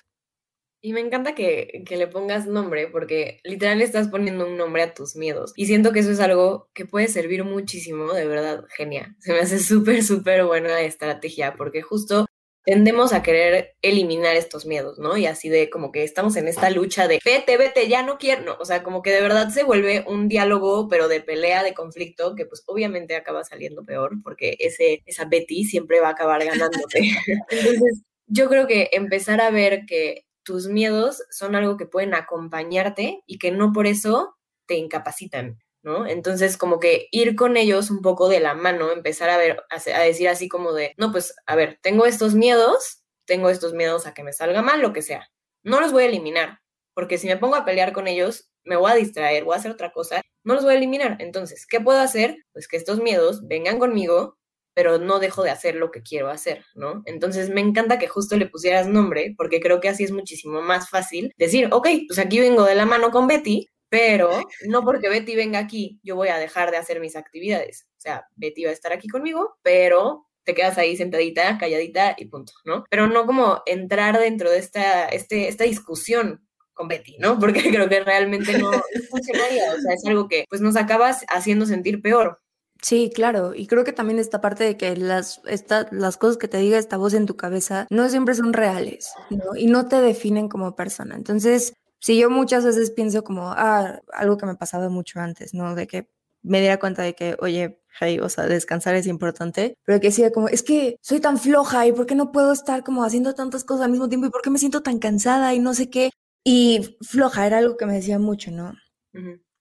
Y 0.82 0.94
me 0.94 1.00
encanta 1.00 1.34
que, 1.34 1.82
que, 1.86 1.98
le 1.98 2.06
pongas 2.06 2.46
nombre 2.46 2.88
porque 2.88 3.40
literal 3.44 3.82
estás 3.82 4.08
poniendo 4.08 4.46
un 4.46 4.56
nombre 4.56 4.82
a 4.82 4.94
tus 4.94 5.14
miedos. 5.14 5.52
Y 5.54 5.66
siento 5.66 5.92
que 5.92 6.00
eso 6.00 6.10
es 6.10 6.20
algo 6.20 6.70
que 6.72 6.86
puede 6.86 7.08
servir 7.08 7.44
muchísimo, 7.44 8.14
de 8.14 8.26
verdad, 8.26 8.64
genial. 8.74 9.14
Se 9.18 9.34
me 9.34 9.40
hace 9.40 9.58
súper, 9.58 10.02
súper 10.02 10.46
buena 10.46 10.80
estrategia 10.80 11.52
porque 11.54 11.82
justo 11.82 12.24
tendemos 12.64 13.12
a 13.12 13.22
querer 13.22 13.76
eliminar 13.82 14.36
estos 14.36 14.66
miedos, 14.66 14.98
¿no? 14.98 15.16
Y 15.16 15.26
así 15.26 15.48
de 15.48 15.70
como 15.70 15.92
que 15.92 16.04
estamos 16.04 16.36
en 16.36 16.48
esta 16.48 16.70
lucha 16.70 17.08
de 17.08 17.20
vete, 17.24 17.56
vete, 17.56 17.88
ya 17.88 18.02
no 18.02 18.18
quiero, 18.18 18.42
no, 18.42 18.56
o 18.60 18.64
sea, 18.64 18.82
como 18.82 19.02
que 19.02 19.10
de 19.10 19.22
verdad 19.22 19.48
se 19.50 19.64
vuelve 19.64 20.04
un 20.06 20.28
diálogo, 20.28 20.88
pero 20.88 21.08
de 21.08 21.20
pelea, 21.20 21.62
de 21.62 21.74
conflicto, 21.74 22.34
que 22.34 22.46
pues 22.46 22.62
obviamente 22.66 23.16
acaba 23.16 23.44
saliendo 23.44 23.84
peor, 23.84 24.16
porque 24.22 24.56
ese, 24.60 25.02
esa 25.06 25.24
Betty 25.24 25.64
siempre 25.64 26.00
va 26.00 26.08
a 26.08 26.12
acabar 26.12 26.44
ganándote. 26.44 27.00
Entonces, 27.50 28.02
yo 28.26 28.48
creo 28.48 28.66
que 28.66 28.90
empezar 28.92 29.40
a 29.40 29.50
ver 29.50 29.86
que 29.86 30.26
tus 30.42 30.68
miedos 30.68 31.22
son 31.30 31.54
algo 31.54 31.76
que 31.76 31.86
pueden 31.86 32.14
acompañarte 32.14 33.22
y 33.26 33.38
que 33.38 33.50
no 33.50 33.72
por 33.72 33.86
eso 33.86 34.36
te 34.66 34.76
incapacitan. 34.76 35.58
¿No? 35.82 36.06
Entonces, 36.06 36.56
como 36.56 36.78
que 36.80 37.08
ir 37.10 37.36
con 37.36 37.56
ellos 37.56 37.90
un 37.90 38.02
poco 38.02 38.28
de 38.28 38.40
la 38.40 38.54
mano, 38.54 38.90
empezar 38.92 39.30
a 39.30 39.38
ver, 39.38 39.62
a, 39.70 40.00
decir 40.00 40.28
así 40.28 40.48
como 40.48 40.72
de, 40.72 40.94
no, 40.98 41.12
pues, 41.12 41.34
a 41.46 41.56
ver, 41.56 41.78
tengo 41.82 42.06
estos 42.06 42.34
miedos, 42.34 43.02
tengo 43.26 43.50
estos 43.50 43.74
miedos 43.74 44.06
a 44.06 44.14
que 44.14 44.22
me 44.22 44.32
salga 44.32 44.62
mal, 44.62 44.82
lo 44.82 44.92
que 44.92 45.02
sea. 45.02 45.28
No 45.62 45.80
los 45.80 45.92
voy 45.92 46.04
a 46.04 46.06
eliminar, 46.06 46.58
porque 46.94 47.18
si 47.18 47.26
me 47.26 47.36
pongo 47.36 47.56
a 47.56 47.64
pelear 47.64 47.92
con 47.92 48.06
ellos, 48.08 48.50
me 48.64 48.76
voy 48.76 48.90
a 48.92 48.94
distraer, 48.94 49.44
voy 49.44 49.54
a 49.54 49.58
hacer 49.58 49.70
otra 49.70 49.92
cosa, 49.92 50.22
no 50.44 50.54
los 50.54 50.64
voy 50.64 50.74
a 50.74 50.76
eliminar. 50.76 51.16
Entonces, 51.20 51.66
¿qué 51.66 51.80
puedo 51.80 52.00
hacer? 52.00 52.36
Pues 52.52 52.68
que 52.68 52.76
estos 52.76 53.00
miedos 53.00 53.46
vengan 53.46 53.78
conmigo, 53.78 54.38
pero 54.74 54.98
no 54.98 55.18
dejo 55.18 55.42
de 55.42 55.50
hacer 55.50 55.74
lo 55.74 55.90
que 55.90 56.02
quiero 56.02 56.28
hacer, 56.28 56.64
¿no? 56.74 57.02
Entonces, 57.06 57.50
me 57.50 57.60
encanta 57.60 57.98
que 57.98 58.08
justo 58.08 58.36
le 58.36 58.46
pusieras 58.46 58.86
nombre, 58.86 59.34
porque 59.36 59.60
creo 59.60 59.80
que 59.80 59.88
así 59.88 60.04
es 60.04 60.12
muchísimo 60.12 60.62
más 60.62 60.88
fácil 60.88 61.32
decir, 61.36 61.68
ok, 61.72 61.88
pues 62.06 62.18
aquí 62.18 62.40
vengo 62.40 62.64
de 62.64 62.74
la 62.74 62.86
mano 62.86 63.10
con 63.10 63.26
Betty, 63.26 63.68
pero 63.90 64.30
no 64.68 64.82
porque 64.84 65.08
Betty 65.08 65.34
venga 65.34 65.58
aquí, 65.58 66.00
yo 66.02 66.16
voy 66.16 66.28
a 66.28 66.38
dejar 66.38 66.70
de 66.70 66.78
hacer 66.78 67.00
mis 67.00 67.16
actividades. 67.16 67.86
O 67.98 68.00
sea, 68.00 68.26
Betty 68.36 68.64
va 68.64 68.70
a 68.70 68.72
estar 68.72 68.92
aquí 68.92 69.08
conmigo, 69.08 69.58
pero 69.62 70.28
te 70.44 70.54
quedas 70.54 70.78
ahí 70.78 70.96
sentadita, 70.96 71.58
calladita 71.58 72.14
y 72.16 72.26
punto, 72.26 72.52
¿no? 72.64 72.84
Pero 72.88 73.08
no 73.08 73.26
como 73.26 73.62
entrar 73.66 74.18
dentro 74.18 74.50
de 74.50 74.58
esta, 74.58 75.06
este, 75.06 75.48
esta 75.48 75.64
discusión 75.64 76.46
con 76.72 76.88
Betty, 76.88 77.18
¿no? 77.18 77.38
Porque 77.40 77.68
creo 77.70 77.88
que 77.88 78.00
realmente 78.00 78.56
no, 78.56 78.70
funcionaría, 79.10 79.74
o 79.74 79.80
sea, 79.80 79.94
es 79.94 80.04
algo 80.06 80.28
que 80.28 80.44
pues 80.48 80.62
nos 80.62 80.76
acabas 80.76 81.24
haciendo 81.28 81.66
sentir 81.66 82.00
peor. 82.00 82.40
Sí, 82.82 83.10
claro, 83.14 83.54
y 83.54 83.66
creo 83.66 83.84
que 83.84 83.92
también 83.92 84.18
esta 84.18 84.40
parte 84.40 84.64
de 84.64 84.76
que 84.78 84.96
las, 84.96 85.42
esta, 85.46 85.86
las 85.90 86.16
cosas 86.16 86.38
que 86.38 86.48
te 86.48 86.56
diga 86.56 86.78
esta 86.78 86.96
voz 86.96 87.12
en 87.12 87.26
tu 87.26 87.36
cabeza 87.36 87.86
no 87.90 88.08
siempre 88.08 88.34
son 88.34 88.54
reales, 88.54 89.12
¿no? 89.28 89.54
Y 89.54 89.66
no 89.66 89.86
te 89.86 90.00
definen 90.00 90.48
como 90.48 90.74
persona. 90.76 91.14
Entonces, 91.14 91.74
si 92.00 92.18
yo 92.18 92.30
muchas 92.30 92.64
veces 92.64 92.90
pienso 92.90 93.22
como, 93.22 93.52
ah, 93.52 94.00
algo 94.12 94.36
que 94.36 94.46
me 94.46 94.56
pasaba 94.56 94.88
mucho 94.88 95.20
antes, 95.20 95.54
¿no? 95.54 95.74
De 95.74 95.86
que 95.86 96.10
me 96.42 96.60
diera 96.60 96.78
cuenta 96.78 97.02
de 97.02 97.14
que, 97.14 97.36
oye, 97.40 97.82
hey, 98.00 98.18
o 98.20 98.28
sea, 98.28 98.46
descansar 98.46 98.94
es 98.94 99.06
importante, 99.06 99.74
pero 99.84 100.00
que 100.00 100.08
decía 100.08 100.32
como, 100.32 100.48
es 100.48 100.62
que 100.62 100.96
soy 101.02 101.20
tan 101.20 101.38
floja 101.38 101.86
y 101.86 101.92
por 101.92 102.06
qué 102.06 102.14
no 102.14 102.32
puedo 102.32 102.52
estar 102.52 102.82
como 102.82 103.04
haciendo 103.04 103.34
tantas 103.34 103.64
cosas 103.64 103.84
al 103.84 103.90
mismo 103.90 104.08
tiempo 104.08 104.26
y 104.26 104.30
por 104.30 104.42
qué 104.42 104.50
me 104.50 104.58
siento 104.58 104.82
tan 104.82 104.98
cansada 104.98 105.54
y 105.54 105.58
no 105.58 105.74
sé 105.74 105.90
qué. 105.90 106.10
Y 106.42 106.96
floja 107.02 107.46
era 107.46 107.58
algo 107.58 107.76
que 107.76 107.86
me 107.86 107.94
decía 107.94 108.18
mucho, 108.18 108.50
¿no? 108.50 108.74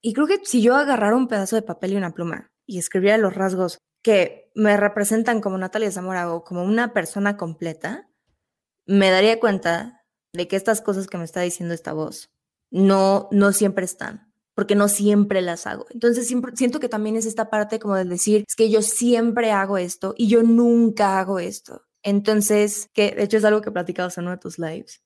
Y 0.01 0.13
creo 0.13 0.27
que 0.27 0.39
si 0.45 0.61
yo 0.61 0.75
agarrara 0.75 1.15
un 1.15 1.27
pedazo 1.27 1.57
de 1.57 1.61
papel 1.61 1.93
y 1.93 1.97
una 1.97 2.13
pluma 2.13 2.51
y 2.65 2.79
escribiera 2.79 3.17
los 3.17 3.33
rasgos 3.33 3.79
que 4.01 4.49
me 4.55 4.77
representan 4.77 5.41
como 5.41 5.57
Natalia 5.57 5.91
Zamora 5.91 6.33
o 6.33 6.45
como 6.45 6.63
una 6.63 6.93
persona 6.93 7.35
completa, 7.35 8.09
me 8.85 9.11
daría 9.11 9.39
cuenta 9.41 9.98
de 10.33 10.47
que 10.47 10.55
estas 10.55 10.81
cosas 10.81 11.07
que 11.07 11.17
me 11.17 11.23
está 11.23 11.41
diciendo 11.41 11.73
esta 11.73 11.93
voz 11.93 12.29
no, 12.71 13.27
no 13.31 13.51
siempre 13.51 13.85
están, 13.85 14.31
porque 14.55 14.75
no 14.75 14.87
siempre 14.87 15.41
las 15.41 15.65
hago. 15.67 15.85
Entonces 15.91 16.27
siempre, 16.27 16.55
siento 16.55 16.79
que 16.79 16.89
también 16.89 17.15
es 17.15 17.25
esta 17.25 17.49
parte 17.49 17.79
como 17.79 17.95
de 17.95 18.05
decir, 18.05 18.45
es 18.47 18.55
que 18.55 18.69
yo 18.69 18.81
siempre 18.81 19.51
hago 19.51 19.77
esto 19.77 20.13
y 20.17 20.27
yo 20.27 20.43
nunca 20.43 21.19
hago 21.19 21.39
esto. 21.39 21.83
Entonces, 22.03 22.89
que 22.93 23.11
de 23.11 23.23
hecho 23.23 23.37
es 23.37 23.45
algo 23.45 23.61
que 23.61 23.71
platicabas 23.71 24.17
en 24.17 24.25
uno 24.25 24.31
de 24.31 24.37
tus 24.37 24.59
lives. 24.59 25.01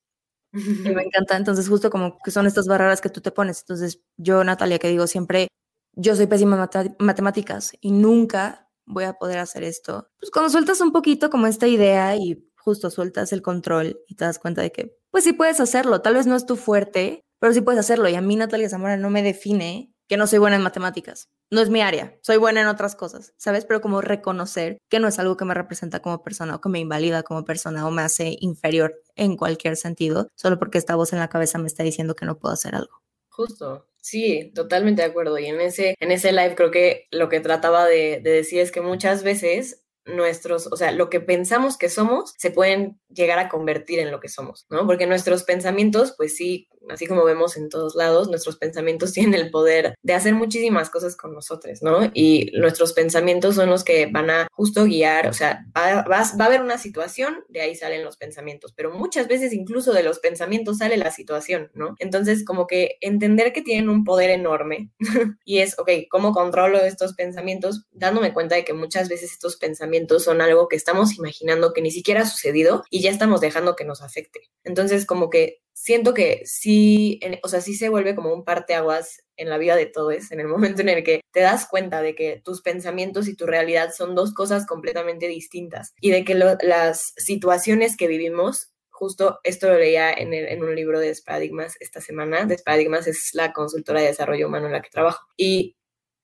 Y 0.54 0.90
me 0.90 1.04
encanta, 1.04 1.38
entonces 1.38 1.68
justo 1.68 1.90
como 1.90 2.18
que 2.24 2.32
son 2.32 2.46
estas 2.46 2.68
barreras 2.68 3.02
que 3.02 3.10
tú 3.10 3.22
te 3.22 3.32
pones. 3.32 3.62
Entonces 3.62 4.02
yo, 4.18 4.44
Natalia, 4.44 4.80
que 4.80 4.90
digo 4.90 5.08
siempre, 5.08 5.48
yo 5.94 6.16
soy 6.16 6.28
pésima 6.28 6.70
en 6.74 6.96
matemáticas 7.00 7.74
y 7.82 7.92
nunca 7.92 8.70
voy 8.86 9.06
a 9.06 9.14
poder 9.14 9.40
hacer 9.40 9.64
esto. 9.64 10.10
Pues 10.20 10.32
cuando 10.32 10.50
sueltas 10.50 10.82
un 10.82 10.92
poquito 10.92 11.30
como 11.30 11.48
esta 11.48 11.68
idea 11.68 12.16
y 12.16 12.50
justo 12.63 12.89
sueltas 12.89 13.34
el 13.34 13.41
control 13.41 13.99
y 14.08 14.15
te 14.15 14.26
das 14.26 14.39
cuenta 14.39 14.62
de 14.62 14.71
que, 14.71 14.97
pues 15.12 15.23
sí 15.23 15.34
puedes 15.34 15.60
hacerlo, 15.60 16.02
tal 16.02 16.15
vez 16.15 16.26
no 16.26 16.36
es 16.36 16.45
tu 16.45 16.56
fuerte, 16.56 17.21
pero 17.39 17.54
sí 17.54 17.62
puedes 17.62 17.80
hacerlo. 17.80 18.08
Y 18.08 18.15
a 18.15 18.21
mí 18.21 18.36
Natalia 18.36 18.69
Zamora 18.69 18.97
no 18.97 19.10
me 19.10 19.21
define 19.21 19.93
que 20.08 20.17
no 20.17 20.28
soy 20.28 20.39
buena 20.39 20.56
en 20.56 20.62
matemáticas. 20.62 21.30
No 21.49 21.62
es 21.62 21.69
mi 21.69 21.82
área, 21.82 22.17
soy 22.21 22.38
buena 22.38 22.62
en 22.62 22.67
otras 22.67 22.95
cosas, 22.95 23.34
¿sabes? 23.38 23.65
Pero 23.65 23.82
como 23.82 24.02
reconocer 24.02 24.78
que 24.89 24.99
no 24.99 25.08
es 25.08 25.19
algo 25.19 25.38
que 25.38 25.45
me 25.45 25.54
representa 25.54 26.02
como 26.02 26.23
persona 26.23 26.56
o 26.56 26.62
que 26.62 26.69
me 26.69 26.80
invalida 26.80 27.23
como 27.23 27.45
persona 27.45 27.86
o 27.86 27.91
me 27.91 28.02
hace 28.02 28.38
inferior 28.39 28.95
en 29.15 29.36
cualquier 29.36 29.76
sentido, 29.76 30.30
solo 30.36 30.58
porque 30.58 30.78
esta 30.78 30.95
voz 30.95 31.13
en 31.13 31.19
la 31.19 31.30
cabeza 31.30 31.58
me 31.58 31.67
está 31.67 31.84
diciendo 31.84 32.15
que 32.15 32.26
no 32.26 32.39
puedo 32.39 32.54
hacer 32.54 32.76
algo. 32.76 33.02
Justo, 33.30 33.88
Sí, 34.04 34.52
totalmente 34.54 35.02
de 35.02 35.08
acuerdo. 35.08 35.39
Y 35.39 35.45
en 35.45 35.62
ese, 35.62 35.95
en 36.02 36.12
ese 36.12 36.34
live 36.34 36.56
creo 36.56 36.71
que 36.71 37.08
lo 37.10 37.30
que 37.30 37.39
trataba 37.39 37.86
de, 37.86 38.19
de, 38.21 38.32
decir 38.32 38.60
es 38.60 38.69
que 38.69 38.82
muchas 38.82 39.23
veces 39.23 39.83
nuestros, 40.06 40.68
o 40.72 40.76
sea, 40.76 40.92
lo 40.92 41.10
que 41.10 41.20
pensamos 41.20 41.78
que 41.78 41.89
somos, 41.89 42.34
se 42.38 42.52
pueden 42.52 43.00
llegar 43.10 43.39
a 43.39 43.50
convertir 43.50 44.00
en 44.00 44.12
lo 44.12 44.20
que 44.20 44.30
somos, 44.30 44.66
¿no? 44.70 44.86
Porque 44.86 45.08
nuestros 45.08 45.44
pensamientos, 45.44 46.13
pues 46.18 46.36
sí, 46.36 46.68
así 46.89 47.06
como 47.08 47.24
vemos 47.24 47.56
en 47.56 47.70
todos 47.70 47.96
lados, 47.96 48.30
nuestros 48.30 48.58
pensamientos 48.58 49.13
tienen 49.13 49.34
el 49.34 49.50
poder 49.50 49.96
de 50.02 50.13
hacer 50.13 50.34
muchísimas 50.34 50.89
cosas 50.89 51.16
con 51.16 51.34
nosotros, 51.34 51.82
¿no? 51.82 52.12
Y 52.13 52.52
nuestros 52.56 52.94
pensamientos 52.94 53.56
son 53.56 53.70
los 53.70 53.84
que 53.84 54.08
van 54.08 54.30
a 54.30 54.48
justo 54.52 54.84
guiar, 54.86 55.28
o 55.28 55.34
sea, 55.34 55.66
va, 55.78 56.04
va, 56.04 56.20
a 56.20 56.46
haber 56.46 56.62
una 56.62 56.78
situación, 56.78 57.44
de 57.50 57.62
ahí 57.62 57.76
salen 57.76 58.04
los 58.04 58.18
pensamientos, 58.18 58.74
pero 58.76 58.92
muchas 58.92 59.28
veces 59.28 59.54
incluso 59.54 59.94
de 59.94 60.04
los 60.04 60.20
pensamientos 60.20 60.80
sale 60.80 60.98
la 60.98 61.12
situación, 61.12 61.72
¿no? 61.74 61.96
Entonces, 62.00 62.44
como 62.44 62.68
que 62.68 62.98
entender 63.02 63.54
que 63.54 63.62
tienen 63.62 63.89
un 63.89 64.04
poder 64.04 64.30
enorme 64.30 64.92
y 65.46 65.60
es, 65.60 65.78
ok, 65.80 65.89
¿cómo 66.10 66.34
controlo 66.34 66.80
estos 66.80 67.13
pensamientos? 67.13 67.86
Dándome 67.92 68.34
cuenta 68.34 68.56
de 68.56 68.66
que 68.66 68.74
muchas 68.74 69.08
veces 69.08 69.32
estos 69.32 69.58
pensamientos 69.58 69.93
son 70.20 70.42
algo 70.42 70.68
que 70.68 70.76
estamos 70.76 71.18
imaginando 71.18 71.74
que 71.74 71.82
ni 71.82 71.92
siquiera 71.92 72.22
ha 72.22 72.26
sucedido 72.26 72.84
y 72.90 73.02
ya 73.02 73.12
estamos 73.12 73.42
dejando 73.42 73.76
que 73.76 73.86
nos 73.86 74.02
afecte. 74.02 74.42
Entonces, 74.64 75.06
como 75.06 75.30
que 75.30 75.62
siento 75.74 76.14
que 76.14 76.44
sí, 76.46 77.20
o 77.44 77.48
sea, 77.48 77.62
sí 77.62 77.74
se 77.74 77.90
vuelve 77.90 78.16
como 78.16 78.34
un 78.34 78.44
parteaguas 78.44 79.24
en 79.36 79.50
la 79.50 79.58
vida 79.58 79.76
de 79.76 79.86
todos, 79.86 80.32
en 80.32 80.40
el 80.40 80.48
momento 80.48 80.82
en 80.82 80.90
el 80.90 81.04
que 81.04 81.22
te 81.32 81.42
das 81.42 81.68
cuenta 81.68 82.02
de 82.02 82.16
que 82.16 82.42
tus 82.44 82.62
pensamientos 82.62 83.28
y 83.28 83.36
tu 83.36 83.46
realidad 83.46 83.92
son 83.96 84.16
dos 84.16 84.34
cosas 84.34 84.66
completamente 84.66 85.28
distintas 85.28 85.94
y 86.00 86.12
de 86.12 86.24
que 86.24 86.36
las 86.36 87.14
situaciones 87.18 87.98
que 87.98 88.08
vivimos 88.08 88.70
justo 88.90 89.40
esto 89.44 89.68
lo 89.68 89.78
leía 89.78 90.14
en, 90.14 90.34
en, 90.34 90.64
un 90.64 90.76
libro 90.76 91.00
de 91.00 91.08
Desparadigmas 91.08 91.76
esta 91.80 92.00
semana. 92.00 92.46
Desparadigmas 92.46 93.08
es 93.08 93.32
la 93.34 93.52
consultora 93.52 94.00
de 94.00 94.08
desarrollo 94.08 94.48
humano 94.48 94.68
en 94.68 94.72
la 94.74 94.82
que 94.82 94.90
trabajo. 94.90 95.28
Y 95.36 95.76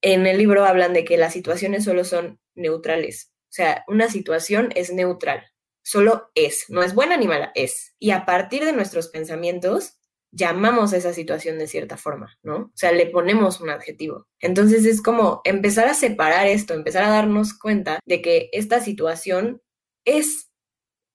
en 0.02 0.28
el 0.28 0.38
libro 0.38 0.64
hablan 0.64 0.94
de 0.94 1.04
que 1.04 1.18
las 1.18 1.34
situaciones 1.34 1.84
solo 1.84 2.06
son 2.06 2.40
neutrales. 2.56 3.32
O 3.50 3.52
sea, 3.52 3.84
una 3.88 4.10
situación 4.10 4.70
es 4.76 4.92
neutral 4.92 5.44
solo 5.90 6.30
es, 6.36 6.66
no 6.70 6.84
es 6.84 6.94
buena 6.94 7.18
ni 7.18 7.28
mala, 7.28 7.52
es. 7.56 7.96
Y 7.98 8.12
a 8.12 8.24
partir 8.24 8.64
de 8.64 8.74
nuestros 8.74 9.08
pensamientos, 9.08 9.98
llamamos 10.32 10.94
a 10.94 10.98
esa 10.98 11.14
situación 11.14 11.58
de 11.58 11.68
cierta 11.68 11.98
forma, 11.98 12.38
¿no? 12.44 12.56
O 12.58 12.72
sea, 12.76 12.92
le 12.92 13.08
ponemos 13.08 13.60
un 13.60 13.72
adjetivo. 13.72 14.28
Entonces 14.40 14.86
es 14.86 15.02
como 15.02 15.42
empezar 15.44 15.88
a 15.88 15.96
separar 15.96 16.46
esto, 16.46 16.76
empezar 16.76 17.04
a 17.04 17.10
darnos 17.10 17.58
cuenta 17.58 18.00
de 18.06 18.22
que 18.22 18.50
esta 18.52 18.82
situación 18.82 19.64
es 20.06 20.49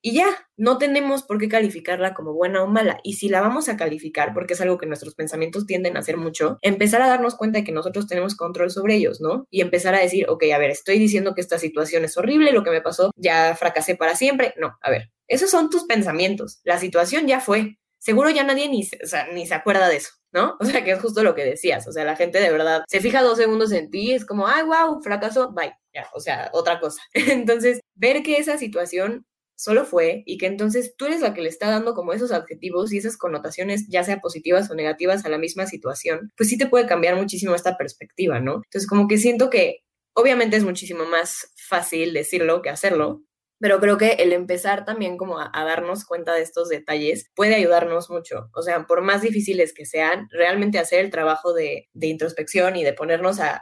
y 0.07 0.13
ya, 0.13 0.27
no 0.59 0.77
tenemos 0.77 1.23
por 1.23 1.39
qué 1.39 1.49
calificarla 1.49 2.13
como 2.13 2.35
buena 2.35 2.63
o 2.63 2.67
mala. 2.67 3.01
Y 3.03 3.15
si 3.15 3.31
la 3.31 3.41
vamos 3.41 3.71
a 3.71 3.79
calificar, 3.79 4.35
porque 4.35 4.53
es 4.53 4.61
algo 4.61 4.77
que 4.77 4.85
nuestros 4.85 5.15
pensamientos 5.15 5.65
tienden 5.65 5.97
a 5.97 6.01
hacer 6.01 6.19
mucho, 6.19 6.59
empezar 6.61 7.01
a 7.01 7.09
darnos 7.09 7.37
cuenta 7.37 7.61
de 7.61 7.65
que 7.65 7.73
nosotros 7.73 8.07
tenemos 8.07 8.37
control 8.37 8.71
sobre 8.71 8.97
ellos, 8.97 9.23
¿no? 9.23 9.47
Y 9.49 9.63
empezar 9.63 9.95
a 9.95 10.01
decir, 10.01 10.27
ok, 10.29 10.45
a 10.55 10.59
ver, 10.59 10.71
estoy 10.71 10.99
diciendo 10.99 11.35
que 11.35 11.41
esta 11.41 11.59
situación 11.59 12.05
es 12.05 12.19
horrible, 12.19 12.53
lo 12.53 12.63
que 12.63 12.71
me 12.71 12.83
pasó, 12.83 13.13
ya 13.17 13.57
fracasé 13.57 13.97
para 13.97 14.15
siempre. 14.15 14.53
No, 14.59 14.77
a 14.83 14.91
ver, 14.91 15.11
esos 15.27 15.51
son 15.51 15.71
tus 15.71 15.85
pensamientos. 15.85 16.61
La 16.65 16.79
situación 16.79 17.27
ya 17.27 17.41
fue. 17.41 17.79
Seguro 17.99 18.29
ya 18.29 18.45
nadie 18.45 18.69
ni, 18.69 18.87
ni 19.33 19.47
se 19.47 19.55
acuerda 19.55 19.89
de 19.89 19.97
eso. 19.97 20.11
¿no? 20.35 20.57
O 20.61 20.67
sea, 20.67 20.85
que 20.85 20.91
es 20.91 21.01
justo 21.01 21.23
lo 21.23 21.35
que 21.35 21.47
decías, 21.47 21.87
o 21.89 21.93
sea, 21.93 22.05
la 22.05 22.17
gente 22.17 22.41
de 22.41 22.51
verdad 22.53 22.85
se 22.89 23.01
fija 23.01 23.23
dos 23.23 23.39
segundos 23.39 23.73
en 23.73 23.89
ti, 23.91 24.13
es 24.13 24.27
como, 24.27 24.49
ay, 24.49 24.65
wow, 24.65 25.01
fracaso, 25.01 25.53
bye, 25.53 25.73
ya, 25.95 26.09
o 26.13 26.21
sea, 26.21 26.51
otra 26.53 26.79
cosa. 26.81 27.01
Entonces, 27.15 27.81
ver 27.95 28.23
que 28.23 28.37
esa 28.37 28.59
situación 28.59 29.25
solo 29.57 29.85
fue 29.85 30.23
y 30.27 30.39
que 30.39 30.47
entonces 30.47 30.95
tú 30.97 31.07
eres 31.07 31.21
la 31.21 31.35
que 31.35 31.43
le 31.43 31.49
está 31.49 31.71
dando 31.71 31.95
como 31.95 32.13
esos 32.13 32.33
adjetivos 32.33 32.93
y 32.93 32.99
esas 32.99 33.17
connotaciones, 33.17 33.87
ya 33.89 34.05
sea 34.05 34.21
positivas 34.21 34.71
o 34.71 34.75
negativas 34.75 35.25
a 35.25 35.29
la 35.29 35.39
misma 35.39 35.67
situación, 35.67 36.33
pues 36.37 36.49
sí 36.49 36.59
te 36.59 36.67
puede 36.67 36.87
cambiar 36.87 37.17
muchísimo 37.17 37.55
esta 37.55 37.77
perspectiva, 37.77 38.41
¿no? 38.41 38.63
Entonces 38.65 38.87
como 38.89 39.09
que 39.09 39.19
siento 39.19 39.51
que 39.51 39.85
obviamente 40.15 40.57
es 40.57 40.65
muchísimo 40.65 41.05
más 41.07 41.53
fácil 41.57 42.13
decirlo 42.13 42.63
que 42.63 42.71
hacerlo, 42.71 43.23
pero 43.59 43.81
creo 43.81 43.99
que 43.99 44.13
el 44.13 44.33
empezar 44.33 44.85
también 44.85 45.17
como 45.17 45.39
a, 45.39 45.51
darnos 45.53 46.05
cuenta 46.05 46.35
de 46.35 46.43
estos 46.43 46.69
detalles 46.69 47.31
puede 47.35 47.55
ayudarnos 47.55 48.11
mucho. 48.11 48.51
O 48.55 48.63
sea, 48.63 48.87
por 48.87 49.03
más 49.03 49.23
difíciles 49.23 49.73
que 49.73 49.87
sean, 49.87 50.29
realmente 50.31 50.79
hacer 50.79 51.05
el 51.05 51.11
trabajo 51.11 51.53
de, 51.53 51.89
introspección 51.95 52.77
y 52.77 52.85
de 52.85 52.93
ponernos 52.93 53.41
a, 53.41 53.61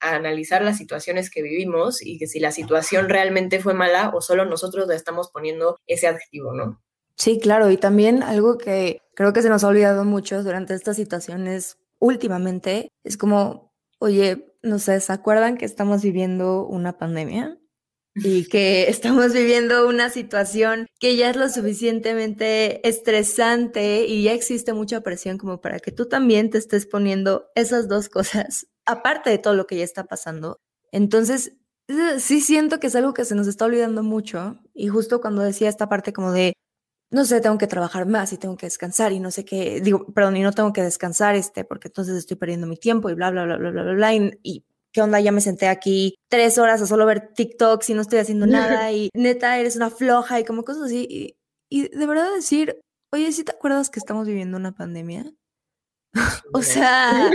analizar 0.00 0.62
las 0.62 0.76
situaciones 0.76 1.30
que 1.30 1.40
vivimos 1.40 2.02
y 2.02 2.18
que 2.18 2.26
si 2.26 2.38
la 2.38 2.52
situación 2.52 3.08
realmente 3.08 3.58
fue 3.58 3.72
mala 3.72 4.10
o 4.14 4.20
solo 4.20 4.44
nosotros 4.44 4.86
le 4.86 4.96
estamos 4.96 5.30
poniendo 5.30 5.78
ese 5.86 6.06
adjetivo, 6.06 6.52
¿no? 6.52 6.82
Sí, 7.16 7.40
claro, 7.40 7.70
y 7.70 7.78
también 7.78 8.22
algo 8.22 8.58
que 8.58 9.00
creo 9.14 9.32
que 9.32 9.40
se 9.40 9.48
nos 9.48 9.64
ha 9.64 9.68
olvidado 9.68 10.04
mucho 10.04 10.42
durante 10.42 10.74
estas 10.74 10.96
situaciones 10.96 11.78
últimamente 12.00 12.92
es 13.02 13.16
como, 13.16 13.72
oye, 13.98 14.54
no 14.62 14.78
sé, 14.78 15.00
¿se 15.00 15.12
acuerdan 15.12 15.56
que 15.56 15.64
estamos 15.64 16.02
viviendo 16.02 16.66
una 16.66 16.98
pandemia? 16.98 17.58
Y 18.14 18.46
que 18.48 18.88
estamos 18.88 19.32
viviendo 19.32 19.88
una 19.88 20.08
situación 20.08 20.86
que 21.00 21.16
ya 21.16 21.30
es 21.30 21.36
lo 21.36 21.48
suficientemente 21.48 22.86
estresante 22.88 24.06
y 24.06 24.22
ya 24.24 24.32
existe 24.32 24.72
mucha 24.72 25.00
presión 25.00 25.36
como 25.38 25.60
para 25.60 25.80
que 25.80 25.90
tú 25.92 26.06
también 26.06 26.50
te 26.50 26.58
estés 26.58 26.86
poniendo 26.86 27.48
esas 27.54 27.88
dos 27.88 28.08
cosas, 28.08 28.66
aparte 28.86 29.30
de 29.30 29.38
todo 29.38 29.54
lo 29.54 29.66
que 29.66 29.76
ya 29.76 29.84
está 29.84 30.04
pasando. 30.04 30.60
Entonces, 30.92 31.54
eh, 31.88 32.20
sí 32.20 32.40
siento 32.40 32.78
que 32.80 32.86
es 32.86 32.96
algo 32.96 33.14
que 33.14 33.24
se 33.24 33.34
nos 33.34 33.48
está 33.48 33.64
olvidando 33.66 34.02
mucho 34.02 34.60
y 34.74 34.88
justo 34.88 35.20
cuando 35.20 35.42
decía 35.42 35.68
esta 35.68 35.88
parte 35.88 36.12
como 36.12 36.32
de, 36.32 36.54
no 37.10 37.24
sé, 37.24 37.40
tengo 37.40 37.58
que 37.58 37.66
trabajar 37.66 38.06
más 38.06 38.32
y 38.32 38.38
tengo 38.38 38.56
que 38.56 38.66
descansar 38.66 39.12
y 39.12 39.20
no 39.20 39.30
sé 39.30 39.44
qué, 39.44 39.80
digo, 39.80 40.06
perdón, 40.14 40.36
y 40.36 40.42
no 40.42 40.52
tengo 40.52 40.72
que 40.72 40.82
descansar, 40.82 41.34
este, 41.36 41.64
porque 41.64 41.88
entonces 41.88 42.16
estoy 42.16 42.36
perdiendo 42.36 42.66
mi 42.66 42.76
tiempo 42.76 43.10
y 43.10 43.14
bla, 43.14 43.30
bla, 43.30 43.44
bla, 43.44 43.56
bla, 43.56 43.70
bla, 43.70 43.92
bla, 43.92 44.14
y 44.14 44.64
¿qué 44.94 45.02
onda? 45.02 45.20
Ya 45.20 45.32
me 45.32 45.42
senté 45.42 45.66
aquí 45.66 46.14
tres 46.30 46.56
horas 46.56 46.80
a 46.80 46.86
solo 46.86 47.04
ver 47.04 47.32
TikTok 47.34 47.82
y 47.88 47.94
no 47.94 48.00
estoy 48.00 48.20
haciendo 48.20 48.46
nada 48.80 48.90
y 48.92 49.10
neta 49.12 49.58
eres 49.58 49.76
una 49.76 49.90
floja 49.90 50.40
y 50.40 50.44
como 50.44 50.62
cosas 50.62 50.84
así. 50.84 51.36
Y, 51.68 51.88
de 51.88 52.06
verdad 52.06 52.32
decir, 52.32 52.80
oye, 53.12 53.30
¿sí 53.32 53.44
te 53.44 53.52
acuerdas 53.52 53.90
que 53.90 53.98
estamos 53.98 54.26
viviendo 54.26 54.56
una 54.56 54.72
pandemia? 54.72 55.26
o 56.54 56.62
sea, 56.62 57.30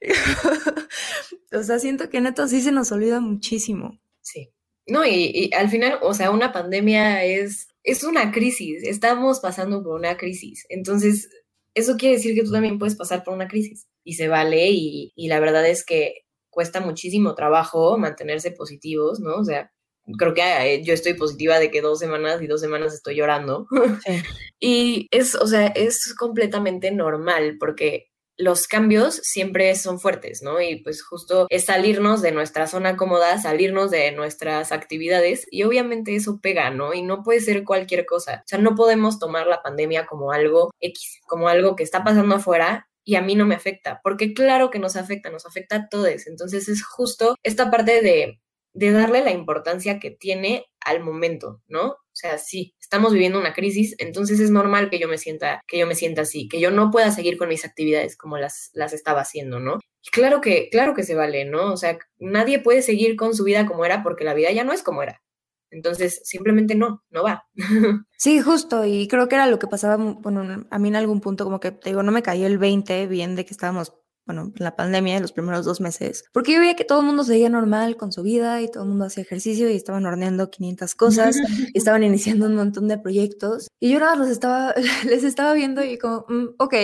o 1.52 1.62
sea, 1.62 1.78
siento 1.78 2.10
que 2.10 2.20
neta 2.20 2.48
sí 2.48 2.60
se 2.60 2.72
nos 2.72 2.90
olvida 2.90 3.20
muchísimo. 3.20 4.00
Sí. 4.20 4.50
No, 4.88 5.04
y, 5.04 5.30
y, 5.32 5.54
al 5.54 5.68
final, 5.68 5.98
o 6.02 6.12
sea, 6.14 6.30
una 6.32 6.52
pandemia 6.52 7.24
es, 7.24 7.68
es 7.84 8.02
una 8.02 8.32
crisis, 8.32 8.82
estamos 8.82 9.40
pasando 9.40 9.82
por 9.82 9.98
una 9.98 10.16
crisis. 10.16 10.66
Entonces, 10.68 11.28
eso 11.74 11.96
quiere 11.96 12.16
decir 12.16 12.34
que 12.34 12.42
tú 12.42 12.50
también 12.50 12.78
puedes 12.78 12.96
pasar 12.96 13.22
por 13.22 13.34
una 13.34 13.48
crisis 13.48 13.86
y 14.02 14.14
se 14.14 14.28
vale 14.28 14.70
y, 14.70 15.12
y 15.14 15.28
la 15.28 15.38
verdad 15.40 15.68
es 15.68 15.84
que 15.84 16.25
cuesta 16.56 16.80
muchísimo 16.80 17.34
trabajo 17.34 17.98
mantenerse 17.98 18.50
positivos, 18.50 19.20
¿no? 19.20 19.34
O 19.34 19.44
sea, 19.44 19.70
creo 20.18 20.32
que 20.32 20.40
eh, 20.40 20.82
yo 20.82 20.94
estoy 20.94 21.12
positiva 21.12 21.58
de 21.58 21.70
que 21.70 21.82
dos 21.82 21.98
semanas 21.98 22.40
y 22.40 22.46
dos 22.46 22.62
semanas 22.62 22.94
estoy 22.94 23.16
llorando. 23.16 23.66
y 24.58 25.06
es, 25.10 25.34
o 25.34 25.46
sea, 25.46 25.66
es 25.66 26.14
completamente 26.14 26.90
normal 26.92 27.58
porque 27.60 28.06
los 28.38 28.68
cambios 28.68 29.16
siempre 29.16 29.74
son 29.76 30.00
fuertes, 30.00 30.42
¿no? 30.42 30.58
Y 30.58 30.76
pues 30.82 31.02
justo 31.02 31.46
es 31.50 31.66
salirnos 31.66 32.22
de 32.22 32.32
nuestra 32.32 32.66
zona 32.66 32.96
cómoda, 32.96 33.38
salirnos 33.38 33.90
de 33.90 34.12
nuestras 34.12 34.72
actividades 34.72 35.46
y 35.50 35.64
obviamente 35.64 36.16
eso 36.16 36.40
pega, 36.40 36.70
¿no? 36.70 36.94
Y 36.94 37.02
no 37.02 37.22
puede 37.22 37.40
ser 37.40 37.64
cualquier 37.64 38.06
cosa. 38.06 38.40
O 38.46 38.48
sea, 38.48 38.58
no 38.58 38.74
podemos 38.74 39.18
tomar 39.18 39.46
la 39.46 39.62
pandemia 39.62 40.06
como 40.06 40.32
algo 40.32 40.70
X, 40.80 41.20
como 41.26 41.48
algo 41.48 41.76
que 41.76 41.82
está 41.82 42.02
pasando 42.02 42.36
afuera 42.36 42.88
y 43.06 43.14
a 43.14 43.22
mí 43.22 43.36
no 43.36 43.46
me 43.46 43.54
afecta, 43.54 44.00
porque 44.02 44.34
claro 44.34 44.70
que 44.70 44.80
nos 44.80 44.96
afecta, 44.96 45.30
nos 45.30 45.46
afecta 45.46 45.76
a 45.76 45.88
todos. 45.88 46.26
Entonces 46.26 46.68
es 46.68 46.84
justo 46.84 47.36
esta 47.44 47.70
parte 47.70 48.02
de, 48.02 48.40
de 48.72 48.90
darle 48.90 49.22
la 49.22 49.30
importancia 49.30 50.00
que 50.00 50.10
tiene 50.10 50.66
al 50.80 51.04
momento, 51.04 51.62
¿no? 51.68 51.86
O 51.86 52.18
sea, 52.18 52.36
sí, 52.38 52.74
estamos 52.80 53.12
viviendo 53.12 53.38
una 53.38 53.54
crisis, 53.54 53.94
entonces 53.98 54.40
es 54.40 54.50
normal 54.50 54.90
que 54.90 54.98
yo 54.98 55.06
me 55.06 55.18
sienta, 55.18 55.62
que 55.68 55.78
yo 55.78 55.86
me 55.86 55.94
sienta 55.94 56.22
así, 56.22 56.48
que 56.48 56.60
yo 56.60 56.72
no 56.72 56.90
pueda 56.90 57.12
seguir 57.12 57.38
con 57.38 57.48
mis 57.48 57.64
actividades 57.64 58.16
como 58.16 58.38
las, 58.38 58.70
las 58.74 58.92
estaba 58.92 59.20
haciendo, 59.20 59.60
¿no? 59.60 59.78
Y 60.02 60.10
claro 60.10 60.40
que, 60.40 60.68
claro 60.70 60.94
que 60.94 61.04
se 61.04 61.14
vale, 61.14 61.44
¿no? 61.44 61.72
O 61.72 61.76
sea, 61.76 61.98
nadie 62.18 62.58
puede 62.58 62.82
seguir 62.82 63.14
con 63.14 63.34
su 63.34 63.44
vida 63.44 63.66
como 63.66 63.84
era 63.84 64.02
porque 64.02 64.24
la 64.24 64.34
vida 64.34 64.50
ya 64.50 64.64
no 64.64 64.72
es 64.72 64.82
como 64.82 65.04
era. 65.04 65.22
Entonces, 65.70 66.20
simplemente 66.24 66.74
no, 66.74 67.02
no 67.10 67.22
va. 67.22 67.44
Sí, 68.18 68.40
justo, 68.40 68.84
y 68.86 69.08
creo 69.08 69.28
que 69.28 69.34
era 69.34 69.46
lo 69.46 69.58
que 69.58 69.66
pasaba, 69.66 69.96
bueno, 69.96 70.66
a 70.70 70.78
mí 70.78 70.88
en 70.88 70.96
algún 70.96 71.20
punto 71.20 71.44
como 71.44 71.60
que, 71.60 71.70
te 71.70 71.90
digo, 71.90 72.02
no 72.02 72.12
me 72.12 72.22
cayó 72.22 72.46
el 72.46 72.56
20 72.56 73.06
bien 73.08 73.36
de 73.36 73.44
que 73.44 73.52
estábamos, 73.52 73.92
bueno, 74.24 74.52
en 74.56 74.64
la 74.64 74.74
pandemia, 74.74 75.16
en 75.16 75.22
los 75.22 75.32
primeros 75.32 75.66
dos 75.66 75.82
meses, 75.82 76.24
porque 76.32 76.54
yo 76.54 76.60
veía 76.60 76.76
que 76.76 76.84
todo 76.84 77.00
el 77.00 77.06
mundo 77.06 77.24
seguía 77.24 77.50
normal 77.50 77.96
con 77.96 78.12
su 78.12 78.22
vida 78.22 78.62
y 78.62 78.70
todo 78.70 78.84
el 78.84 78.88
mundo 78.88 79.04
hacía 79.04 79.22
ejercicio 79.22 79.70
y 79.70 79.76
estaban 79.76 80.06
horneando 80.06 80.50
500 80.50 80.94
cosas 80.94 81.36
y 81.36 81.36
estaban 81.78 82.04
iniciando 82.04 82.46
un 82.46 82.56
montón 82.56 82.88
de 82.88 82.98
proyectos 82.98 83.68
y 83.78 83.92
yo 83.92 84.00
nada 84.00 84.16
los 84.16 84.28
estaba, 84.28 84.74
les 85.04 85.22
estaba 85.22 85.52
viendo 85.52 85.84
y 85.84 85.98
como, 85.98 86.24
mm, 86.28 86.54
ok. 86.58 86.74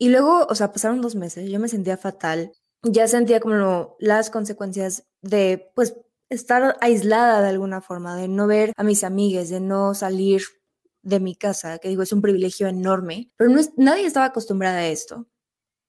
Y 0.00 0.10
luego, 0.10 0.46
o 0.48 0.54
sea, 0.54 0.70
pasaron 0.70 1.00
dos 1.00 1.16
meses, 1.16 1.50
yo 1.50 1.58
me 1.58 1.68
sentía 1.68 1.96
fatal, 1.96 2.52
ya 2.82 3.08
sentía 3.08 3.40
como 3.40 3.96
las 3.98 4.30
consecuencias 4.30 5.04
de, 5.22 5.72
pues, 5.74 5.96
estar 6.30 6.76
aislada 6.80 7.42
de 7.42 7.48
alguna 7.48 7.80
forma, 7.80 8.16
de 8.16 8.28
no 8.28 8.46
ver 8.46 8.72
a 8.76 8.84
mis 8.84 9.04
amigues, 9.04 9.50
de 9.50 9.60
no 9.60 9.94
salir 9.94 10.42
de 11.02 11.20
mi 11.20 11.34
casa, 11.34 11.78
que 11.78 11.88
digo, 11.88 12.02
es 12.02 12.12
un 12.12 12.22
privilegio 12.22 12.68
enorme, 12.68 13.30
pero 13.36 13.50
no 13.50 13.58
es, 13.58 13.72
nadie 13.76 14.06
estaba 14.06 14.26
acostumbrada 14.26 14.78
a 14.78 14.88
esto. 14.88 15.26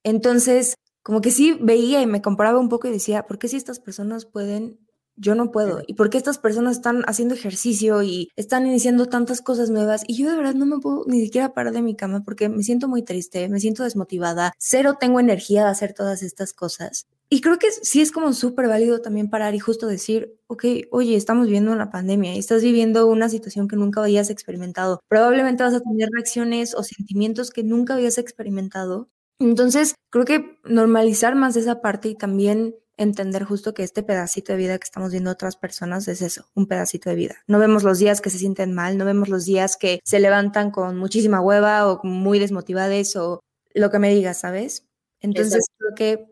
Entonces, 0.03 0.75
como 1.03 1.21
que 1.21 1.31
sí 1.31 1.57
veía 1.61 2.01
y 2.01 2.07
me 2.07 2.21
comparaba 2.21 2.59
un 2.59 2.69
poco 2.69 2.87
y 2.87 2.91
decía, 2.91 3.27
¿por 3.27 3.39
qué 3.39 3.47
si 3.47 3.57
estas 3.57 3.79
personas 3.79 4.25
pueden, 4.25 4.79
yo 5.15 5.35
no 5.35 5.51
puedo? 5.51 5.81
¿Y 5.87 5.95
por 5.95 6.09
qué 6.09 6.17
estas 6.17 6.37
personas 6.37 6.77
están 6.77 7.03
haciendo 7.07 7.35
ejercicio 7.35 8.03
y 8.03 8.29
están 8.35 8.65
iniciando 8.67 9.07
tantas 9.07 9.41
cosas 9.41 9.69
nuevas? 9.69 10.03
Y 10.07 10.15
yo 10.15 10.29
de 10.29 10.37
verdad 10.37 10.55
no 10.55 10.65
me 10.65 10.79
puedo 10.79 11.03
ni 11.07 11.21
siquiera 11.21 11.53
parar 11.53 11.73
de 11.73 11.81
mi 11.81 11.95
cama 11.95 12.23
porque 12.23 12.47
me 12.49 12.63
siento 12.63 12.87
muy 12.87 13.03
triste, 13.03 13.49
me 13.49 13.59
siento 13.59 13.83
desmotivada, 13.83 14.53
cero 14.57 14.97
tengo 14.99 15.19
energía 15.19 15.63
de 15.65 15.71
hacer 15.71 15.93
todas 15.93 16.23
estas 16.23 16.53
cosas. 16.53 17.07
Y 17.31 17.41
creo 17.41 17.59
que 17.59 17.71
sí 17.71 18.01
es 18.01 18.11
como 18.11 18.33
súper 18.33 18.67
válido 18.67 19.01
también 19.01 19.29
parar 19.29 19.53
y 19.53 19.59
justo 19.59 19.85
decir, 19.85 20.39
ok, 20.47 20.65
oye, 20.89 21.15
estamos 21.15 21.45
viviendo 21.45 21.71
una 21.71 21.91
pandemia 21.91 22.33
y 22.33 22.39
estás 22.39 22.63
viviendo 22.63 23.05
una 23.05 23.29
situación 23.29 23.67
que 23.67 23.75
nunca 23.75 24.01
habías 24.01 24.31
experimentado. 24.31 24.99
Probablemente 25.07 25.63
vas 25.63 25.75
a 25.75 25.79
tener 25.79 26.09
reacciones 26.11 26.73
o 26.73 26.81
sentimientos 26.81 27.51
que 27.51 27.63
nunca 27.63 27.93
habías 27.93 28.17
experimentado. 28.17 29.09
Entonces, 29.39 29.93
creo 30.09 30.25
que 30.25 30.59
normalizar 30.63 31.35
más 31.35 31.55
esa 31.55 31.81
parte 31.81 32.09
y 32.09 32.15
también 32.15 32.75
entender 32.97 33.45
justo 33.45 33.73
que 33.73 33.83
este 33.83 34.03
pedacito 34.03 34.51
de 34.51 34.57
vida 34.57 34.77
que 34.77 34.83
estamos 34.83 35.11
viendo 35.11 35.31
otras 35.31 35.55
personas 35.55 36.07
es 36.09 36.21
eso, 36.21 36.45
un 36.55 36.67
pedacito 36.67 37.09
de 37.09 37.15
vida. 37.15 37.35
No 37.47 37.59
vemos 37.59 37.83
los 37.83 37.99
días 37.99 38.19
que 38.19 38.29
se 38.29 38.39
sienten 38.39 38.73
mal, 38.73 38.97
no 38.97 39.05
vemos 39.05 39.29
los 39.29 39.45
días 39.45 39.77
que 39.77 40.01
se 40.03 40.19
levantan 40.19 40.71
con 40.71 40.97
muchísima 40.97 41.39
hueva 41.39 41.89
o 41.89 42.01
muy 42.03 42.39
desmotivadas 42.39 43.15
o 43.15 43.39
lo 43.73 43.89
que 43.89 43.99
me 43.99 44.13
digas, 44.13 44.39
¿sabes? 44.39 44.85
Entonces, 45.21 45.65
creo 45.77 45.95
que 45.95 46.28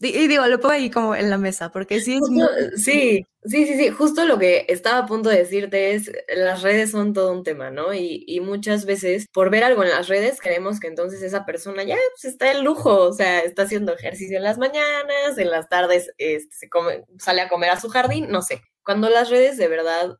y 0.00 0.28
digo, 0.28 0.46
lo 0.46 0.60
pongo 0.60 0.74
ahí 0.74 0.90
como 0.90 1.14
en 1.14 1.30
la 1.30 1.38
mesa, 1.38 1.70
porque 1.70 2.00
sí 2.00 2.16
es 2.16 2.82
Sí, 2.82 3.26
sí, 3.44 3.66
sí, 3.66 3.76
sí. 3.76 3.88
Justo 3.90 4.24
lo 4.26 4.38
que 4.38 4.66
estaba 4.68 4.98
a 4.98 5.06
punto 5.06 5.30
de 5.30 5.38
decirte 5.38 5.94
es, 5.94 6.10
las 6.34 6.62
redes 6.62 6.90
son 6.90 7.14
todo 7.14 7.32
un 7.32 7.44
tema, 7.44 7.70
¿no? 7.70 7.94
Y, 7.94 8.24
y 8.26 8.40
muchas 8.40 8.84
veces, 8.84 9.26
por 9.32 9.50
ver 9.50 9.64
algo 9.64 9.82
en 9.84 9.90
las 9.90 10.08
redes, 10.08 10.40
creemos 10.40 10.80
que 10.80 10.88
entonces 10.88 11.22
esa 11.22 11.46
persona 11.46 11.82
ya 11.84 11.96
pues, 12.14 12.24
está 12.32 12.52
en 12.52 12.64
lujo, 12.64 13.04
o 13.04 13.12
sea, 13.12 13.40
está 13.40 13.62
haciendo 13.62 13.94
ejercicio 13.94 14.36
en 14.36 14.44
las 14.44 14.58
mañanas, 14.58 15.38
en 15.38 15.50
las 15.50 15.68
tardes 15.68 16.12
este, 16.18 16.54
se 16.54 16.68
come, 16.68 17.04
sale 17.18 17.40
a 17.40 17.48
comer 17.48 17.70
a 17.70 17.80
su 17.80 17.88
jardín, 17.88 18.28
no 18.28 18.42
sé. 18.42 18.62
Cuando 18.84 19.08
las 19.08 19.30
redes 19.30 19.56
de 19.56 19.68
verdad, 19.68 20.18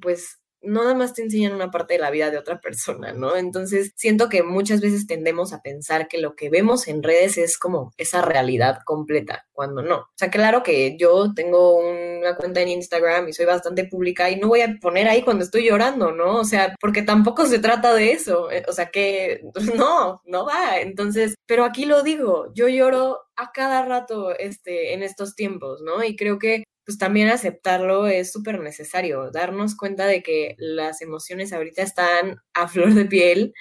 pues 0.00 0.38
no 0.68 0.82
nada 0.82 0.94
más 0.94 1.14
te 1.14 1.22
enseñan 1.22 1.54
una 1.54 1.70
parte 1.70 1.94
de 1.94 2.00
la 2.00 2.10
vida 2.10 2.30
de 2.30 2.38
otra 2.38 2.60
persona, 2.60 3.12
¿no? 3.12 3.36
Entonces, 3.36 3.92
siento 3.96 4.28
que 4.28 4.42
muchas 4.42 4.80
veces 4.80 5.06
tendemos 5.06 5.52
a 5.52 5.62
pensar 5.62 6.08
que 6.08 6.18
lo 6.18 6.36
que 6.36 6.50
vemos 6.50 6.88
en 6.88 7.02
redes 7.02 7.38
es 7.38 7.58
como 7.58 7.92
esa 7.96 8.22
realidad 8.22 8.80
completa, 8.84 9.46
cuando 9.52 9.82
no. 9.82 9.96
O 9.96 10.14
sea, 10.16 10.30
claro 10.30 10.62
que 10.62 10.96
yo 10.98 11.32
tengo 11.34 11.78
una 11.78 12.36
cuenta 12.36 12.60
en 12.60 12.68
Instagram 12.68 13.28
y 13.28 13.32
soy 13.32 13.46
bastante 13.46 13.84
pública 13.84 14.30
y 14.30 14.36
no 14.36 14.48
voy 14.48 14.60
a 14.60 14.76
poner 14.80 15.08
ahí 15.08 15.22
cuando 15.22 15.44
estoy 15.44 15.66
llorando, 15.68 16.12
¿no? 16.12 16.36
O 16.36 16.44
sea, 16.44 16.74
porque 16.80 17.02
tampoco 17.02 17.46
se 17.46 17.58
trata 17.58 17.94
de 17.94 18.12
eso. 18.12 18.50
Eh, 18.50 18.64
o 18.68 18.72
sea, 18.72 18.90
que 18.90 19.42
no, 19.76 20.20
no 20.24 20.46
va. 20.46 20.80
Entonces, 20.80 21.34
pero 21.46 21.64
aquí 21.64 21.84
lo 21.84 22.02
digo, 22.02 22.52
yo 22.54 22.68
lloro 22.68 23.20
a 23.36 23.52
cada 23.52 23.84
rato 23.84 24.36
este, 24.36 24.94
en 24.94 25.02
estos 25.02 25.34
tiempos, 25.34 25.80
¿no? 25.82 26.04
Y 26.04 26.16
creo 26.16 26.38
que 26.38 26.64
pues 26.88 26.96
también 26.96 27.28
aceptarlo 27.28 28.06
es 28.06 28.32
súper 28.32 28.60
necesario, 28.60 29.30
darnos 29.30 29.76
cuenta 29.76 30.06
de 30.06 30.22
que 30.22 30.54
las 30.56 31.02
emociones 31.02 31.52
ahorita 31.52 31.82
están 31.82 32.40
a 32.54 32.66
flor 32.66 32.94
de 32.94 33.04
piel, 33.04 33.52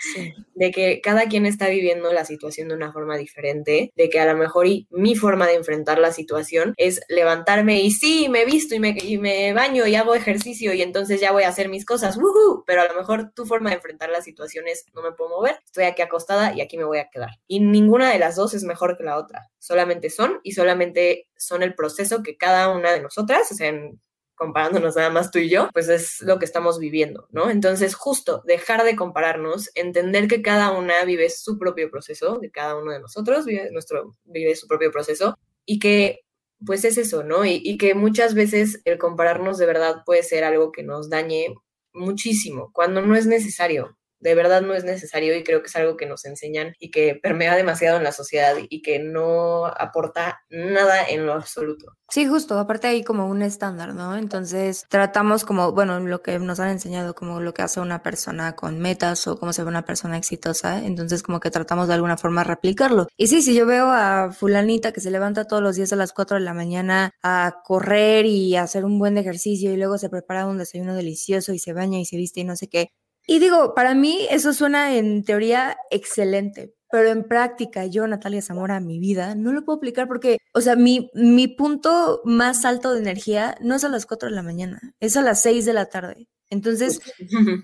de 0.55 0.71
que 0.71 1.01
cada 1.01 1.25
quien 1.25 1.45
está 1.45 1.67
viviendo 1.67 2.13
la 2.13 2.23
situación 2.23 2.69
de 2.69 2.75
una 2.75 2.93
forma 2.93 3.17
diferente, 3.17 3.91
de 3.93 4.09
que 4.09 4.21
a 4.21 4.31
lo 4.31 4.37
mejor 4.37 4.65
y 4.67 4.87
mi 4.91 5.17
forma 5.17 5.45
de 5.45 5.55
enfrentar 5.55 5.99
la 5.99 6.13
situación 6.13 6.73
es 6.77 7.01
levantarme 7.09 7.81
y 7.81 7.91
sí, 7.91 8.29
me 8.29 8.45
visto 8.45 8.75
y 8.75 8.79
me, 8.79 8.95
y 8.97 9.17
me 9.17 9.51
baño 9.51 9.85
y 9.87 9.95
hago 9.95 10.15
ejercicio 10.15 10.73
y 10.73 10.81
entonces 10.81 11.19
ya 11.19 11.33
voy 11.33 11.43
a 11.43 11.49
hacer 11.49 11.67
mis 11.67 11.83
cosas, 11.83 12.17
pero 12.65 12.81
a 12.81 12.87
lo 12.87 12.95
mejor 12.95 13.33
tu 13.33 13.45
forma 13.45 13.71
de 13.71 13.75
enfrentar 13.75 14.09
la 14.09 14.21
situación 14.21 14.69
es 14.69 14.85
no 14.95 15.01
me 15.01 15.11
puedo 15.11 15.31
mover, 15.31 15.59
estoy 15.65 15.83
aquí 15.83 16.01
acostada 16.01 16.53
y 16.53 16.61
aquí 16.61 16.77
me 16.77 16.85
voy 16.85 16.99
a 16.99 17.09
quedar. 17.09 17.31
Y 17.45 17.59
ninguna 17.59 18.09
de 18.09 18.19
las 18.19 18.37
dos 18.37 18.53
es 18.53 18.63
mejor 18.63 18.95
que 18.95 19.03
la 19.03 19.17
otra, 19.17 19.49
solamente 19.67 20.09
son 20.09 20.39
y 20.43 20.53
solamente 20.53 21.27
son 21.35 21.61
el 21.61 21.75
proceso 21.75 22.23
que 22.23 22.37
cada 22.37 22.69
una 22.69 22.93
de 22.93 23.01
nosotras, 23.01 23.51
o 23.51 23.55
sea, 23.55 23.73
comparándonos 24.33 24.95
nada 24.95 25.09
más 25.09 25.29
tú 25.29 25.39
y 25.39 25.49
yo, 25.49 25.69
pues 25.73 25.89
es 25.89 26.21
lo 26.21 26.39
que 26.39 26.45
estamos 26.45 26.79
viviendo, 26.79 27.27
¿no? 27.31 27.49
Entonces, 27.49 27.95
justo 27.95 28.43
dejar 28.45 28.85
de 28.85 28.95
compararnos, 28.95 29.69
entender 29.75 30.27
que 30.29 30.41
cada 30.41 30.71
una 30.71 31.03
vive 31.03 31.29
su 31.29 31.57
propio 31.57 31.91
proceso, 31.91 32.39
que 32.39 32.49
cada 32.49 32.77
uno 32.77 32.93
de 32.93 33.01
nosotros 33.01 33.45
vive, 33.45 33.69
nuestro, 33.71 34.15
vive 34.23 34.55
su 34.55 34.67
propio 34.67 34.89
proceso 34.91 35.37
y 35.65 35.79
que 35.79 36.21
pues 36.65 36.85
es 36.85 36.97
eso, 36.97 37.23
¿no? 37.23 37.45
Y 37.45 37.77
que 37.77 37.93
muchas 37.93 38.33
veces 38.33 38.81
el 38.85 38.97
compararnos 38.97 39.57
de 39.59 39.67
verdad 39.67 39.97
puede 40.05 40.23
ser 40.23 40.43
algo 40.43 40.71
que 40.71 40.81
nos 40.81 41.09
dañe 41.09 41.53
muchísimo, 41.93 42.71
cuando 42.73 43.01
no 43.01 43.15
es 43.15 43.27
necesario 43.27 43.96
de 44.19 44.35
verdad 44.35 44.61
no 44.61 44.73
es 44.73 44.83
necesario 44.83 45.35
y 45.35 45.43
creo 45.43 45.61
que 45.61 45.67
es 45.67 45.75
algo 45.75 45.97
que 45.97 46.05
nos 46.05 46.25
enseñan 46.25 46.73
y 46.79 46.91
que 46.91 47.19
permea 47.21 47.55
demasiado 47.55 47.97
en 47.97 48.03
la 48.03 48.11
sociedad 48.11 48.55
y 48.69 48.81
que 48.81 48.99
no 48.99 49.65
aporta 49.65 50.39
nada 50.49 51.07
en 51.07 51.25
lo 51.25 51.33
absoluto. 51.33 51.93
Sí, 52.09 52.25
justo, 52.25 52.57
aparte 52.57 52.87
hay 52.87 53.03
como 53.03 53.27
un 53.27 53.41
estándar, 53.41 53.93
¿no? 53.93 54.15
Entonces 54.15 54.85
tratamos 54.89 55.43
como, 55.43 55.73
bueno, 55.73 55.99
lo 55.99 56.21
que 56.21 56.39
nos 56.39 56.59
han 56.61 56.69
enseñado 56.69 57.13
como 57.15 57.41
lo 57.41 57.53
que 57.53 57.63
hace 57.63 57.81
una 57.81 58.01
persona 58.01 58.55
con 58.55 58.79
metas 58.79 59.27
o 59.27 59.37
cómo 59.37 59.51
se 59.51 59.63
ve 59.63 59.67
una 59.67 59.83
persona 59.83 60.17
exitosa, 60.17 60.85
entonces 60.85 61.21
como 61.21 61.41
que 61.41 61.51
tratamos 61.51 61.89
de 61.89 61.95
alguna 61.95 62.17
forma 62.17 62.45
replicarlo. 62.45 63.07
Y 63.17 63.27
sí, 63.27 63.41
si 63.41 63.53
yo 63.53 63.65
veo 63.65 63.91
a 63.91 64.31
fulanita 64.31 64.93
que 64.93 65.01
se 65.01 65.11
levanta 65.11 65.45
todos 65.45 65.61
los 65.61 65.75
días 65.75 65.91
a 65.91 65.97
las 65.97 66.13
4 66.13 66.37
de 66.37 66.43
la 66.43 66.53
mañana 66.53 67.11
a 67.21 67.61
correr 67.65 68.25
y 68.25 68.55
a 68.55 68.63
hacer 68.63 68.85
un 68.85 68.99
buen 68.99 69.17
ejercicio 69.17 69.73
y 69.73 69.77
luego 69.77 69.97
se 69.97 70.09
prepara 70.09 70.47
un 70.47 70.57
desayuno 70.57 70.95
delicioso 70.95 71.51
y 71.53 71.59
se 71.59 71.73
baña 71.73 71.99
y 71.99 72.05
se 72.05 72.15
viste 72.15 72.39
y 72.39 72.43
no 72.45 72.55
sé 72.55 72.69
qué, 72.69 72.91
y 73.27 73.39
digo, 73.39 73.75
para 73.75 73.93
mí 73.93 74.25
eso 74.31 74.53
suena 74.53 74.95
en 74.95 75.23
teoría 75.23 75.77
excelente, 75.91 76.73
pero 76.89 77.09
en 77.09 77.25
práctica 77.25 77.85
yo, 77.85 78.07
Natalia 78.07 78.41
Zamora, 78.41 78.79
mi 78.79 78.99
vida, 78.99 79.35
no 79.35 79.51
lo 79.51 79.65
puedo 79.65 79.77
aplicar 79.77 80.07
porque, 80.07 80.37
o 80.53 80.61
sea, 80.61 80.75
mi, 80.77 81.11
mi 81.13 81.47
punto 81.49 82.21
más 82.23 82.65
alto 82.65 82.93
de 82.93 83.01
energía 83.01 83.57
no 83.61 83.75
es 83.75 83.83
a 83.83 83.89
las 83.89 84.05
4 84.05 84.29
de 84.29 84.35
la 84.35 84.43
mañana, 84.43 84.79
es 85.01 85.17
a 85.17 85.21
las 85.21 85.41
6 85.41 85.65
de 85.65 85.73
la 85.73 85.87
tarde. 85.87 86.27
Entonces, 86.49 87.01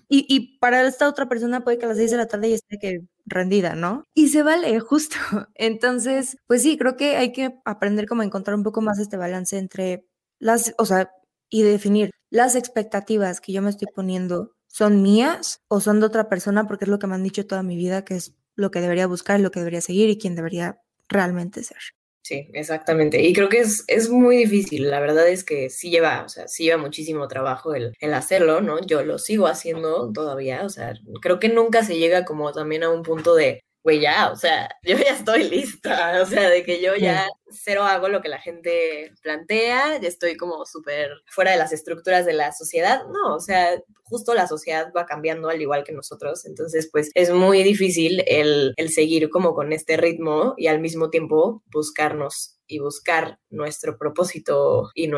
y, 0.10 0.26
y, 0.28 0.58
para 0.58 0.86
esta 0.86 1.08
otra 1.08 1.30
persona 1.30 1.64
puede 1.64 1.78
que 1.78 1.86
a 1.86 1.88
las 1.88 1.98
6 1.98 2.12
de 2.12 2.18
la 2.18 2.28
tarde 2.28 2.50
ya 2.50 2.56
esté 2.56 2.78
que 2.80 3.00
rendida, 3.26 3.76
¿no? 3.76 4.04
Y 4.14 4.28
se 4.30 4.44
vale, 4.44 4.78
justo. 4.82 5.16
Entonces, 5.56 6.38
pues 6.48 6.64
sí, 6.64 6.78
creo 6.78 6.98
que 6.98 7.16
hay 7.16 7.32
que 7.32 7.56
aprender 7.66 8.08
como 8.08 8.22
a 8.22 8.26
encontrar 8.26 8.58
un 8.58 8.64
poco 8.64 8.82
más 8.82 9.00
este 9.00 9.16
balance 9.18 9.58
entre 9.58 10.06
las, 10.40 10.74
o 10.78 10.86
sea, 10.86 11.10
y 11.50 11.62
definir 11.62 12.12
las 12.30 12.56
expectativas 12.56 13.40
que 13.40 13.54
yo 13.54 13.62
me 13.62 13.70
estoy 13.70 13.88
poniendo 13.94 14.53
son 14.74 15.04
mías 15.04 15.62
o 15.68 15.80
son 15.80 16.00
de 16.00 16.08
otra 16.08 16.30
persona 16.30 16.66
porque 16.66 16.86
es 16.86 16.90
lo 16.90 16.98
que 16.98 17.06
me 17.06 17.14
han 17.14 17.22
dicho 17.22 17.46
toda 17.46 17.62
mi 17.62 17.78
vida 17.78 18.04
que 18.04 18.16
es 18.16 18.34
lo 18.56 18.72
que 18.72 18.82
debería 18.82 19.06
buscar, 19.06 19.40
lo 19.40 19.52
que 19.52 19.60
debería 19.60 19.82
seguir 19.82 20.10
y 20.10 20.18
quién 20.18 20.36
debería 20.36 20.82
realmente 21.08 21.64
ser. 21.64 21.78
Sí, 22.24 22.50
exactamente. 22.54 23.22
Y 23.22 23.34
creo 23.34 23.50
que 23.50 23.60
es, 23.60 23.84
es 23.88 24.10
muy 24.10 24.36
difícil. 24.38 24.90
La 24.90 25.00
verdad 25.00 25.28
es 25.28 25.44
que 25.44 25.70
sí 25.70 25.92
lleva, 25.92 26.24
o 26.24 26.30
sea, 26.30 26.48
sí 26.48 26.64
lleva 26.64 26.82
muchísimo 26.82 27.28
trabajo 27.28 27.76
el, 27.76 27.94
el 28.00 28.14
hacerlo, 28.16 28.62
¿no? 28.62 28.82
Yo 28.84 29.04
lo 29.04 29.20
sigo 29.20 29.46
haciendo 29.46 30.12
todavía. 30.12 30.64
O 30.64 30.70
sea, 30.70 30.94
creo 31.22 31.40
que 31.40 31.50
nunca 31.50 31.84
se 31.84 31.98
llega 31.98 32.26
como 32.26 32.52
también 32.52 32.84
a 32.84 32.90
un 32.90 33.04
punto 33.04 33.36
de, 33.36 33.62
güey, 33.84 34.00
ya, 34.00 34.32
o 34.32 34.36
sea, 34.36 34.70
yo 34.84 34.98
ya 34.98 35.12
estoy 35.12 35.44
lista. 35.50 36.20
O 36.22 36.26
sea, 36.26 36.50
de 36.50 36.64
que 36.64 36.82
yo 36.82 36.96
ya 36.96 37.28
cero 37.54 37.84
hago 37.84 38.10
lo 38.10 38.22
que 38.22 38.30
la 38.30 38.40
gente 38.40 39.14
plantea, 39.22 40.00
ya 40.00 40.08
estoy 40.08 40.38
como 40.38 40.66
súper 40.66 41.10
fuera 41.28 41.52
de 41.52 41.58
las 41.58 41.74
estructuras 41.74 42.26
de 42.26 42.34
la 42.34 42.52
sociedad. 42.52 43.04
No, 43.08 43.36
o 43.36 43.40
sea, 43.40 43.82
justo 44.04 44.34
la 44.34 44.48
sociedad 44.48 44.92
va 44.96 45.06
cambiando 45.06 45.50
al 45.50 45.62
igual 45.62 45.84
que 45.84 45.92
nosotros, 45.92 46.46
entonces 46.46 46.90
pues 46.92 47.10
es 47.14 47.32
muy 47.32 47.64
difícil 47.64 48.24
el, 48.28 48.74
el 48.78 48.90
seguir 48.90 49.30
como 49.30 49.54
con 49.54 49.74
este 49.74 49.98
ritmo 49.98 50.54
y 50.58 50.68
al 50.68 50.80
mismo 50.80 51.10
tiempo 51.10 51.64
buscarnos 51.72 52.60
y 52.68 52.80
buscar 52.80 53.40
nuestro 53.50 53.98
propósito 53.98 54.90
y 54.96 55.10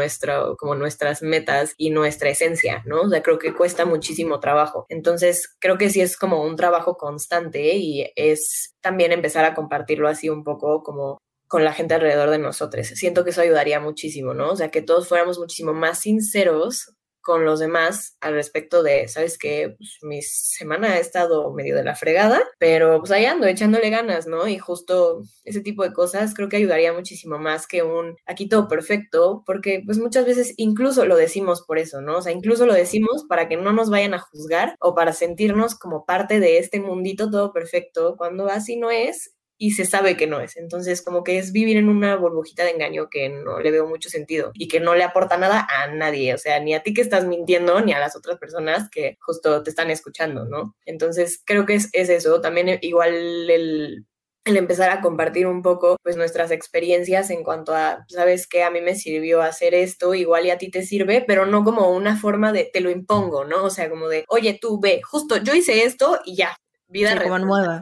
como 0.57 0.75
nuestras 0.75 1.21
metas 1.21 1.73
y 1.77 1.89
nuestra 1.89 2.29
esencia, 2.29 2.83
¿no? 2.85 3.01
O 3.01 3.09
sea, 3.09 3.21
creo 3.21 3.39
que 3.39 3.53
cuesta 3.53 3.85
muchísimo 3.85 4.39
trabajo. 4.39 4.85
Entonces, 4.89 5.55
creo 5.59 5.77
que 5.77 5.89
sí 5.89 6.01
es 6.01 6.17
como 6.17 6.43
un 6.43 6.55
trabajo 6.55 6.97
constante 6.97 7.75
y 7.75 8.11
es 8.15 8.75
también 8.81 9.11
empezar 9.11 9.45
a 9.45 9.55
compartirlo 9.55 10.07
así 10.07 10.29
un 10.29 10.43
poco 10.43 10.83
como 10.83 11.17
con 11.47 11.63
la 11.63 11.73
gente 11.73 11.93
alrededor 11.93 12.29
de 12.29 12.39
nosotros. 12.39 12.87
Siento 12.87 13.23
que 13.23 13.31
eso 13.31 13.41
ayudaría 13.41 13.79
muchísimo, 13.79 14.33
¿no? 14.33 14.51
O 14.51 14.55
sea, 14.55 14.71
que 14.71 14.81
todos 14.81 15.07
fuéramos 15.07 15.39
muchísimo 15.39 15.73
más 15.73 15.99
sinceros 15.99 16.95
con 17.25 17.43
los 17.43 17.59
demás 17.59 18.17
al 18.21 18.35
respecto 18.35 18.83
de, 18.83 19.07
¿sabes 19.07 19.39
qué? 19.39 19.73
Pues, 19.75 19.97
mi 20.03 20.21
semana 20.21 20.93
ha 20.93 20.99
estado 20.99 21.51
medio 21.53 21.75
de 21.75 21.83
la 21.83 21.95
fregada, 21.95 22.43
pero 22.59 22.99
pues 22.99 23.09
ahí 23.11 23.25
ando 23.25 23.47
echándole 23.47 23.89
ganas, 23.89 24.27
¿no? 24.27 24.47
Y 24.47 24.59
justo 24.59 25.23
ese 25.43 25.61
tipo 25.61 25.81
de 25.81 25.91
cosas 25.91 26.35
creo 26.35 26.49
que 26.49 26.57
ayudaría 26.57 26.93
muchísimo 26.93 27.39
más 27.39 27.65
que 27.65 27.81
un 27.81 28.15
aquí 28.27 28.47
todo 28.47 28.67
perfecto, 28.67 29.41
porque 29.47 29.81
pues 29.83 29.97
muchas 29.97 30.27
veces 30.27 30.53
incluso 30.57 31.05
lo 31.05 31.17
decimos 31.17 31.63
por 31.65 31.79
eso, 31.79 31.99
¿no? 31.99 32.17
O 32.17 32.21
sea, 32.21 32.31
incluso 32.31 32.67
lo 32.67 32.75
decimos 32.75 33.25
para 33.27 33.47
que 33.49 33.57
no 33.57 33.73
nos 33.73 33.89
vayan 33.89 34.13
a 34.13 34.19
juzgar 34.19 34.75
o 34.79 34.93
para 34.93 35.11
sentirnos 35.11 35.73
como 35.73 36.05
parte 36.05 36.39
de 36.39 36.59
este 36.59 36.79
mundito 36.79 37.31
todo 37.31 37.51
perfecto, 37.51 38.17
cuando 38.17 38.47
así 38.49 38.77
no 38.77 38.91
es 38.91 39.34
y 39.57 39.71
se 39.71 39.85
sabe 39.85 40.17
que 40.17 40.27
no 40.27 40.39
es. 40.39 40.57
Entonces, 40.57 41.01
como 41.01 41.23
que 41.23 41.37
es 41.37 41.51
vivir 41.51 41.77
en 41.77 41.89
una 41.89 42.15
burbujita 42.15 42.63
de 42.63 42.71
engaño 42.71 43.09
que 43.09 43.29
no 43.29 43.59
le 43.59 43.71
veo 43.71 43.87
mucho 43.87 44.09
sentido 44.09 44.51
y 44.53 44.67
que 44.67 44.79
no 44.79 44.95
le 44.95 45.03
aporta 45.03 45.37
nada 45.37 45.67
a 45.69 45.87
nadie, 45.87 46.33
o 46.33 46.37
sea, 46.37 46.59
ni 46.59 46.73
a 46.73 46.83
ti 46.83 46.93
que 46.93 47.01
estás 47.01 47.25
mintiendo, 47.25 47.81
ni 47.81 47.93
a 47.93 47.99
las 47.99 48.15
otras 48.15 48.37
personas 48.37 48.89
que 48.89 49.17
justo 49.21 49.63
te 49.63 49.69
están 49.69 49.91
escuchando, 49.91 50.45
¿no? 50.45 50.75
Entonces, 50.85 51.41
creo 51.45 51.65
que 51.65 51.75
es, 51.75 51.89
es 51.93 52.09
eso. 52.09 52.41
También 52.41 52.79
igual 52.81 53.13
el 53.49 54.05
el 54.45 54.57
empezar 54.57 54.91
a 54.91 55.01
compartir 55.01 55.47
un 55.47 55.63
poco 55.63 55.97
pues 56.03 56.17
nuestras 56.17 56.51
experiencias 56.51 57.31
en 57.31 57.43
cuanto 57.43 57.73
a, 57.73 58.05
sabes 58.07 58.47
que 58.47 58.63
a 58.63 58.69
mí 58.69 58.79
me 58.79 58.95
sirvió 58.95 59.41
hacer 59.41 59.73
esto, 59.73 60.13
igual 60.13 60.45
y 60.45 60.51
a 60.51 60.57
ti 60.59 60.69
te 60.69 60.83
sirve, 60.83 61.23
pero 61.27 61.47
no 61.47 61.63
como 61.63 61.91
una 61.91 62.15
forma 62.15 62.53
de 62.53 62.69
te 62.71 62.79
lo 62.79 62.91
impongo, 62.91 63.43
¿no? 63.43 63.63
O 63.63 63.69
sea, 63.71 63.89
como 63.89 64.07
de, 64.07 64.23
oye, 64.27 64.57
tú 64.61 64.79
ve, 64.79 65.01
justo 65.03 65.37
yo 65.37 65.55
hice 65.55 65.83
esto 65.83 66.19
y 66.25 66.35
ya, 66.35 66.55
vida 66.87 67.13
sí, 67.13 67.19
como 67.23 67.39
nueva. 67.39 67.81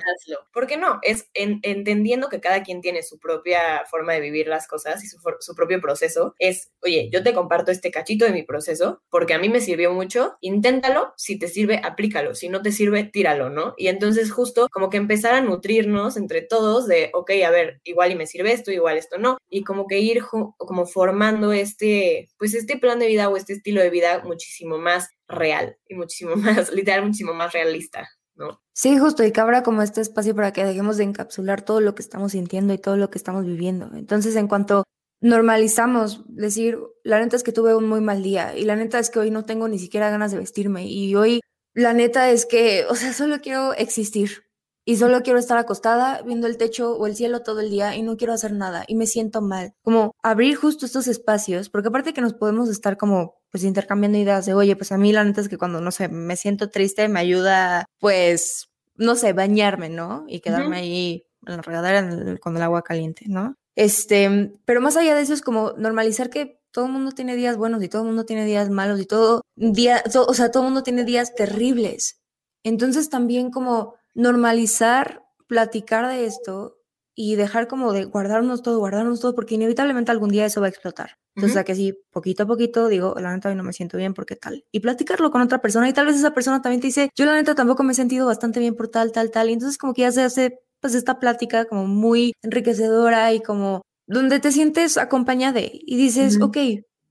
¿Por 0.53 0.67
qué 0.67 0.77
no? 0.77 0.99
Es 1.01 1.29
entendiendo 1.33 2.29
que 2.29 2.39
cada 2.39 2.63
quien 2.63 2.81
tiene 2.81 3.03
su 3.03 3.19
propia 3.19 3.83
forma 3.89 4.13
de 4.13 4.21
vivir 4.21 4.47
las 4.47 4.67
cosas 4.67 5.03
y 5.03 5.07
su, 5.07 5.17
su, 5.39 5.55
propio 5.55 5.81
proceso. 5.81 6.35
Es, 6.39 6.71
oye, 6.81 7.09
yo 7.11 7.23
te 7.23 7.33
comparto 7.33 7.71
este 7.71 7.91
cachito 7.91 8.25
de 8.25 8.31
mi 8.31 8.43
proceso 8.43 9.01
porque 9.09 9.33
a 9.33 9.39
mí 9.39 9.49
me 9.49 9.61
sirvió 9.61 9.93
mucho. 9.93 10.37
Inténtalo. 10.41 11.13
Si 11.17 11.37
te 11.37 11.47
sirve, 11.47 11.81
aplícalo. 11.83 12.35
Si 12.35 12.49
no 12.49 12.61
te 12.61 12.71
sirve, 12.71 13.03
tíralo, 13.03 13.49
¿no? 13.49 13.73
Y 13.77 13.87
entonces 13.87 14.31
justo 14.31 14.67
como 14.71 14.89
que 14.89 14.97
empezar 14.97 15.33
a 15.33 15.41
nutrirnos 15.41 16.17
entre 16.17 16.41
todos 16.41 16.87
de, 16.87 17.09
ok, 17.13 17.31
a 17.45 17.51
ver, 17.51 17.81
igual 17.83 18.11
y 18.11 18.15
me 18.15 18.27
sirve 18.27 18.53
esto, 18.53 18.71
igual 18.71 18.97
esto 18.97 19.17
no. 19.17 19.37
Y 19.49 19.63
como 19.63 19.87
que 19.87 19.99
ir 19.99 20.23
como 20.57 20.85
formando 20.85 21.51
este, 21.51 22.29
pues 22.37 22.53
este 22.53 22.77
plan 22.77 22.99
de 22.99 23.07
vida 23.07 23.29
o 23.29 23.37
este 23.37 23.53
estilo 23.53 23.81
de 23.81 23.89
vida 23.89 24.21
muchísimo 24.23 24.77
más 24.77 25.09
real 25.27 25.77
y 25.87 25.95
muchísimo 25.95 26.35
más, 26.35 26.71
literal, 26.71 27.03
muchísimo 27.03 27.33
más 27.33 27.53
realista. 27.53 28.09
¿No? 28.35 28.61
Sí, 28.73 28.97
justo, 28.97 29.23
y 29.23 29.31
que 29.31 29.41
abra 29.41 29.63
como 29.63 29.81
este 29.81 30.01
espacio 30.01 30.35
para 30.35 30.53
que 30.53 30.65
dejemos 30.65 30.97
de 30.97 31.03
encapsular 31.03 31.61
todo 31.61 31.81
lo 31.81 31.95
que 31.95 32.01
estamos 32.01 32.31
sintiendo 32.31 32.73
y 32.73 32.77
todo 32.77 32.97
lo 32.97 33.09
que 33.09 33.17
estamos 33.17 33.45
viviendo. 33.45 33.89
Entonces, 33.95 34.35
en 34.35 34.47
cuanto 34.47 34.83
normalizamos 35.21 36.23
decir, 36.27 36.79
la 37.03 37.19
neta 37.19 37.35
es 37.35 37.43
que 37.43 37.53
tuve 37.53 37.75
un 37.75 37.87
muy 37.87 38.01
mal 38.01 38.21
día 38.21 38.57
y 38.57 38.65
la 38.65 38.75
neta 38.75 38.99
es 38.99 39.09
que 39.09 39.19
hoy 39.19 39.31
no 39.31 39.45
tengo 39.45 39.67
ni 39.69 39.79
siquiera 39.79 40.09
ganas 40.09 40.31
de 40.31 40.37
vestirme 40.37 40.85
y 40.85 41.15
hoy 41.15 41.39
la 41.73 41.93
neta 41.93 42.29
es 42.29 42.45
que, 42.45 42.85
o 42.89 42.95
sea, 42.95 43.13
solo 43.13 43.39
quiero 43.39 43.73
existir 43.73 44.43
y 44.85 44.97
solo 44.97 45.21
quiero 45.21 45.39
estar 45.39 45.57
acostada 45.57 46.21
viendo 46.23 46.45
el 46.45 46.57
techo 46.57 46.97
o 46.97 47.07
el 47.07 47.15
cielo 47.15 47.41
todo 47.41 47.61
el 47.61 47.69
día 47.69 47.95
y 47.95 48.01
no 48.01 48.17
quiero 48.17 48.33
hacer 48.33 48.51
nada 48.51 48.83
y 48.85 48.95
me 48.95 49.07
siento 49.07 49.41
mal. 49.41 49.73
Como 49.81 50.11
abrir 50.21 50.55
justo 50.55 50.85
estos 50.85 51.07
espacios, 51.07 51.69
porque 51.69 51.87
aparte 51.87 52.13
que 52.13 52.21
nos 52.21 52.33
podemos 52.33 52.69
estar 52.69 52.97
como 52.97 53.41
pues 53.53 53.63
intercambiando 53.65 54.17
ideas 54.17 54.47
de, 54.47 54.55
oye, 54.55 54.75
pues 54.75 54.91
a 54.91 54.97
mí 54.97 55.13
la 55.13 55.23
neta 55.23 55.39
es 55.39 55.47
que 55.47 55.59
cuando, 55.59 55.79
no 55.79 55.91
sé, 55.91 56.07
me 56.07 56.35
siento 56.35 56.71
triste, 56.71 57.07
me 57.07 57.19
ayuda, 57.19 57.85
pues, 57.99 58.71
no 58.95 59.15
sé, 59.15 59.31
bañarme, 59.33 59.89
¿no? 59.89 60.25
Y 60.27 60.39
quedarme 60.39 60.77
ahí 60.77 61.27
en 61.45 61.57
la 61.57 61.61
regadera 61.61 62.39
con 62.39 62.57
el 62.57 62.63
agua 62.63 62.81
caliente, 62.81 63.25
¿no? 63.27 63.55
Este, 63.75 64.51
pero 64.65 64.81
más 64.81 64.97
allá 64.97 65.13
de 65.13 65.21
eso 65.21 65.35
es 65.35 65.43
como 65.43 65.73
normalizar 65.73 66.31
que 66.31 66.63
todo 66.71 66.87
el 66.87 66.93
mundo 66.93 67.11
tiene 67.11 67.35
días 67.35 67.55
buenos 67.55 67.83
y 67.83 67.89
todo 67.89 68.01
el 68.01 68.07
mundo 68.07 68.25
tiene 68.25 68.43
días 68.43 68.71
malos 68.71 68.99
y 68.99 69.05
todo 69.05 69.43
día, 69.55 70.03
o 70.15 70.33
sea, 70.33 70.49
todo 70.49 70.63
el 70.63 70.69
mundo 70.69 70.81
tiene 70.81 71.03
días 71.03 71.35
terribles. 71.35 72.23
Entonces 72.63 73.11
también 73.11 73.51
como 73.51 73.93
normalizar, 74.15 75.21
platicar 75.45 76.07
de 76.07 76.25
esto 76.25 76.79
y 77.15 77.35
dejar 77.35 77.67
como 77.67 77.93
de 77.93 78.05
guardarnos 78.05 78.63
todo, 78.63 78.79
guardarnos 78.79 79.19
todo, 79.19 79.35
porque 79.35 79.55
inevitablemente 79.55 80.11
algún 80.11 80.29
día 80.29 80.45
eso 80.45 80.61
va 80.61 80.67
a 80.67 80.69
explotar. 80.69 81.17
Entonces, 81.35 81.57
a 81.57 81.63
que 81.63 81.75
sí, 81.75 81.99
poquito 82.11 82.43
a 82.43 82.47
poquito 82.47 82.87
digo, 82.87 83.15
la 83.19 83.33
neta 83.33 83.49
hoy 83.49 83.55
no 83.55 83.63
me 83.63 83.73
siento 83.73 83.97
bien 83.97 84.13
porque 84.13 84.35
tal. 84.35 84.65
Y 84.71 84.79
platicarlo 84.79 85.31
con 85.31 85.41
otra 85.41 85.61
persona 85.61 85.89
y 85.89 85.93
tal 85.93 86.05
vez 86.05 86.15
esa 86.15 86.33
persona 86.33 86.61
también 86.61 86.81
te 86.81 86.87
dice, 86.87 87.09
yo 87.15 87.25
la 87.25 87.33
neta 87.35 87.55
tampoco 87.55 87.83
me 87.83 87.93
he 87.93 87.95
sentido 87.95 88.25
bastante 88.27 88.59
bien 88.59 88.75
por 88.75 88.87
tal, 88.87 89.11
tal, 89.11 89.31
tal. 89.31 89.49
Y 89.49 89.53
entonces 89.53 89.77
como 89.77 89.93
que 89.93 90.03
ya 90.03 90.11
se 90.11 90.21
hace 90.21 90.59
pues 90.79 90.95
esta 90.95 91.19
plática 91.19 91.65
como 91.65 91.87
muy 91.87 92.33
enriquecedora 92.41 93.31
y 93.33 93.41
como 93.41 93.83
donde 94.05 94.39
te 94.39 94.51
sientes 94.51 94.97
acompañada 94.97 95.61
y 95.61 95.95
dices, 95.95 96.39
ok, 96.41 96.57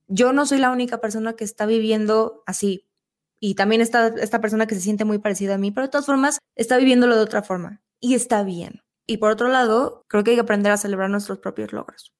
yo 0.09 0.33
no 0.33 0.45
soy 0.45 0.59
la 0.59 0.71
única 0.71 1.01
persona 1.01 1.33
que 1.33 1.45
está 1.45 1.65
viviendo 1.65 2.43
así. 2.47 2.87
Y 3.41 3.55
también 3.55 3.81
está 3.81 4.09
esta 4.09 4.41
persona 4.41 4.67
que 4.67 4.75
se 4.75 4.83
siente 4.83 5.05
muy 5.05 5.19
parecida 5.19 5.55
a 5.55 5.59
mí, 5.59 5.71
pero 5.73 5.87
de 5.87 5.91
todas 5.91 6.07
formas 6.07 6.39
está 6.55 6.77
viviéndolo 6.77 7.17
de 7.17 7.23
otra 7.23 7.43
forma. 7.43 7.81
Y 7.99 8.15
está 8.15 8.43
bien. 8.43 8.82
Y 9.07 9.17
por 9.19 9.31
otro 9.31 9.49
lado, 9.49 10.05
creo 10.09 10.25
que 10.25 10.31
hay 10.31 10.37
que 10.37 10.43
aprender 10.43 10.73
a 10.73 10.77
celebrar 10.77 11.11
nuestros 11.11 11.39
propios 11.39 11.73
logros. 11.73 12.13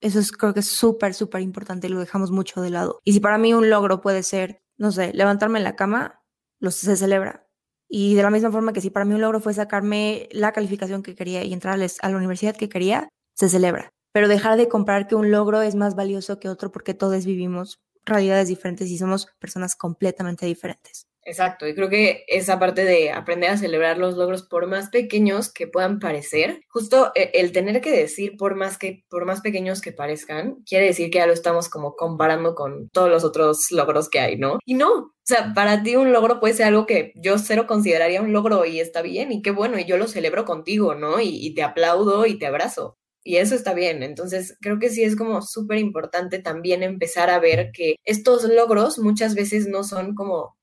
Eso 0.00 0.18
es, 0.18 0.32
creo 0.32 0.54
que 0.54 0.60
es 0.60 0.68
súper, 0.68 1.12
súper 1.14 1.42
importante 1.42 1.86
y 1.86 1.90
lo 1.90 2.00
dejamos 2.00 2.30
mucho 2.30 2.62
de 2.62 2.70
lado. 2.70 3.00
Y 3.04 3.12
si 3.12 3.20
para 3.20 3.38
mí 3.38 3.52
un 3.52 3.68
logro 3.68 4.00
puede 4.00 4.22
ser, 4.22 4.62
no 4.78 4.92
sé, 4.92 5.12
levantarme 5.12 5.58
en 5.58 5.64
la 5.64 5.76
cama, 5.76 6.22
lo 6.58 6.70
se 6.70 6.96
celebra. 6.96 7.46
Y 7.88 8.14
de 8.14 8.22
la 8.22 8.30
misma 8.30 8.50
forma 8.50 8.72
que 8.72 8.80
si 8.80 8.88
para 8.88 9.04
mí 9.04 9.14
un 9.14 9.20
logro 9.20 9.40
fue 9.40 9.52
sacarme 9.52 10.28
la 10.32 10.52
calificación 10.52 11.02
que 11.02 11.14
quería 11.14 11.44
y 11.44 11.52
entrar 11.52 11.78
a 11.78 12.08
la 12.08 12.16
universidad 12.16 12.56
que 12.56 12.68
quería, 12.68 13.08
se 13.34 13.48
celebra. 13.48 13.90
Pero 14.12 14.28
dejar 14.28 14.56
de 14.56 14.68
comprar 14.68 15.06
que 15.06 15.16
un 15.16 15.30
logro 15.30 15.60
es 15.62 15.74
más 15.74 15.96
valioso 15.96 16.38
que 16.38 16.48
otro 16.48 16.72
porque 16.72 16.94
todos 16.94 17.26
vivimos 17.26 17.80
realidades 18.04 18.48
diferentes 18.48 18.88
y 18.88 18.98
somos 18.98 19.26
personas 19.38 19.76
completamente 19.76 20.46
diferentes. 20.46 21.09
Exacto, 21.30 21.68
y 21.68 21.76
creo 21.76 21.88
que 21.88 22.24
esa 22.26 22.58
parte 22.58 22.84
de 22.84 23.12
aprender 23.12 23.50
a 23.50 23.56
celebrar 23.56 23.98
los 23.98 24.16
logros 24.16 24.42
por 24.42 24.66
más 24.66 24.88
pequeños 24.88 25.52
que 25.52 25.68
puedan 25.68 26.00
parecer, 26.00 26.60
justo 26.68 27.12
eh, 27.14 27.30
el 27.34 27.52
tener 27.52 27.80
que 27.80 27.92
decir 27.92 28.36
por 28.36 28.56
más 28.56 28.78
que 28.78 29.04
por 29.08 29.26
más 29.26 29.40
pequeños 29.40 29.80
que 29.80 29.92
parezcan, 29.92 30.56
quiere 30.68 30.86
decir 30.86 31.08
que 31.08 31.18
ya 31.18 31.28
lo 31.28 31.32
estamos 31.32 31.68
como 31.68 31.94
comparando 31.94 32.56
con 32.56 32.88
todos 32.88 33.08
los 33.08 33.22
otros 33.22 33.66
logros 33.70 34.08
que 34.08 34.18
hay, 34.18 34.38
¿no? 34.38 34.58
Y 34.64 34.74
no, 34.74 34.92
o 34.92 35.12
sea, 35.22 35.52
para 35.54 35.84
ti 35.84 35.94
un 35.94 36.12
logro 36.12 36.40
puede 36.40 36.54
ser 36.54 36.66
algo 36.66 36.84
que 36.84 37.12
yo 37.14 37.38
cero 37.38 37.68
consideraría 37.68 38.22
un 38.22 38.32
logro 38.32 38.64
y 38.64 38.80
está 38.80 39.00
bien 39.00 39.30
y 39.30 39.40
qué 39.40 39.52
bueno 39.52 39.78
y 39.78 39.84
yo 39.84 39.98
lo 39.98 40.08
celebro 40.08 40.44
contigo, 40.44 40.96
¿no? 40.96 41.20
Y, 41.20 41.28
y 41.46 41.54
te 41.54 41.62
aplaudo 41.62 42.26
y 42.26 42.40
te 42.40 42.46
abrazo. 42.46 42.96
Y 43.22 43.36
eso 43.36 43.54
está 43.54 43.74
bien. 43.74 44.02
Entonces, 44.02 44.56
creo 44.60 44.78
que 44.80 44.88
sí 44.88 45.04
es 45.04 45.14
como 45.14 45.42
súper 45.42 45.78
importante 45.78 46.40
también 46.40 46.82
empezar 46.82 47.30
a 47.30 47.38
ver 47.38 47.70
que 47.72 47.96
estos 48.04 48.44
logros 48.44 48.98
muchas 48.98 49.34
veces 49.36 49.68
no 49.68 49.84
son 49.84 50.14
como 50.14 50.56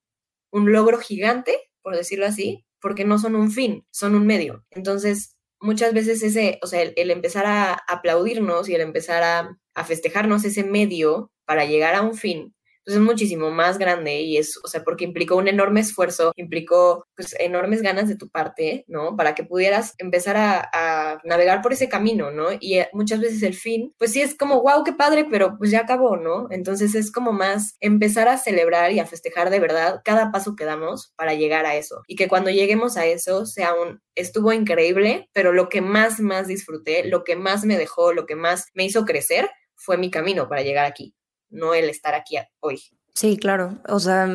un 0.51 0.71
logro 0.71 0.99
gigante, 0.99 1.57
por 1.81 1.95
decirlo 1.95 2.25
así, 2.25 2.65
porque 2.81 3.05
no 3.05 3.19
son 3.19 3.35
un 3.35 3.51
fin, 3.51 3.85
son 3.91 4.15
un 4.15 4.25
medio. 4.25 4.65
Entonces, 4.71 5.35
muchas 5.59 5.93
veces 5.93 6.23
ese, 6.23 6.59
o 6.61 6.67
sea, 6.67 6.81
el, 6.81 7.11
empezar 7.11 7.45
a 7.45 7.73
aplaudirnos 7.87 8.69
y 8.69 8.75
el 8.75 8.81
empezar 8.81 9.23
a, 9.23 9.59
a 9.73 9.83
festejarnos 9.83 10.43
ese 10.45 10.63
medio 10.63 11.31
para 11.45 11.65
llegar 11.65 11.95
a 11.95 12.01
un 12.01 12.15
fin, 12.15 12.55
pues 12.87 12.95
es 12.95 13.03
muchísimo 13.03 13.51
más 13.51 13.77
grande 13.77 14.21
y 14.21 14.37
es, 14.37 14.57
o 14.63 14.67
sea, 14.69 14.81
porque 14.85 15.03
implicó 15.03 15.35
un 15.35 15.49
enorme 15.49 15.81
esfuerzo, 15.81 16.31
implicó 16.37 17.05
pues 17.17 17.35
enormes 17.37 17.81
ganas 17.81 18.07
de 18.07 18.15
tu 18.15 18.29
parte, 18.29 18.85
¿no? 18.87 19.17
Para 19.17 19.35
que 19.35 19.43
pudieras 19.43 19.93
empezar 19.97 20.37
a, 20.37 20.69
a 20.71 21.19
navegar 21.25 21.61
por 21.61 21.73
ese 21.73 21.89
camino, 21.89 22.31
¿no? 22.31 22.47
Y 22.57 22.75
eh, 22.75 22.87
muchas 22.93 23.19
veces 23.19 23.43
el 23.43 23.55
fin, 23.55 23.93
pues 23.97 24.13
sí 24.13 24.21
es 24.21 24.37
como, 24.37 24.61
wow, 24.61 24.85
qué 24.85 24.93
padre, 24.93 25.27
pero 25.29 25.57
pues 25.57 25.69
ya 25.69 25.81
acabó, 25.81 26.15
¿no? 26.15 26.47
Entonces 26.49 26.95
es 26.95 27.11
como 27.11 27.33
más 27.33 27.75
empezar 27.81 28.29
a 28.29 28.37
celebrar 28.37 28.93
y 28.93 28.99
a 28.99 29.05
festejar 29.05 29.49
de 29.49 29.59
verdad 29.59 29.99
cada 30.05 30.31
paso 30.31 30.55
que 30.55 30.63
damos 30.63 31.11
para 31.17 31.33
llegar 31.33 31.65
a 31.65 31.75
eso. 31.75 32.03
Y 32.07 32.15
que 32.15 32.29
cuando 32.29 32.51
lleguemos 32.51 32.95
a 32.95 33.05
eso 33.05 33.45
sea 33.45 33.73
un, 33.73 33.99
estuvo 34.15 34.53
increíble, 34.53 35.27
pero 35.33 35.51
lo 35.51 35.67
que 35.67 35.81
más, 35.81 36.21
más 36.21 36.47
disfruté, 36.47 37.03
lo 37.03 37.25
que 37.25 37.35
más 37.35 37.65
me 37.65 37.77
dejó, 37.77 38.13
lo 38.13 38.25
que 38.25 38.37
más 38.37 38.67
me 38.73 38.85
hizo 38.85 39.03
crecer 39.03 39.49
fue 39.75 39.97
mi 39.97 40.09
camino 40.09 40.47
para 40.47 40.61
llegar 40.61 40.85
aquí 40.85 41.16
no 41.49 41.73
el 41.73 41.89
estar 41.89 42.15
aquí 42.15 42.37
hoy. 42.59 42.81
Sí, 43.13 43.37
claro. 43.37 43.81
O 43.87 43.99
sea, 43.99 44.27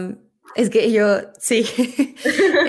es 0.55 0.71
que 0.71 0.91
yo, 0.91 1.19
sí. 1.39 1.67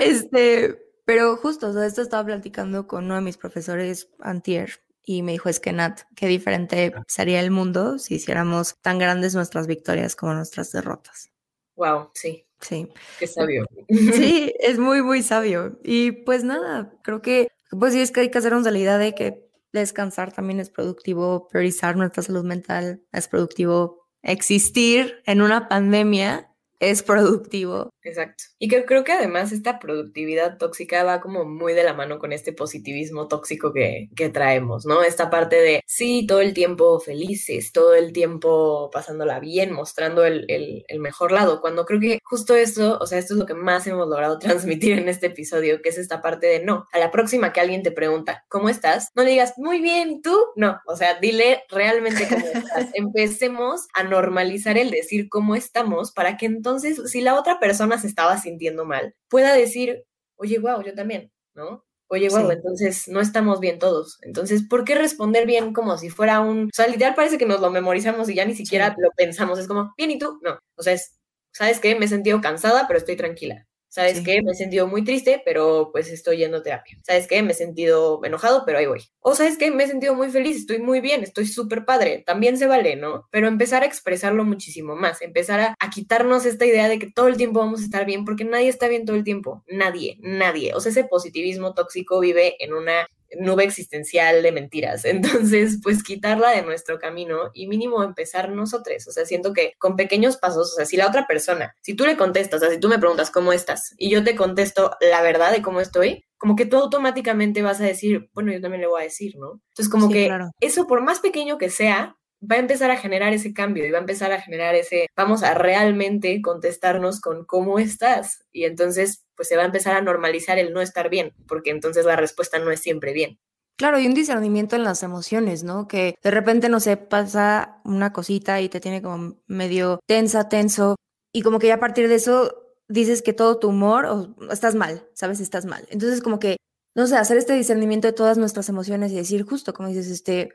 este, 0.00 0.78
pero 1.04 1.36
justo, 1.36 1.68
o 1.68 1.72
sea, 1.72 1.86
esto 1.86 2.02
estaba 2.02 2.24
platicando 2.24 2.86
con 2.86 3.04
uno 3.06 3.16
de 3.16 3.20
mis 3.20 3.36
profesores 3.36 4.08
antier 4.20 4.80
y 5.06 5.22
me 5.22 5.32
dijo, 5.32 5.48
es 5.48 5.60
que 5.60 5.72
Nat, 5.72 6.00
qué 6.16 6.26
diferente 6.26 6.94
sería 7.06 7.40
el 7.40 7.50
mundo 7.50 7.98
si 7.98 8.14
hiciéramos 8.14 8.76
tan 8.80 8.98
grandes 8.98 9.34
nuestras 9.34 9.66
victorias 9.66 10.16
como 10.16 10.32
nuestras 10.34 10.72
derrotas. 10.72 11.30
Wow, 11.76 12.10
sí. 12.14 12.46
Sí. 12.60 12.88
Qué 13.18 13.26
sabio. 13.26 13.66
Sí, 13.88 14.54
es 14.60 14.78
muy, 14.78 15.02
muy 15.02 15.22
sabio. 15.22 15.78
Y 15.84 16.12
pues 16.12 16.44
nada, 16.44 16.94
creo 17.02 17.20
que, 17.20 17.48
pues 17.78 17.92
sí, 17.92 18.00
es 18.00 18.10
que 18.10 18.20
hay 18.20 18.30
que 18.30 18.38
hacernos 18.38 18.64
de 18.64 18.70
la 18.70 18.78
idea 18.78 18.96
de 18.96 19.14
que 19.14 19.50
descansar 19.72 20.32
también 20.32 20.60
es 20.60 20.70
productivo, 20.70 21.48
priorizar 21.48 21.96
nuestra 21.96 22.22
salud 22.22 22.44
mental 22.44 23.02
es 23.12 23.28
productivo, 23.28 24.03
existir 24.24 25.22
en 25.26 25.42
una 25.42 25.68
pandemia 25.68 26.50
es 26.80 27.02
productivo. 27.02 27.90
Exacto. 28.04 28.44
Y 28.58 28.68
que 28.68 28.84
creo 28.84 29.02
que 29.02 29.12
además 29.12 29.50
esta 29.50 29.78
productividad 29.78 30.58
tóxica 30.58 31.04
va 31.04 31.22
como 31.22 31.46
muy 31.46 31.72
de 31.72 31.84
la 31.84 31.94
mano 31.94 32.18
con 32.18 32.32
este 32.32 32.52
positivismo 32.52 33.28
tóxico 33.28 33.72
que, 33.72 34.10
que 34.14 34.28
traemos, 34.28 34.84
¿no? 34.84 35.02
Esta 35.02 35.30
parte 35.30 35.56
de, 35.56 35.82
sí, 35.86 36.26
todo 36.26 36.42
el 36.42 36.52
tiempo 36.52 37.00
felices, 37.00 37.72
todo 37.72 37.94
el 37.94 38.12
tiempo 38.12 38.90
pasándola 38.92 39.40
bien, 39.40 39.72
mostrando 39.72 40.24
el, 40.26 40.44
el, 40.48 40.84
el 40.86 41.00
mejor 41.00 41.32
lado, 41.32 41.62
cuando 41.62 41.86
creo 41.86 41.98
que 41.98 42.18
justo 42.22 42.54
esto, 42.54 42.98
o 43.00 43.06
sea, 43.06 43.18
esto 43.18 43.32
es 43.34 43.40
lo 43.40 43.46
que 43.46 43.54
más 43.54 43.86
hemos 43.86 44.06
logrado 44.06 44.38
transmitir 44.38 44.98
en 44.98 45.08
este 45.08 45.28
episodio, 45.28 45.80
que 45.80 45.88
es 45.88 45.96
esta 45.96 46.20
parte 46.20 46.46
de, 46.46 46.62
no, 46.62 46.86
a 46.92 46.98
la 46.98 47.10
próxima 47.10 47.54
que 47.54 47.60
alguien 47.60 47.82
te 47.82 47.90
pregunta, 47.90 48.44
¿cómo 48.48 48.68
estás? 48.68 49.08
No 49.14 49.24
le 49.24 49.30
digas, 49.30 49.54
muy 49.56 49.80
bien, 49.80 50.20
¿tú? 50.20 50.36
No, 50.56 50.78
o 50.86 50.94
sea, 50.94 51.18
dile 51.20 51.62
realmente 51.70 52.28
cómo 52.28 52.44
estás. 52.44 52.90
Empecemos 52.92 53.86
a 53.94 54.02
normalizar 54.02 54.76
el 54.76 54.90
decir 54.90 55.30
cómo 55.30 55.54
estamos 55.54 56.12
para 56.12 56.36
que 56.36 56.44
entonces, 56.44 57.00
si 57.10 57.22
la 57.22 57.38
otra 57.38 57.58
persona 57.58 57.93
se 57.98 58.06
estaba 58.06 58.38
sintiendo 58.38 58.84
mal, 58.84 59.14
pueda 59.28 59.54
decir, 59.54 60.04
oye, 60.36 60.58
wow, 60.58 60.82
yo 60.82 60.94
también, 60.94 61.32
¿no? 61.54 61.84
Oye, 62.08 62.28
wow, 62.28 62.50
entonces 62.50 63.08
no 63.08 63.20
estamos 63.20 63.60
bien 63.60 63.78
todos. 63.78 64.18
Entonces, 64.22 64.62
¿por 64.68 64.84
qué 64.84 64.94
responder 64.94 65.46
bien 65.46 65.72
como 65.72 65.96
si 65.98 66.10
fuera 66.10 66.40
un... 66.40 66.66
O 66.66 66.70
sea, 66.72 66.86
literal 66.86 67.14
parece 67.14 67.38
que 67.38 67.46
nos 67.46 67.60
lo 67.60 67.70
memorizamos 67.70 68.28
y 68.28 68.34
ya 68.34 68.44
ni 68.44 68.54
siquiera 68.54 68.94
lo 68.98 69.10
pensamos. 69.16 69.58
Es 69.58 69.66
como, 69.66 69.94
bien, 69.96 70.10
¿y 70.10 70.18
tú? 70.18 70.38
No. 70.42 70.58
O 70.76 70.82
sea, 70.82 70.92
es, 70.92 71.18
¿sabes 71.52 71.80
qué? 71.80 71.96
Me 71.96 72.04
he 72.04 72.08
sentido 72.08 72.40
cansada, 72.40 72.86
pero 72.86 72.98
estoy 72.98 73.16
tranquila. 73.16 73.66
¿Sabes 73.94 74.22
qué? 74.22 74.42
Me 74.42 74.50
he 74.50 74.54
sentido 74.56 74.88
muy 74.88 75.04
triste, 75.04 75.40
pero 75.44 75.90
pues 75.92 76.10
estoy 76.10 76.38
yendo 76.38 76.56
a 76.56 76.62
terapia. 76.64 76.98
¿Sabes 77.02 77.28
qué? 77.28 77.40
Me 77.44 77.52
he 77.52 77.54
sentido 77.54 78.20
enojado, 78.24 78.64
pero 78.66 78.78
ahí 78.78 78.86
voy. 78.86 79.04
O 79.20 79.36
¿sabes 79.36 79.56
qué? 79.56 79.70
Me 79.70 79.84
he 79.84 79.86
sentido 79.86 80.16
muy 80.16 80.32
feliz, 80.32 80.56
estoy 80.56 80.80
muy 80.80 81.00
bien, 81.00 81.22
estoy 81.22 81.46
súper 81.46 81.84
padre. 81.84 82.24
También 82.26 82.58
se 82.58 82.66
vale, 82.66 82.96
¿no? 82.96 83.28
Pero 83.30 83.46
empezar 83.46 83.84
a 83.84 83.86
expresarlo 83.86 84.44
muchísimo 84.44 84.96
más, 84.96 85.22
empezar 85.22 85.60
a, 85.60 85.76
a, 85.78 85.90
quitarnos 85.90 86.44
esta 86.44 86.66
idea 86.66 86.88
de 86.88 86.98
que 86.98 87.08
todo 87.08 87.28
el 87.28 87.36
tiempo 87.36 87.60
vamos 87.60 87.82
a 87.82 87.84
estar 87.84 88.04
bien, 88.04 88.24
porque 88.24 88.44
nadie 88.44 88.66
está 88.66 88.88
bien 88.88 89.04
todo 89.04 89.14
el 89.14 89.22
tiempo. 89.22 89.62
Nadie, 89.68 90.18
nadie. 90.22 90.74
O 90.74 90.80
sea, 90.80 90.90
ese 90.90 91.04
positivismo 91.04 91.72
tóxico 91.72 92.18
vive 92.18 92.56
en 92.64 92.74
una 92.74 93.06
nube 93.38 93.64
existencial 93.64 94.42
de 94.42 94.52
mentiras. 94.52 95.04
Entonces, 95.54 95.78
pues 95.82 96.02
quitarla 96.02 96.50
de 96.50 96.62
nuestro 96.62 96.98
camino 96.98 97.50
y 97.54 97.66
mínimo 97.66 98.02
empezar 98.02 98.50
nosotros. 98.50 99.06
O 99.06 99.12
sea, 99.12 99.24
siento 99.26 99.52
que 99.52 99.74
con 99.78 99.96
pequeños 99.96 100.36
pasos, 100.36 100.72
o 100.72 100.76
sea, 100.76 100.86
si 100.86 100.96
la 100.96 101.08
otra 101.08 101.26
persona, 101.26 101.74
si 101.82 101.94
tú 101.94 102.04
le 102.04 102.16
contestas, 102.16 102.62
o 102.62 102.64
sea, 102.64 102.74
si 102.74 102.80
tú 102.80 102.88
me 102.88 102.98
preguntas 102.98 103.30
cómo 103.30 103.52
estás 103.52 103.94
y 103.98 104.10
yo 104.10 104.24
te 104.24 104.36
contesto 104.36 104.96
la 105.00 105.22
verdad 105.22 105.52
de 105.52 105.62
cómo 105.62 105.80
estoy, 105.80 106.24
como 106.36 106.56
que 106.56 106.66
tú 106.66 106.76
automáticamente 106.76 107.62
vas 107.62 107.80
a 107.80 107.84
decir, 107.84 108.28
bueno, 108.34 108.52
yo 108.52 108.60
también 108.60 108.82
le 108.82 108.86
voy 108.86 109.00
a 109.00 109.04
decir, 109.04 109.36
¿no? 109.36 109.62
Entonces, 109.70 109.88
como 109.88 110.10
que 110.10 110.30
eso, 110.60 110.86
por 110.86 111.02
más 111.02 111.20
pequeño 111.20 111.56
que 111.56 111.70
sea, 111.70 112.16
va 112.50 112.56
a 112.56 112.58
empezar 112.58 112.90
a 112.90 112.96
generar 112.96 113.32
ese 113.32 113.52
cambio 113.52 113.86
y 113.86 113.90
va 113.90 113.98
a 113.98 114.02
empezar 114.02 114.32
a 114.32 114.40
generar 114.40 114.74
ese, 114.74 115.06
vamos 115.16 115.42
a 115.42 115.54
realmente 115.54 116.40
contestarnos 116.42 117.20
con 117.20 117.44
cómo 117.44 117.78
estás. 117.78 118.44
Y 118.52 118.64
entonces, 118.64 119.23
pues 119.36 119.48
se 119.48 119.56
va 119.56 119.62
a 119.62 119.66
empezar 119.66 119.96
a 119.96 120.02
normalizar 120.02 120.58
el 120.58 120.72
no 120.72 120.80
estar 120.80 121.10
bien, 121.10 121.34
porque 121.46 121.70
entonces 121.70 122.04
la 122.04 122.16
respuesta 122.16 122.58
no 122.58 122.70
es 122.70 122.80
siempre 122.80 123.12
bien. 123.12 123.38
Claro, 123.76 123.98
y 123.98 124.06
un 124.06 124.14
discernimiento 124.14 124.76
en 124.76 124.84
las 124.84 125.02
emociones, 125.02 125.64
¿no? 125.64 125.88
Que 125.88 126.14
de 126.22 126.30
repente, 126.30 126.68
no 126.68 126.78
sé, 126.78 126.96
pasa 126.96 127.80
una 127.84 128.12
cosita 128.12 128.60
y 128.60 128.68
te 128.68 128.80
tiene 128.80 129.02
como 129.02 129.42
medio 129.46 129.98
tensa, 130.06 130.48
tenso, 130.48 130.96
y 131.32 131.42
como 131.42 131.58
que 131.58 131.66
ya 131.66 131.74
a 131.74 131.80
partir 131.80 132.08
de 132.08 132.14
eso 132.14 132.64
dices 132.88 133.22
que 133.22 133.32
todo 133.32 133.58
tu 133.58 133.68
humor 133.68 134.06
o 134.06 134.36
estás 134.52 134.76
mal, 134.76 135.08
¿sabes? 135.14 135.40
Estás 135.40 135.64
mal. 135.64 135.84
Entonces, 135.90 136.22
como 136.22 136.38
que, 136.38 136.56
no 136.94 137.08
sé, 137.08 137.16
hacer 137.16 137.36
este 137.36 137.54
discernimiento 137.54 138.06
de 138.06 138.12
todas 138.12 138.38
nuestras 138.38 138.68
emociones 138.68 139.10
y 139.10 139.16
decir 139.16 139.42
justo, 139.42 139.74
como 139.74 139.88
dices, 139.88 140.08
este, 140.08 140.52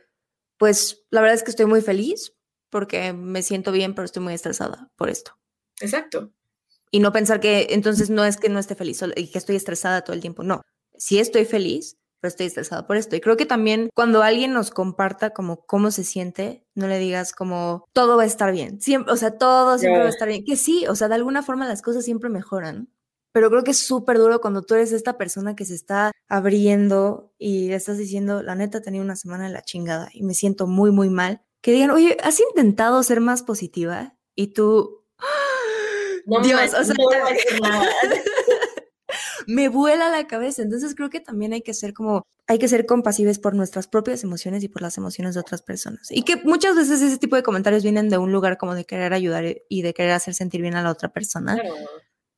pues 0.58 1.06
la 1.10 1.20
verdad 1.20 1.36
es 1.36 1.44
que 1.44 1.52
estoy 1.52 1.66
muy 1.66 1.82
feliz, 1.82 2.34
porque 2.70 3.12
me 3.12 3.42
siento 3.42 3.74
bien, 3.74 3.96
pero 3.96 4.06
estoy 4.06 4.24
muy 4.24 4.34
estresada 4.34 4.90
por 4.96 5.10
esto. 5.10 5.34
Exacto. 5.82 6.32
Y 6.92 7.00
no 7.00 7.12
pensar 7.12 7.40
que 7.40 7.68
entonces 7.72 8.10
no 8.10 8.26
es 8.26 8.38
que 8.38 8.50
no 8.50 8.60
esté 8.60 8.76
feliz 8.76 9.04
y 9.16 9.28
que 9.28 9.38
estoy 9.38 9.56
estresada 9.56 10.04
todo 10.04 10.14
el 10.14 10.22
tiempo. 10.22 10.44
No, 10.44 10.62
sí 10.98 11.20
estoy 11.20 11.46
feliz, 11.46 11.98
pero 12.20 12.30
estoy 12.30 12.48
estresada 12.48 12.86
por 12.86 12.98
esto. 12.98 13.16
Y 13.16 13.22
creo 13.22 13.38
que 13.38 13.46
también 13.46 13.90
cuando 13.96 14.24
alguien 14.24 14.54
nos 14.54 14.72
comparta 14.72 15.32
como 15.32 15.66
cómo 15.66 15.92
se 15.92 16.04
siente, 16.04 16.66
no 16.76 16.88
le 16.88 17.00
digas 17.00 17.34
como 17.34 17.86
todo 17.94 18.18
va 18.18 18.24
a 18.24 18.28
estar 18.28 18.52
bien. 18.52 18.82
Siempre, 18.82 19.14
o 19.14 19.18
sea, 19.18 19.38
todo 19.38 19.78
siempre 19.78 20.02
va 20.02 20.08
a 20.08 20.10
estar 20.10 20.28
bien. 20.28 20.44
Que 20.44 20.56
sí, 20.56 20.86
o 20.88 20.96
sea, 20.96 21.08
de 21.08 21.16
alguna 21.16 21.44
forma 21.44 21.68
las 21.68 21.82
cosas 21.82 22.06
siempre 22.06 22.30
mejoran. 22.30 22.90
Pero 23.32 23.50
creo 23.50 23.64
que 23.64 23.72
es 23.72 23.78
súper 23.78 24.18
duro 24.18 24.42
cuando 24.42 24.64
tú 24.64 24.74
eres 24.74 24.92
esta 24.92 25.18
persona 25.18 25.56
que 25.56 25.66
se 25.66 25.76
está 25.76 26.12
abriendo 26.28 27.32
y 27.38 27.68
le 27.68 27.76
estás 27.76 27.98
diciendo, 27.98 28.42
la 28.42 28.56
neta, 28.56 28.82
tenía 28.82 29.02
una 29.02 29.16
semana 29.16 29.46
de 29.46 29.54
la 29.54 29.62
chingada 29.62 30.10
y 30.14 30.24
me 30.24 30.34
siento 30.34 30.66
muy, 30.68 30.92
muy 30.92 31.10
mal. 31.10 31.42
Que 31.62 31.72
digan, 31.72 31.92
oye, 31.92 32.18
¿has 32.24 32.40
intentado 32.40 33.04
ser 33.04 33.22
más 33.22 33.44
positiva? 33.44 34.16
Y 34.36 34.54
tú, 34.54 35.06
no 36.26 36.42
Dios, 36.42 36.74
o 36.74 36.84
sea, 36.84 36.96
me 39.48 39.70
vuela 39.70 40.10
la 40.10 40.28
cabeza. 40.28 40.62
Entonces 40.62 40.96
creo 40.96 41.10
que 41.10 41.20
también 41.20 41.54
hay 41.54 41.62
que 41.62 41.74
ser 41.74 41.94
como, 41.94 42.26
hay 42.48 42.60
que 42.60 42.68
ser 42.68 42.86
compasivos 42.86 43.40
por 43.40 43.56
nuestras 43.56 43.88
propias 43.88 44.24
emociones 44.24 44.64
y 44.64 44.70
por 44.70 44.82
las 44.82 44.98
emociones 44.98 45.34
de 45.34 45.42
otras 45.42 45.62
personas. 45.62 46.12
Y 46.12 46.24
que 46.24 46.38
muchas 46.38 46.76
veces 46.76 47.02
ese 47.02 47.18
tipo 47.18 47.36
de 47.36 47.44
comentarios 47.44 47.84
vienen 47.84 48.10
de 48.10 48.18
un 48.18 48.32
lugar 48.32 48.58
como 48.58 48.76
de 48.76 48.86
querer 48.86 49.14
ayudar 49.14 49.46
y 49.68 49.82
de 49.82 49.94
querer 49.94 50.12
hacer 50.12 50.34
sentir 50.34 50.62
bien 50.62 50.76
a 50.76 50.84
la 50.84 50.92
otra 50.92 51.10
persona. 51.10 51.58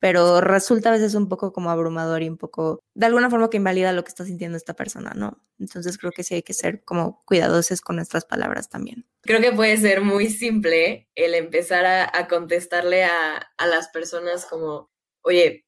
Pero 0.02 0.40
resulta 0.40 0.88
a 0.88 0.92
veces 0.92 1.14
un 1.14 1.28
poco 1.28 1.52
como 1.52 1.70
abrumador 1.70 2.24
y 2.24 2.28
un 2.28 2.36
poco, 2.36 2.80
de 2.92 3.06
alguna 3.06 3.30
forma 3.30 3.50
que 3.50 3.58
invalida 3.58 3.92
lo 3.92 4.02
que 4.02 4.08
está 4.08 4.24
sintiendo 4.24 4.56
esta 4.56 4.74
persona, 4.74 5.12
¿no? 5.14 5.40
Entonces 5.60 5.96
creo 5.96 6.10
que 6.10 6.24
sí 6.24 6.34
hay 6.34 6.42
que 6.42 6.54
ser 6.54 6.82
como 6.82 7.22
cuidadosos 7.24 7.80
con 7.80 7.94
nuestras 7.94 8.24
palabras 8.24 8.68
también. 8.68 9.06
Creo 9.20 9.40
que 9.40 9.52
puede 9.52 9.76
ser 9.76 10.00
muy 10.00 10.28
simple 10.28 11.08
el 11.14 11.34
empezar 11.34 11.86
a, 11.86 12.26
contestarle 12.26 13.04
a, 13.04 13.52
a 13.56 13.66
las 13.68 13.90
personas 13.90 14.44
como, 14.44 14.90
oye, 15.22 15.66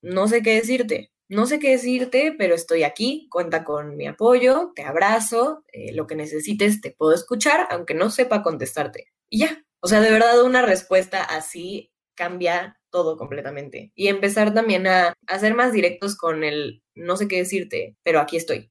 no 0.00 0.28
sé 0.28 0.40
qué 0.42 0.54
decirte, 0.54 1.12
no 1.28 1.44
sé 1.44 1.58
qué 1.58 1.72
decirte, 1.72 2.34
pero 2.38 2.54
estoy 2.54 2.84
aquí, 2.84 3.28
cuenta 3.30 3.64
con 3.64 3.98
mi 3.98 4.06
apoyo, 4.06 4.72
te 4.74 4.84
abrazo, 4.84 5.62
eh, 5.74 5.92
lo 5.92 6.06
que 6.06 6.16
necesites 6.16 6.80
te 6.80 6.90
puedo 6.90 7.12
escuchar, 7.12 7.68
aunque 7.70 7.92
no 7.92 8.08
sepa 8.08 8.42
contestarte. 8.42 9.12
Y 9.28 9.40
ya, 9.40 9.62
o 9.80 9.88
sea, 9.88 10.00
de 10.00 10.10
verdad 10.10 10.42
una 10.42 10.62
respuesta 10.62 11.22
así 11.22 11.92
cambia 12.14 12.80
todo 12.94 13.16
completamente. 13.16 13.90
Y 13.96 14.06
empezar 14.06 14.54
también 14.54 14.86
a, 14.86 15.16
ser 15.40 15.54
más 15.56 15.72
directos 15.72 16.16
con 16.16 16.44
el 16.44 16.80
no 16.94 17.16
sé 17.16 17.26
qué 17.26 17.38
decirte, 17.38 17.96
pero 18.04 18.20
aquí 18.20 18.36
estoy, 18.36 18.70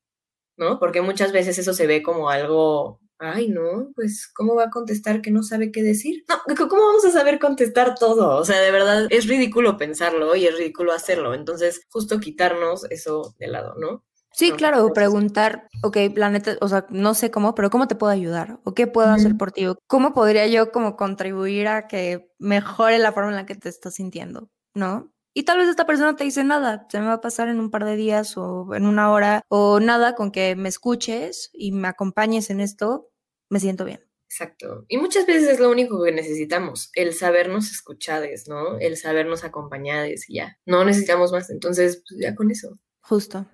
¿no? 0.56 0.80
Porque 0.80 1.02
muchas 1.02 1.34
veces 1.34 1.58
eso 1.58 1.74
se 1.74 1.88
ve 1.88 2.02
como 2.02 2.30
algo 2.30 3.02
ay, 3.20 3.50
no, 3.50 3.92
pues, 3.96 4.30
¿cómo 4.34 4.56
va 4.56 4.66
a 4.66 4.70
contestar 4.70 5.22
que 5.22 5.32
no 5.32 5.44
sabe 5.44 5.72
qué 5.72 5.82
decir? 5.82 6.26
No, 6.28 6.68
¿cómo 6.70 6.88
vamos 6.88 7.06
a 7.06 7.12
saber 7.12 7.40
contestar 7.40 7.96
todo? 7.96 8.38
O 8.38 8.46
sea, 8.46 8.60
de 8.60 8.72
verdad, 8.72 9.08
es 9.10 9.28
ridículo 9.28 9.78
pensarlo 9.78 10.36
y 10.36 10.46
es 10.46 10.58
ridículo 10.58 10.92
hacerlo. 10.94 11.34
Entonces, 11.34 11.86
justo 11.90 12.20
quitarnos 12.20 12.86
eso 12.92 13.34
de 13.40 13.48
lado, 13.48 13.76
¿no? 13.78 14.04
Sí, 14.34 14.52
claro, 14.52 14.92
preguntar, 14.94 15.70
ok, 15.84 15.98
planeta, 16.14 16.58
o 16.60 16.68
sea, 16.68 16.88
no 16.90 17.14
sé 17.14 17.30
cómo, 17.30 17.54
pero 17.54 17.70
¿cómo 17.70 17.88
te 17.88 17.96
puedo 17.96 18.12
ayudar? 18.12 18.60
¿O 18.64 18.74
qué 18.74 18.88
puedo 18.88 19.10
hacer 19.10 19.38
por 19.38 19.52
ti? 19.52 19.66
¿Cómo 19.86 20.14
podría 20.14 20.48
yo 20.48 20.72
como 20.72 20.96
contribuir 20.96 21.68
a 21.68 21.88
que 21.88 22.32
mejore 22.40 22.98
la 22.98 23.12
forma 23.12 23.30
en 23.30 23.36
la 23.36 23.46
que 23.46 23.56
te 23.56 23.70
estás 23.70 23.94
sintiendo? 23.96 24.50
¿No? 24.74 25.14
Y 25.36 25.44
tal 25.44 25.60
vez 25.60 25.68
esta 25.68 25.86
persona 25.86 26.16
te 26.16 26.24
dice 26.24 26.44
nada, 26.44 26.88
se 26.90 27.00
me 27.00 27.08
va 27.08 27.14
a 27.14 27.22
pasar 27.22 27.48
en 27.48 27.60
un 27.60 27.70
par 27.70 27.86
de 27.86 27.96
días 27.96 28.36
o 28.38 28.74
en 28.74 28.86
una 28.86 29.12
hora 29.12 29.42
o 29.50 29.80
nada 29.80 30.16
con 30.16 30.32
que 30.32 30.56
me 30.56 30.70
escuches 30.70 31.50
y 31.54 31.72
me 31.72 31.88
acompañes 31.88 32.50
en 32.50 32.60
esto, 32.60 33.10
me 33.50 33.60
siento 33.60 33.86
bien. 33.86 34.04
Exacto. 34.30 34.86
Y 34.88 34.98
muchas 34.98 35.28
veces 35.28 35.48
es 35.48 35.60
lo 35.60 35.70
único 35.70 36.04
que 36.04 36.12
necesitamos, 36.12 36.90
el 36.96 37.14
sabernos 37.14 37.72
escuchades, 37.72 38.48
¿no? 38.48 38.80
El 38.80 38.98
sabernos 38.98 39.44
acompañados 39.44 40.28
y 40.28 40.36
ya. 40.36 40.58
No 40.66 40.84
necesitamos 40.86 41.32
más, 41.32 41.52
entonces, 41.52 42.04
pues 42.08 42.20
ya 42.20 42.34
con 42.34 42.50
eso. 42.50 42.76
Justo. 43.02 43.46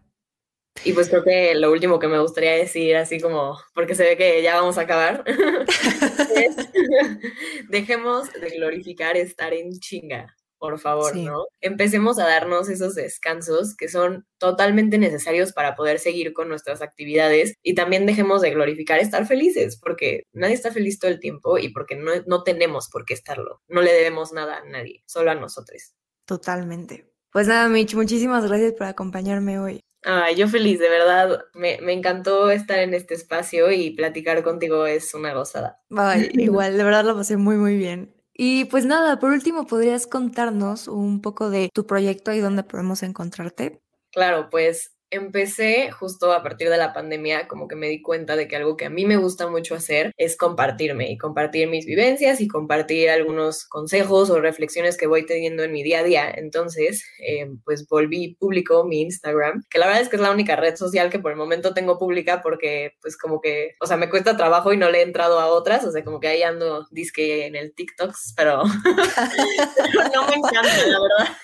Y 0.83 0.93
pues 0.93 1.09
creo 1.09 1.23
que 1.23 1.55
lo 1.55 1.71
último 1.71 1.99
que 1.99 2.07
me 2.07 2.19
gustaría 2.19 2.53
decir, 2.53 2.95
así 2.95 3.19
como, 3.19 3.59
porque 3.73 3.95
se 3.95 4.03
ve 4.03 4.17
que 4.17 4.41
ya 4.41 4.55
vamos 4.55 4.77
a 4.77 4.81
acabar, 4.81 5.23
es 6.35 6.55
dejemos 7.69 8.31
de 8.33 8.49
glorificar 8.49 9.17
estar 9.17 9.53
en 9.53 9.77
chinga 9.79 10.35
por 10.59 10.77
favor, 10.77 11.15
¿no? 11.15 11.45
Empecemos 11.61 12.19
a 12.19 12.27
darnos 12.27 12.69
esos 12.69 12.93
descansos 12.93 13.75
que 13.75 13.87
son 13.87 14.27
totalmente 14.37 14.97
necesarios 14.97 15.53
para 15.53 15.75
poder 15.75 15.99
seguir 15.99 16.33
con 16.33 16.49
nuestras 16.49 16.81
actividades 16.81 17.55
y 17.63 17.75
también 17.75 18.05
dejemos 18.05 18.41
de 18.41 18.51
glorificar 18.51 18.99
estar 18.99 19.25
felices, 19.25 19.79
porque 19.81 20.23
nadie 20.33 20.53
está 20.53 20.71
feliz 20.71 20.99
todo 20.99 21.09
el 21.09 21.19
tiempo 21.19 21.57
y 21.57 21.69
porque 21.69 21.95
no, 21.95 22.11
no 22.27 22.43
tenemos 22.43 22.89
por 22.89 23.05
qué 23.05 23.13
estarlo. 23.13 23.61
No 23.69 23.81
le 23.81 23.93
debemos 23.93 24.33
nada 24.33 24.57
a 24.57 24.65
nadie, 24.65 25.01
solo 25.07 25.31
a 25.31 25.35
nosotros. 25.35 25.95
Totalmente. 26.25 27.09
Pues 27.31 27.47
nada, 27.47 27.69
Mitch, 27.69 27.95
muchísimas 27.95 28.45
gracias 28.45 28.73
por 28.73 28.87
acompañarme 28.87 29.59
hoy. 29.59 29.79
Ay, 30.03 30.35
yo 30.35 30.47
feliz, 30.47 30.79
de 30.79 30.89
verdad. 30.89 31.45
Me, 31.53 31.79
me, 31.81 31.93
encantó 31.93 32.51
estar 32.51 32.79
en 32.79 32.93
este 32.93 33.13
espacio 33.13 33.71
y 33.71 33.91
platicar 33.91 34.43
contigo 34.43 34.85
es 34.85 35.13
una 35.13 35.33
gozada. 35.33 35.81
Ay, 35.95 36.29
igual, 36.33 36.77
de 36.77 36.83
verdad 36.83 37.03
lo 37.03 37.15
pasé 37.15 37.37
muy, 37.37 37.57
muy 37.57 37.77
bien. 37.77 38.15
Y 38.33 38.65
pues 38.65 38.85
nada, 38.85 39.19
por 39.19 39.31
último, 39.31 39.67
¿podrías 39.67 40.07
contarnos 40.07 40.87
un 40.87 41.21
poco 41.21 41.49
de 41.49 41.69
tu 41.73 41.85
proyecto 41.85 42.31
y 42.31 42.39
dónde 42.39 42.63
podemos 42.63 43.03
encontrarte? 43.03 43.81
Claro, 44.11 44.47
pues 44.49 44.93
empecé 45.11 45.91
justo 45.91 46.31
a 46.33 46.43
partir 46.43 46.69
de 46.69 46.77
la 46.77 46.93
pandemia, 46.93 47.47
como 47.47 47.67
que 47.67 47.75
me 47.75 47.87
di 47.87 48.01
cuenta 48.01 48.35
de 48.35 48.47
que 48.47 48.55
algo 48.55 48.77
que 48.77 48.85
a 48.85 48.89
mí 48.89 49.05
me 49.05 49.17
gusta 49.17 49.47
mucho 49.47 49.75
hacer 49.75 50.11
es 50.17 50.37
compartirme 50.37 51.11
y 51.11 51.17
compartir 51.17 51.67
mis 51.67 51.85
vivencias 51.85 52.41
y 52.41 52.47
compartir 52.47 53.09
algunos 53.09 53.65
consejos 53.65 54.29
o 54.29 54.39
reflexiones 54.39 54.97
que 54.97 55.07
voy 55.07 55.25
teniendo 55.25 55.63
en 55.63 55.71
mi 55.71 55.83
día 55.83 55.99
a 55.99 56.03
día. 56.03 56.31
Entonces, 56.31 57.03
eh, 57.19 57.49
pues 57.65 57.87
volví 57.87 58.35
público 58.35 58.85
mi 58.85 59.01
Instagram, 59.01 59.63
que 59.69 59.79
la 59.79 59.87
verdad 59.87 60.01
es 60.01 60.09
que 60.09 60.15
es 60.15 60.21
la 60.21 60.31
única 60.31 60.55
red 60.55 60.75
social 60.75 61.09
que 61.09 61.19
por 61.19 61.31
el 61.31 61.37
momento 61.37 61.73
tengo 61.73 61.97
pública 61.97 62.41
porque 62.41 62.93
pues 63.01 63.17
como 63.17 63.41
que, 63.41 63.75
o 63.79 63.87
sea, 63.87 63.97
me 63.97 64.09
cuesta 64.09 64.37
trabajo 64.37 64.73
y 64.73 64.77
no 64.77 64.89
le 64.89 64.99
he 64.99 65.03
entrado 65.03 65.39
a 65.39 65.47
otras, 65.47 65.83
o 65.85 65.91
sea, 65.91 66.03
como 66.03 66.19
que 66.19 66.27
ahí 66.27 66.43
ando 66.43 66.87
disque 66.91 67.45
en 67.45 67.55
el 67.55 67.73
TikTok, 67.73 68.13
pero 68.35 68.63
no 70.13 70.27
me 70.27 70.35
encanta, 70.35 70.87
la 70.87 70.99
verdad. 70.99 71.37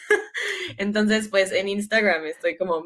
Entonces, 0.78 1.30
pues 1.30 1.52
en 1.52 1.68
Instagram 1.68 2.26
estoy 2.26 2.58
como 2.58 2.84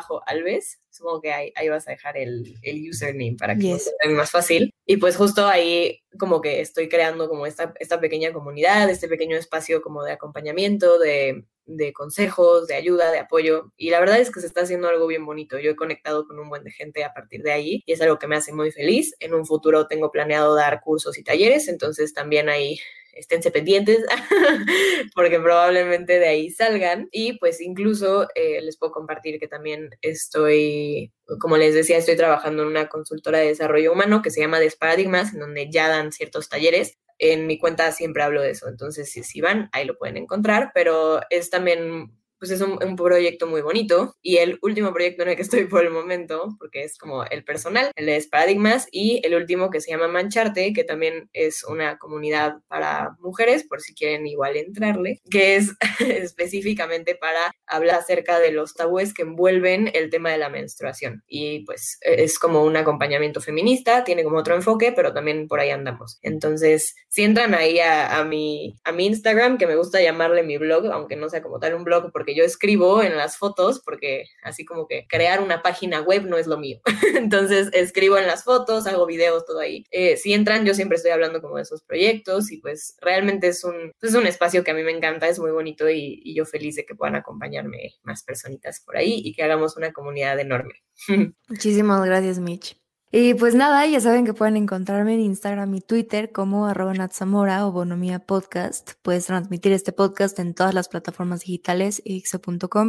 Mitch-Alves. 0.00 0.80
Supongo 0.90 1.20
que 1.20 1.32
ahí, 1.32 1.52
ahí, 1.56 1.68
vas 1.68 1.86
a 1.88 1.90
dejar 1.90 2.16
el, 2.16 2.54
el 2.62 2.88
username 2.88 3.36
para 3.38 3.56
que 3.56 3.78
sea 3.78 3.92
más 4.10 4.30
fácil. 4.30 4.72
Y 4.86 4.96
pues 4.96 5.16
justo 5.16 5.46
ahí 5.46 6.00
como 6.18 6.40
que 6.40 6.60
estoy 6.60 6.88
creando 6.88 7.28
como 7.28 7.46
esta, 7.46 7.74
esta 7.78 8.00
pequeña 8.00 8.32
comunidad, 8.32 8.88
este 8.88 9.08
pequeño 9.08 9.36
espacio 9.36 9.82
como 9.82 10.02
de 10.02 10.12
acompañamiento, 10.12 10.98
de, 10.98 11.44
de 11.66 11.92
consejos, 11.92 12.66
de 12.66 12.76
ayuda, 12.76 13.10
de 13.10 13.18
apoyo. 13.18 13.72
Y 13.76 13.90
la 13.90 14.00
verdad 14.00 14.18
es 14.18 14.30
que 14.30 14.40
se 14.40 14.46
está 14.46 14.62
haciendo 14.62 14.88
algo 14.88 15.06
bien 15.06 15.26
bonito. 15.26 15.58
Yo 15.58 15.72
he 15.72 15.76
conectado 15.76 16.26
con 16.26 16.38
un 16.38 16.48
buen 16.48 16.64
de 16.64 16.70
gente 16.70 17.04
a 17.04 17.12
partir 17.12 17.42
de 17.42 17.52
ahí 17.52 17.82
y 17.84 17.92
es 17.92 18.00
algo 18.00 18.18
que 18.18 18.26
me 18.26 18.36
hace 18.36 18.52
muy 18.52 18.70
feliz. 18.70 19.14
En 19.20 19.34
un 19.34 19.44
futuro 19.44 19.86
tengo 19.86 20.10
planeado 20.10 20.54
dar 20.54 20.80
cursos 20.80 21.18
y 21.18 21.24
talleres, 21.24 21.68
entonces 21.68 22.14
también 22.14 22.48
ahí 22.48 22.78
esténse 23.16 23.50
pendientes 23.50 24.04
porque 25.14 25.40
probablemente 25.40 26.18
de 26.18 26.28
ahí 26.28 26.50
salgan 26.50 27.08
y 27.10 27.38
pues 27.38 27.60
incluso 27.60 28.28
eh, 28.34 28.60
les 28.62 28.76
puedo 28.76 28.92
compartir 28.92 29.40
que 29.40 29.48
también 29.48 29.90
estoy, 30.02 31.12
como 31.40 31.56
les 31.56 31.74
decía, 31.74 31.96
estoy 31.98 32.16
trabajando 32.16 32.62
en 32.62 32.68
una 32.68 32.88
consultora 32.88 33.38
de 33.38 33.48
desarrollo 33.48 33.92
humano 33.92 34.22
que 34.22 34.30
se 34.30 34.40
llama 34.40 34.60
Desparadigmas, 34.60 35.32
en 35.32 35.40
donde 35.40 35.70
ya 35.70 35.88
dan 35.88 36.12
ciertos 36.12 36.48
talleres. 36.48 36.98
En 37.18 37.46
mi 37.46 37.58
cuenta 37.58 37.90
siempre 37.92 38.22
hablo 38.22 38.42
de 38.42 38.50
eso, 38.50 38.68
entonces 38.68 39.10
si, 39.10 39.22
si 39.22 39.40
van, 39.40 39.70
ahí 39.72 39.86
lo 39.86 39.96
pueden 39.96 40.18
encontrar, 40.18 40.70
pero 40.74 41.20
es 41.30 41.48
también 41.48 42.12
pues 42.38 42.50
es 42.50 42.60
un, 42.60 42.96
proyecto 42.96 43.46
muy 43.46 43.60
bonito 43.60 44.16
y 44.22 44.38
el 44.38 44.58
último 44.62 44.92
proyecto 44.92 45.22
en 45.22 45.30
el 45.30 45.36
que 45.36 45.42
estoy 45.42 45.66
por 45.66 45.84
el 45.84 45.90
momento, 45.90 46.56
porque 46.58 46.82
es 46.82 46.96
como 46.98 47.24
el 47.24 47.44
personal, 47.44 47.90
el 47.94 48.06
de 48.06 48.26
Paradigmas 48.30 48.88
y 48.90 49.20
el 49.24 49.34
último 49.34 49.70
que 49.70 49.80
se 49.80 49.90
llama 49.90 50.08
Mancharte, 50.08 50.72
que 50.72 50.84
también 50.84 51.28
es 51.32 51.62
una 51.64 51.98
comunidad 51.98 52.54
para 52.68 53.16
mujeres, 53.20 53.66
por 53.68 53.80
si 53.80 53.94
quieren 53.94 54.26
igual 54.26 54.56
entrarle, 54.56 55.20
que 55.30 55.56
es 55.56 55.72
específicamente 56.00 57.14
para 57.14 57.52
hablar 57.66 57.96
acerca 57.96 58.38
de 58.38 58.52
los 58.52 58.74
tabúes 58.74 59.12
que 59.12 59.22
envuelven 59.22 59.90
el 59.94 60.10
tema 60.10 60.30
de 60.30 60.38
la 60.38 60.48
menstruación 60.48 61.22
y 61.26 61.64
pues 61.64 61.98
es 62.00 62.38
como 62.38 62.64
un 62.64 62.76
acompañamiento 62.76 63.40
feminista, 63.40 64.04
tiene 64.04 64.24
como 64.24 64.38
otro 64.38 64.54
enfoque, 64.54 64.92
pero 64.92 65.12
también 65.12 65.48
por 65.48 65.60
ahí 65.60 65.70
andamos. 65.70 66.18
Entonces, 66.22 66.94
si 67.08 67.22
entran 67.22 67.54
ahí 67.54 67.78
a, 67.78 68.18
a, 68.18 68.24
mi, 68.24 68.76
a 68.84 68.92
mi 68.92 69.06
Instagram, 69.06 69.58
que 69.58 69.66
me 69.66 69.76
gusta 69.76 70.00
llamarle 70.00 70.42
mi 70.42 70.58
blog, 70.58 70.86
aunque 70.86 71.16
no 71.16 71.28
sea 71.28 71.42
como 71.42 71.58
tal 71.58 71.74
un 71.74 71.84
blog, 71.84 72.10
porque 72.12 72.25
yo 72.34 72.44
escribo 72.44 73.02
en 73.02 73.16
las 73.16 73.36
fotos, 73.36 73.80
porque 73.84 74.24
así 74.42 74.64
como 74.64 74.86
que 74.86 75.06
crear 75.08 75.40
una 75.42 75.62
página 75.62 76.00
web 76.00 76.24
no 76.26 76.36
es 76.36 76.46
lo 76.46 76.58
mío. 76.58 76.80
Entonces 77.14 77.68
escribo 77.72 78.18
en 78.18 78.26
las 78.26 78.44
fotos, 78.44 78.86
hago 78.86 79.06
videos, 79.06 79.44
todo 79.46 79.60
ahí. 79.60 79.84
Eh, 79.90 80.16
si 80.16 80.32
entran, 80.32 80.64
yo 80.64 80.74
siempre 80.74 80.96
estoy 80.96 81.12
hablando 81.12 81.40
como 81.40 81.56
de 81.56 81.62
esos 81.62 81.82
proyectos 81.82 82.50
y 82.50 82.58
pues 82.58 82.96
realmente 83.00 83.48
es 83.48 83.64
un, 83.64 83.92
es 84.00 84.14
un 84.14 84.26
espacio 84.26 84.64
que 84.64 84.70
a 84.70 84.74
mí 84.74 84.82
me 84.82 84.92
encanta, 84.92 85.28
es 85.28 85.38
muy 85.38 85.50
bonito 85.50 85.88
y 85.88 86.34
yo 86.34 86.44
feliz 86.44 86.76
de 86.76 86.84
que 86.84 86.94
puedan 86.94 87.16
acompañarme 87.16 87.94
más 88.02 88.22
personitas 88.22 88.80
por 88.80 88.96
ahí 88.96 89.20
y 89.24 89.32
que 89.32 89.42
hagamos 89.42 89.76
una 89.76 89.92
comunidad 89.92 90.38
enorme. 90.38 90.74
Muchísimas 91.48 92.04
gracias, 92.04 92.38
Mitch. 92.38 92.76
Y 93.12 93.34
pues 93.34 93.54
nada, 93.54 93.86
ya 93.86 94.00
saben 94.00 94.26
que 94.26 94.34
pueden 94.34 94.56
encontrarme 94.56 95.14
en 95.14 95.20
Instagram 95.20 95.74
y 95.74 95.80
Twitter 95.80 96.32
como 96.32 96.66
arroba 96.66 96.92
Natsamora 96.92 97.66
o 97.66 97.72
Bonomía 97.72 98.18
Podcast. 98.18 98.94
Puedes 99.02 99.26
transmitir 99.26 99.72
este 99.72 99.92
podcast 99.92 100.38
en 100.40 100.54
todas 100.54 100.74
las 100.74 100.88
plataformas 100.88 101.40
digitales 101.40 102.02
y 102.04 102.22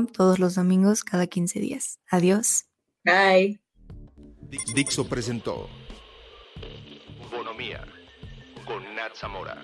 todos 0.07 0.39
los 0.39 0.55
domingos 0.55 1.03
cada 1.03 1.27
15 1.27 1.59
días. 1.59 1.99
Adiós. 2.09 2.65
Bye. 3.03 3.59
Dixo 4.73 5.07
presentó 5.07 5.69
Bonomía 7.31 7.85
con 8.65 8.83
Nat 8.95 9.15
Zamora. 9.15 9.63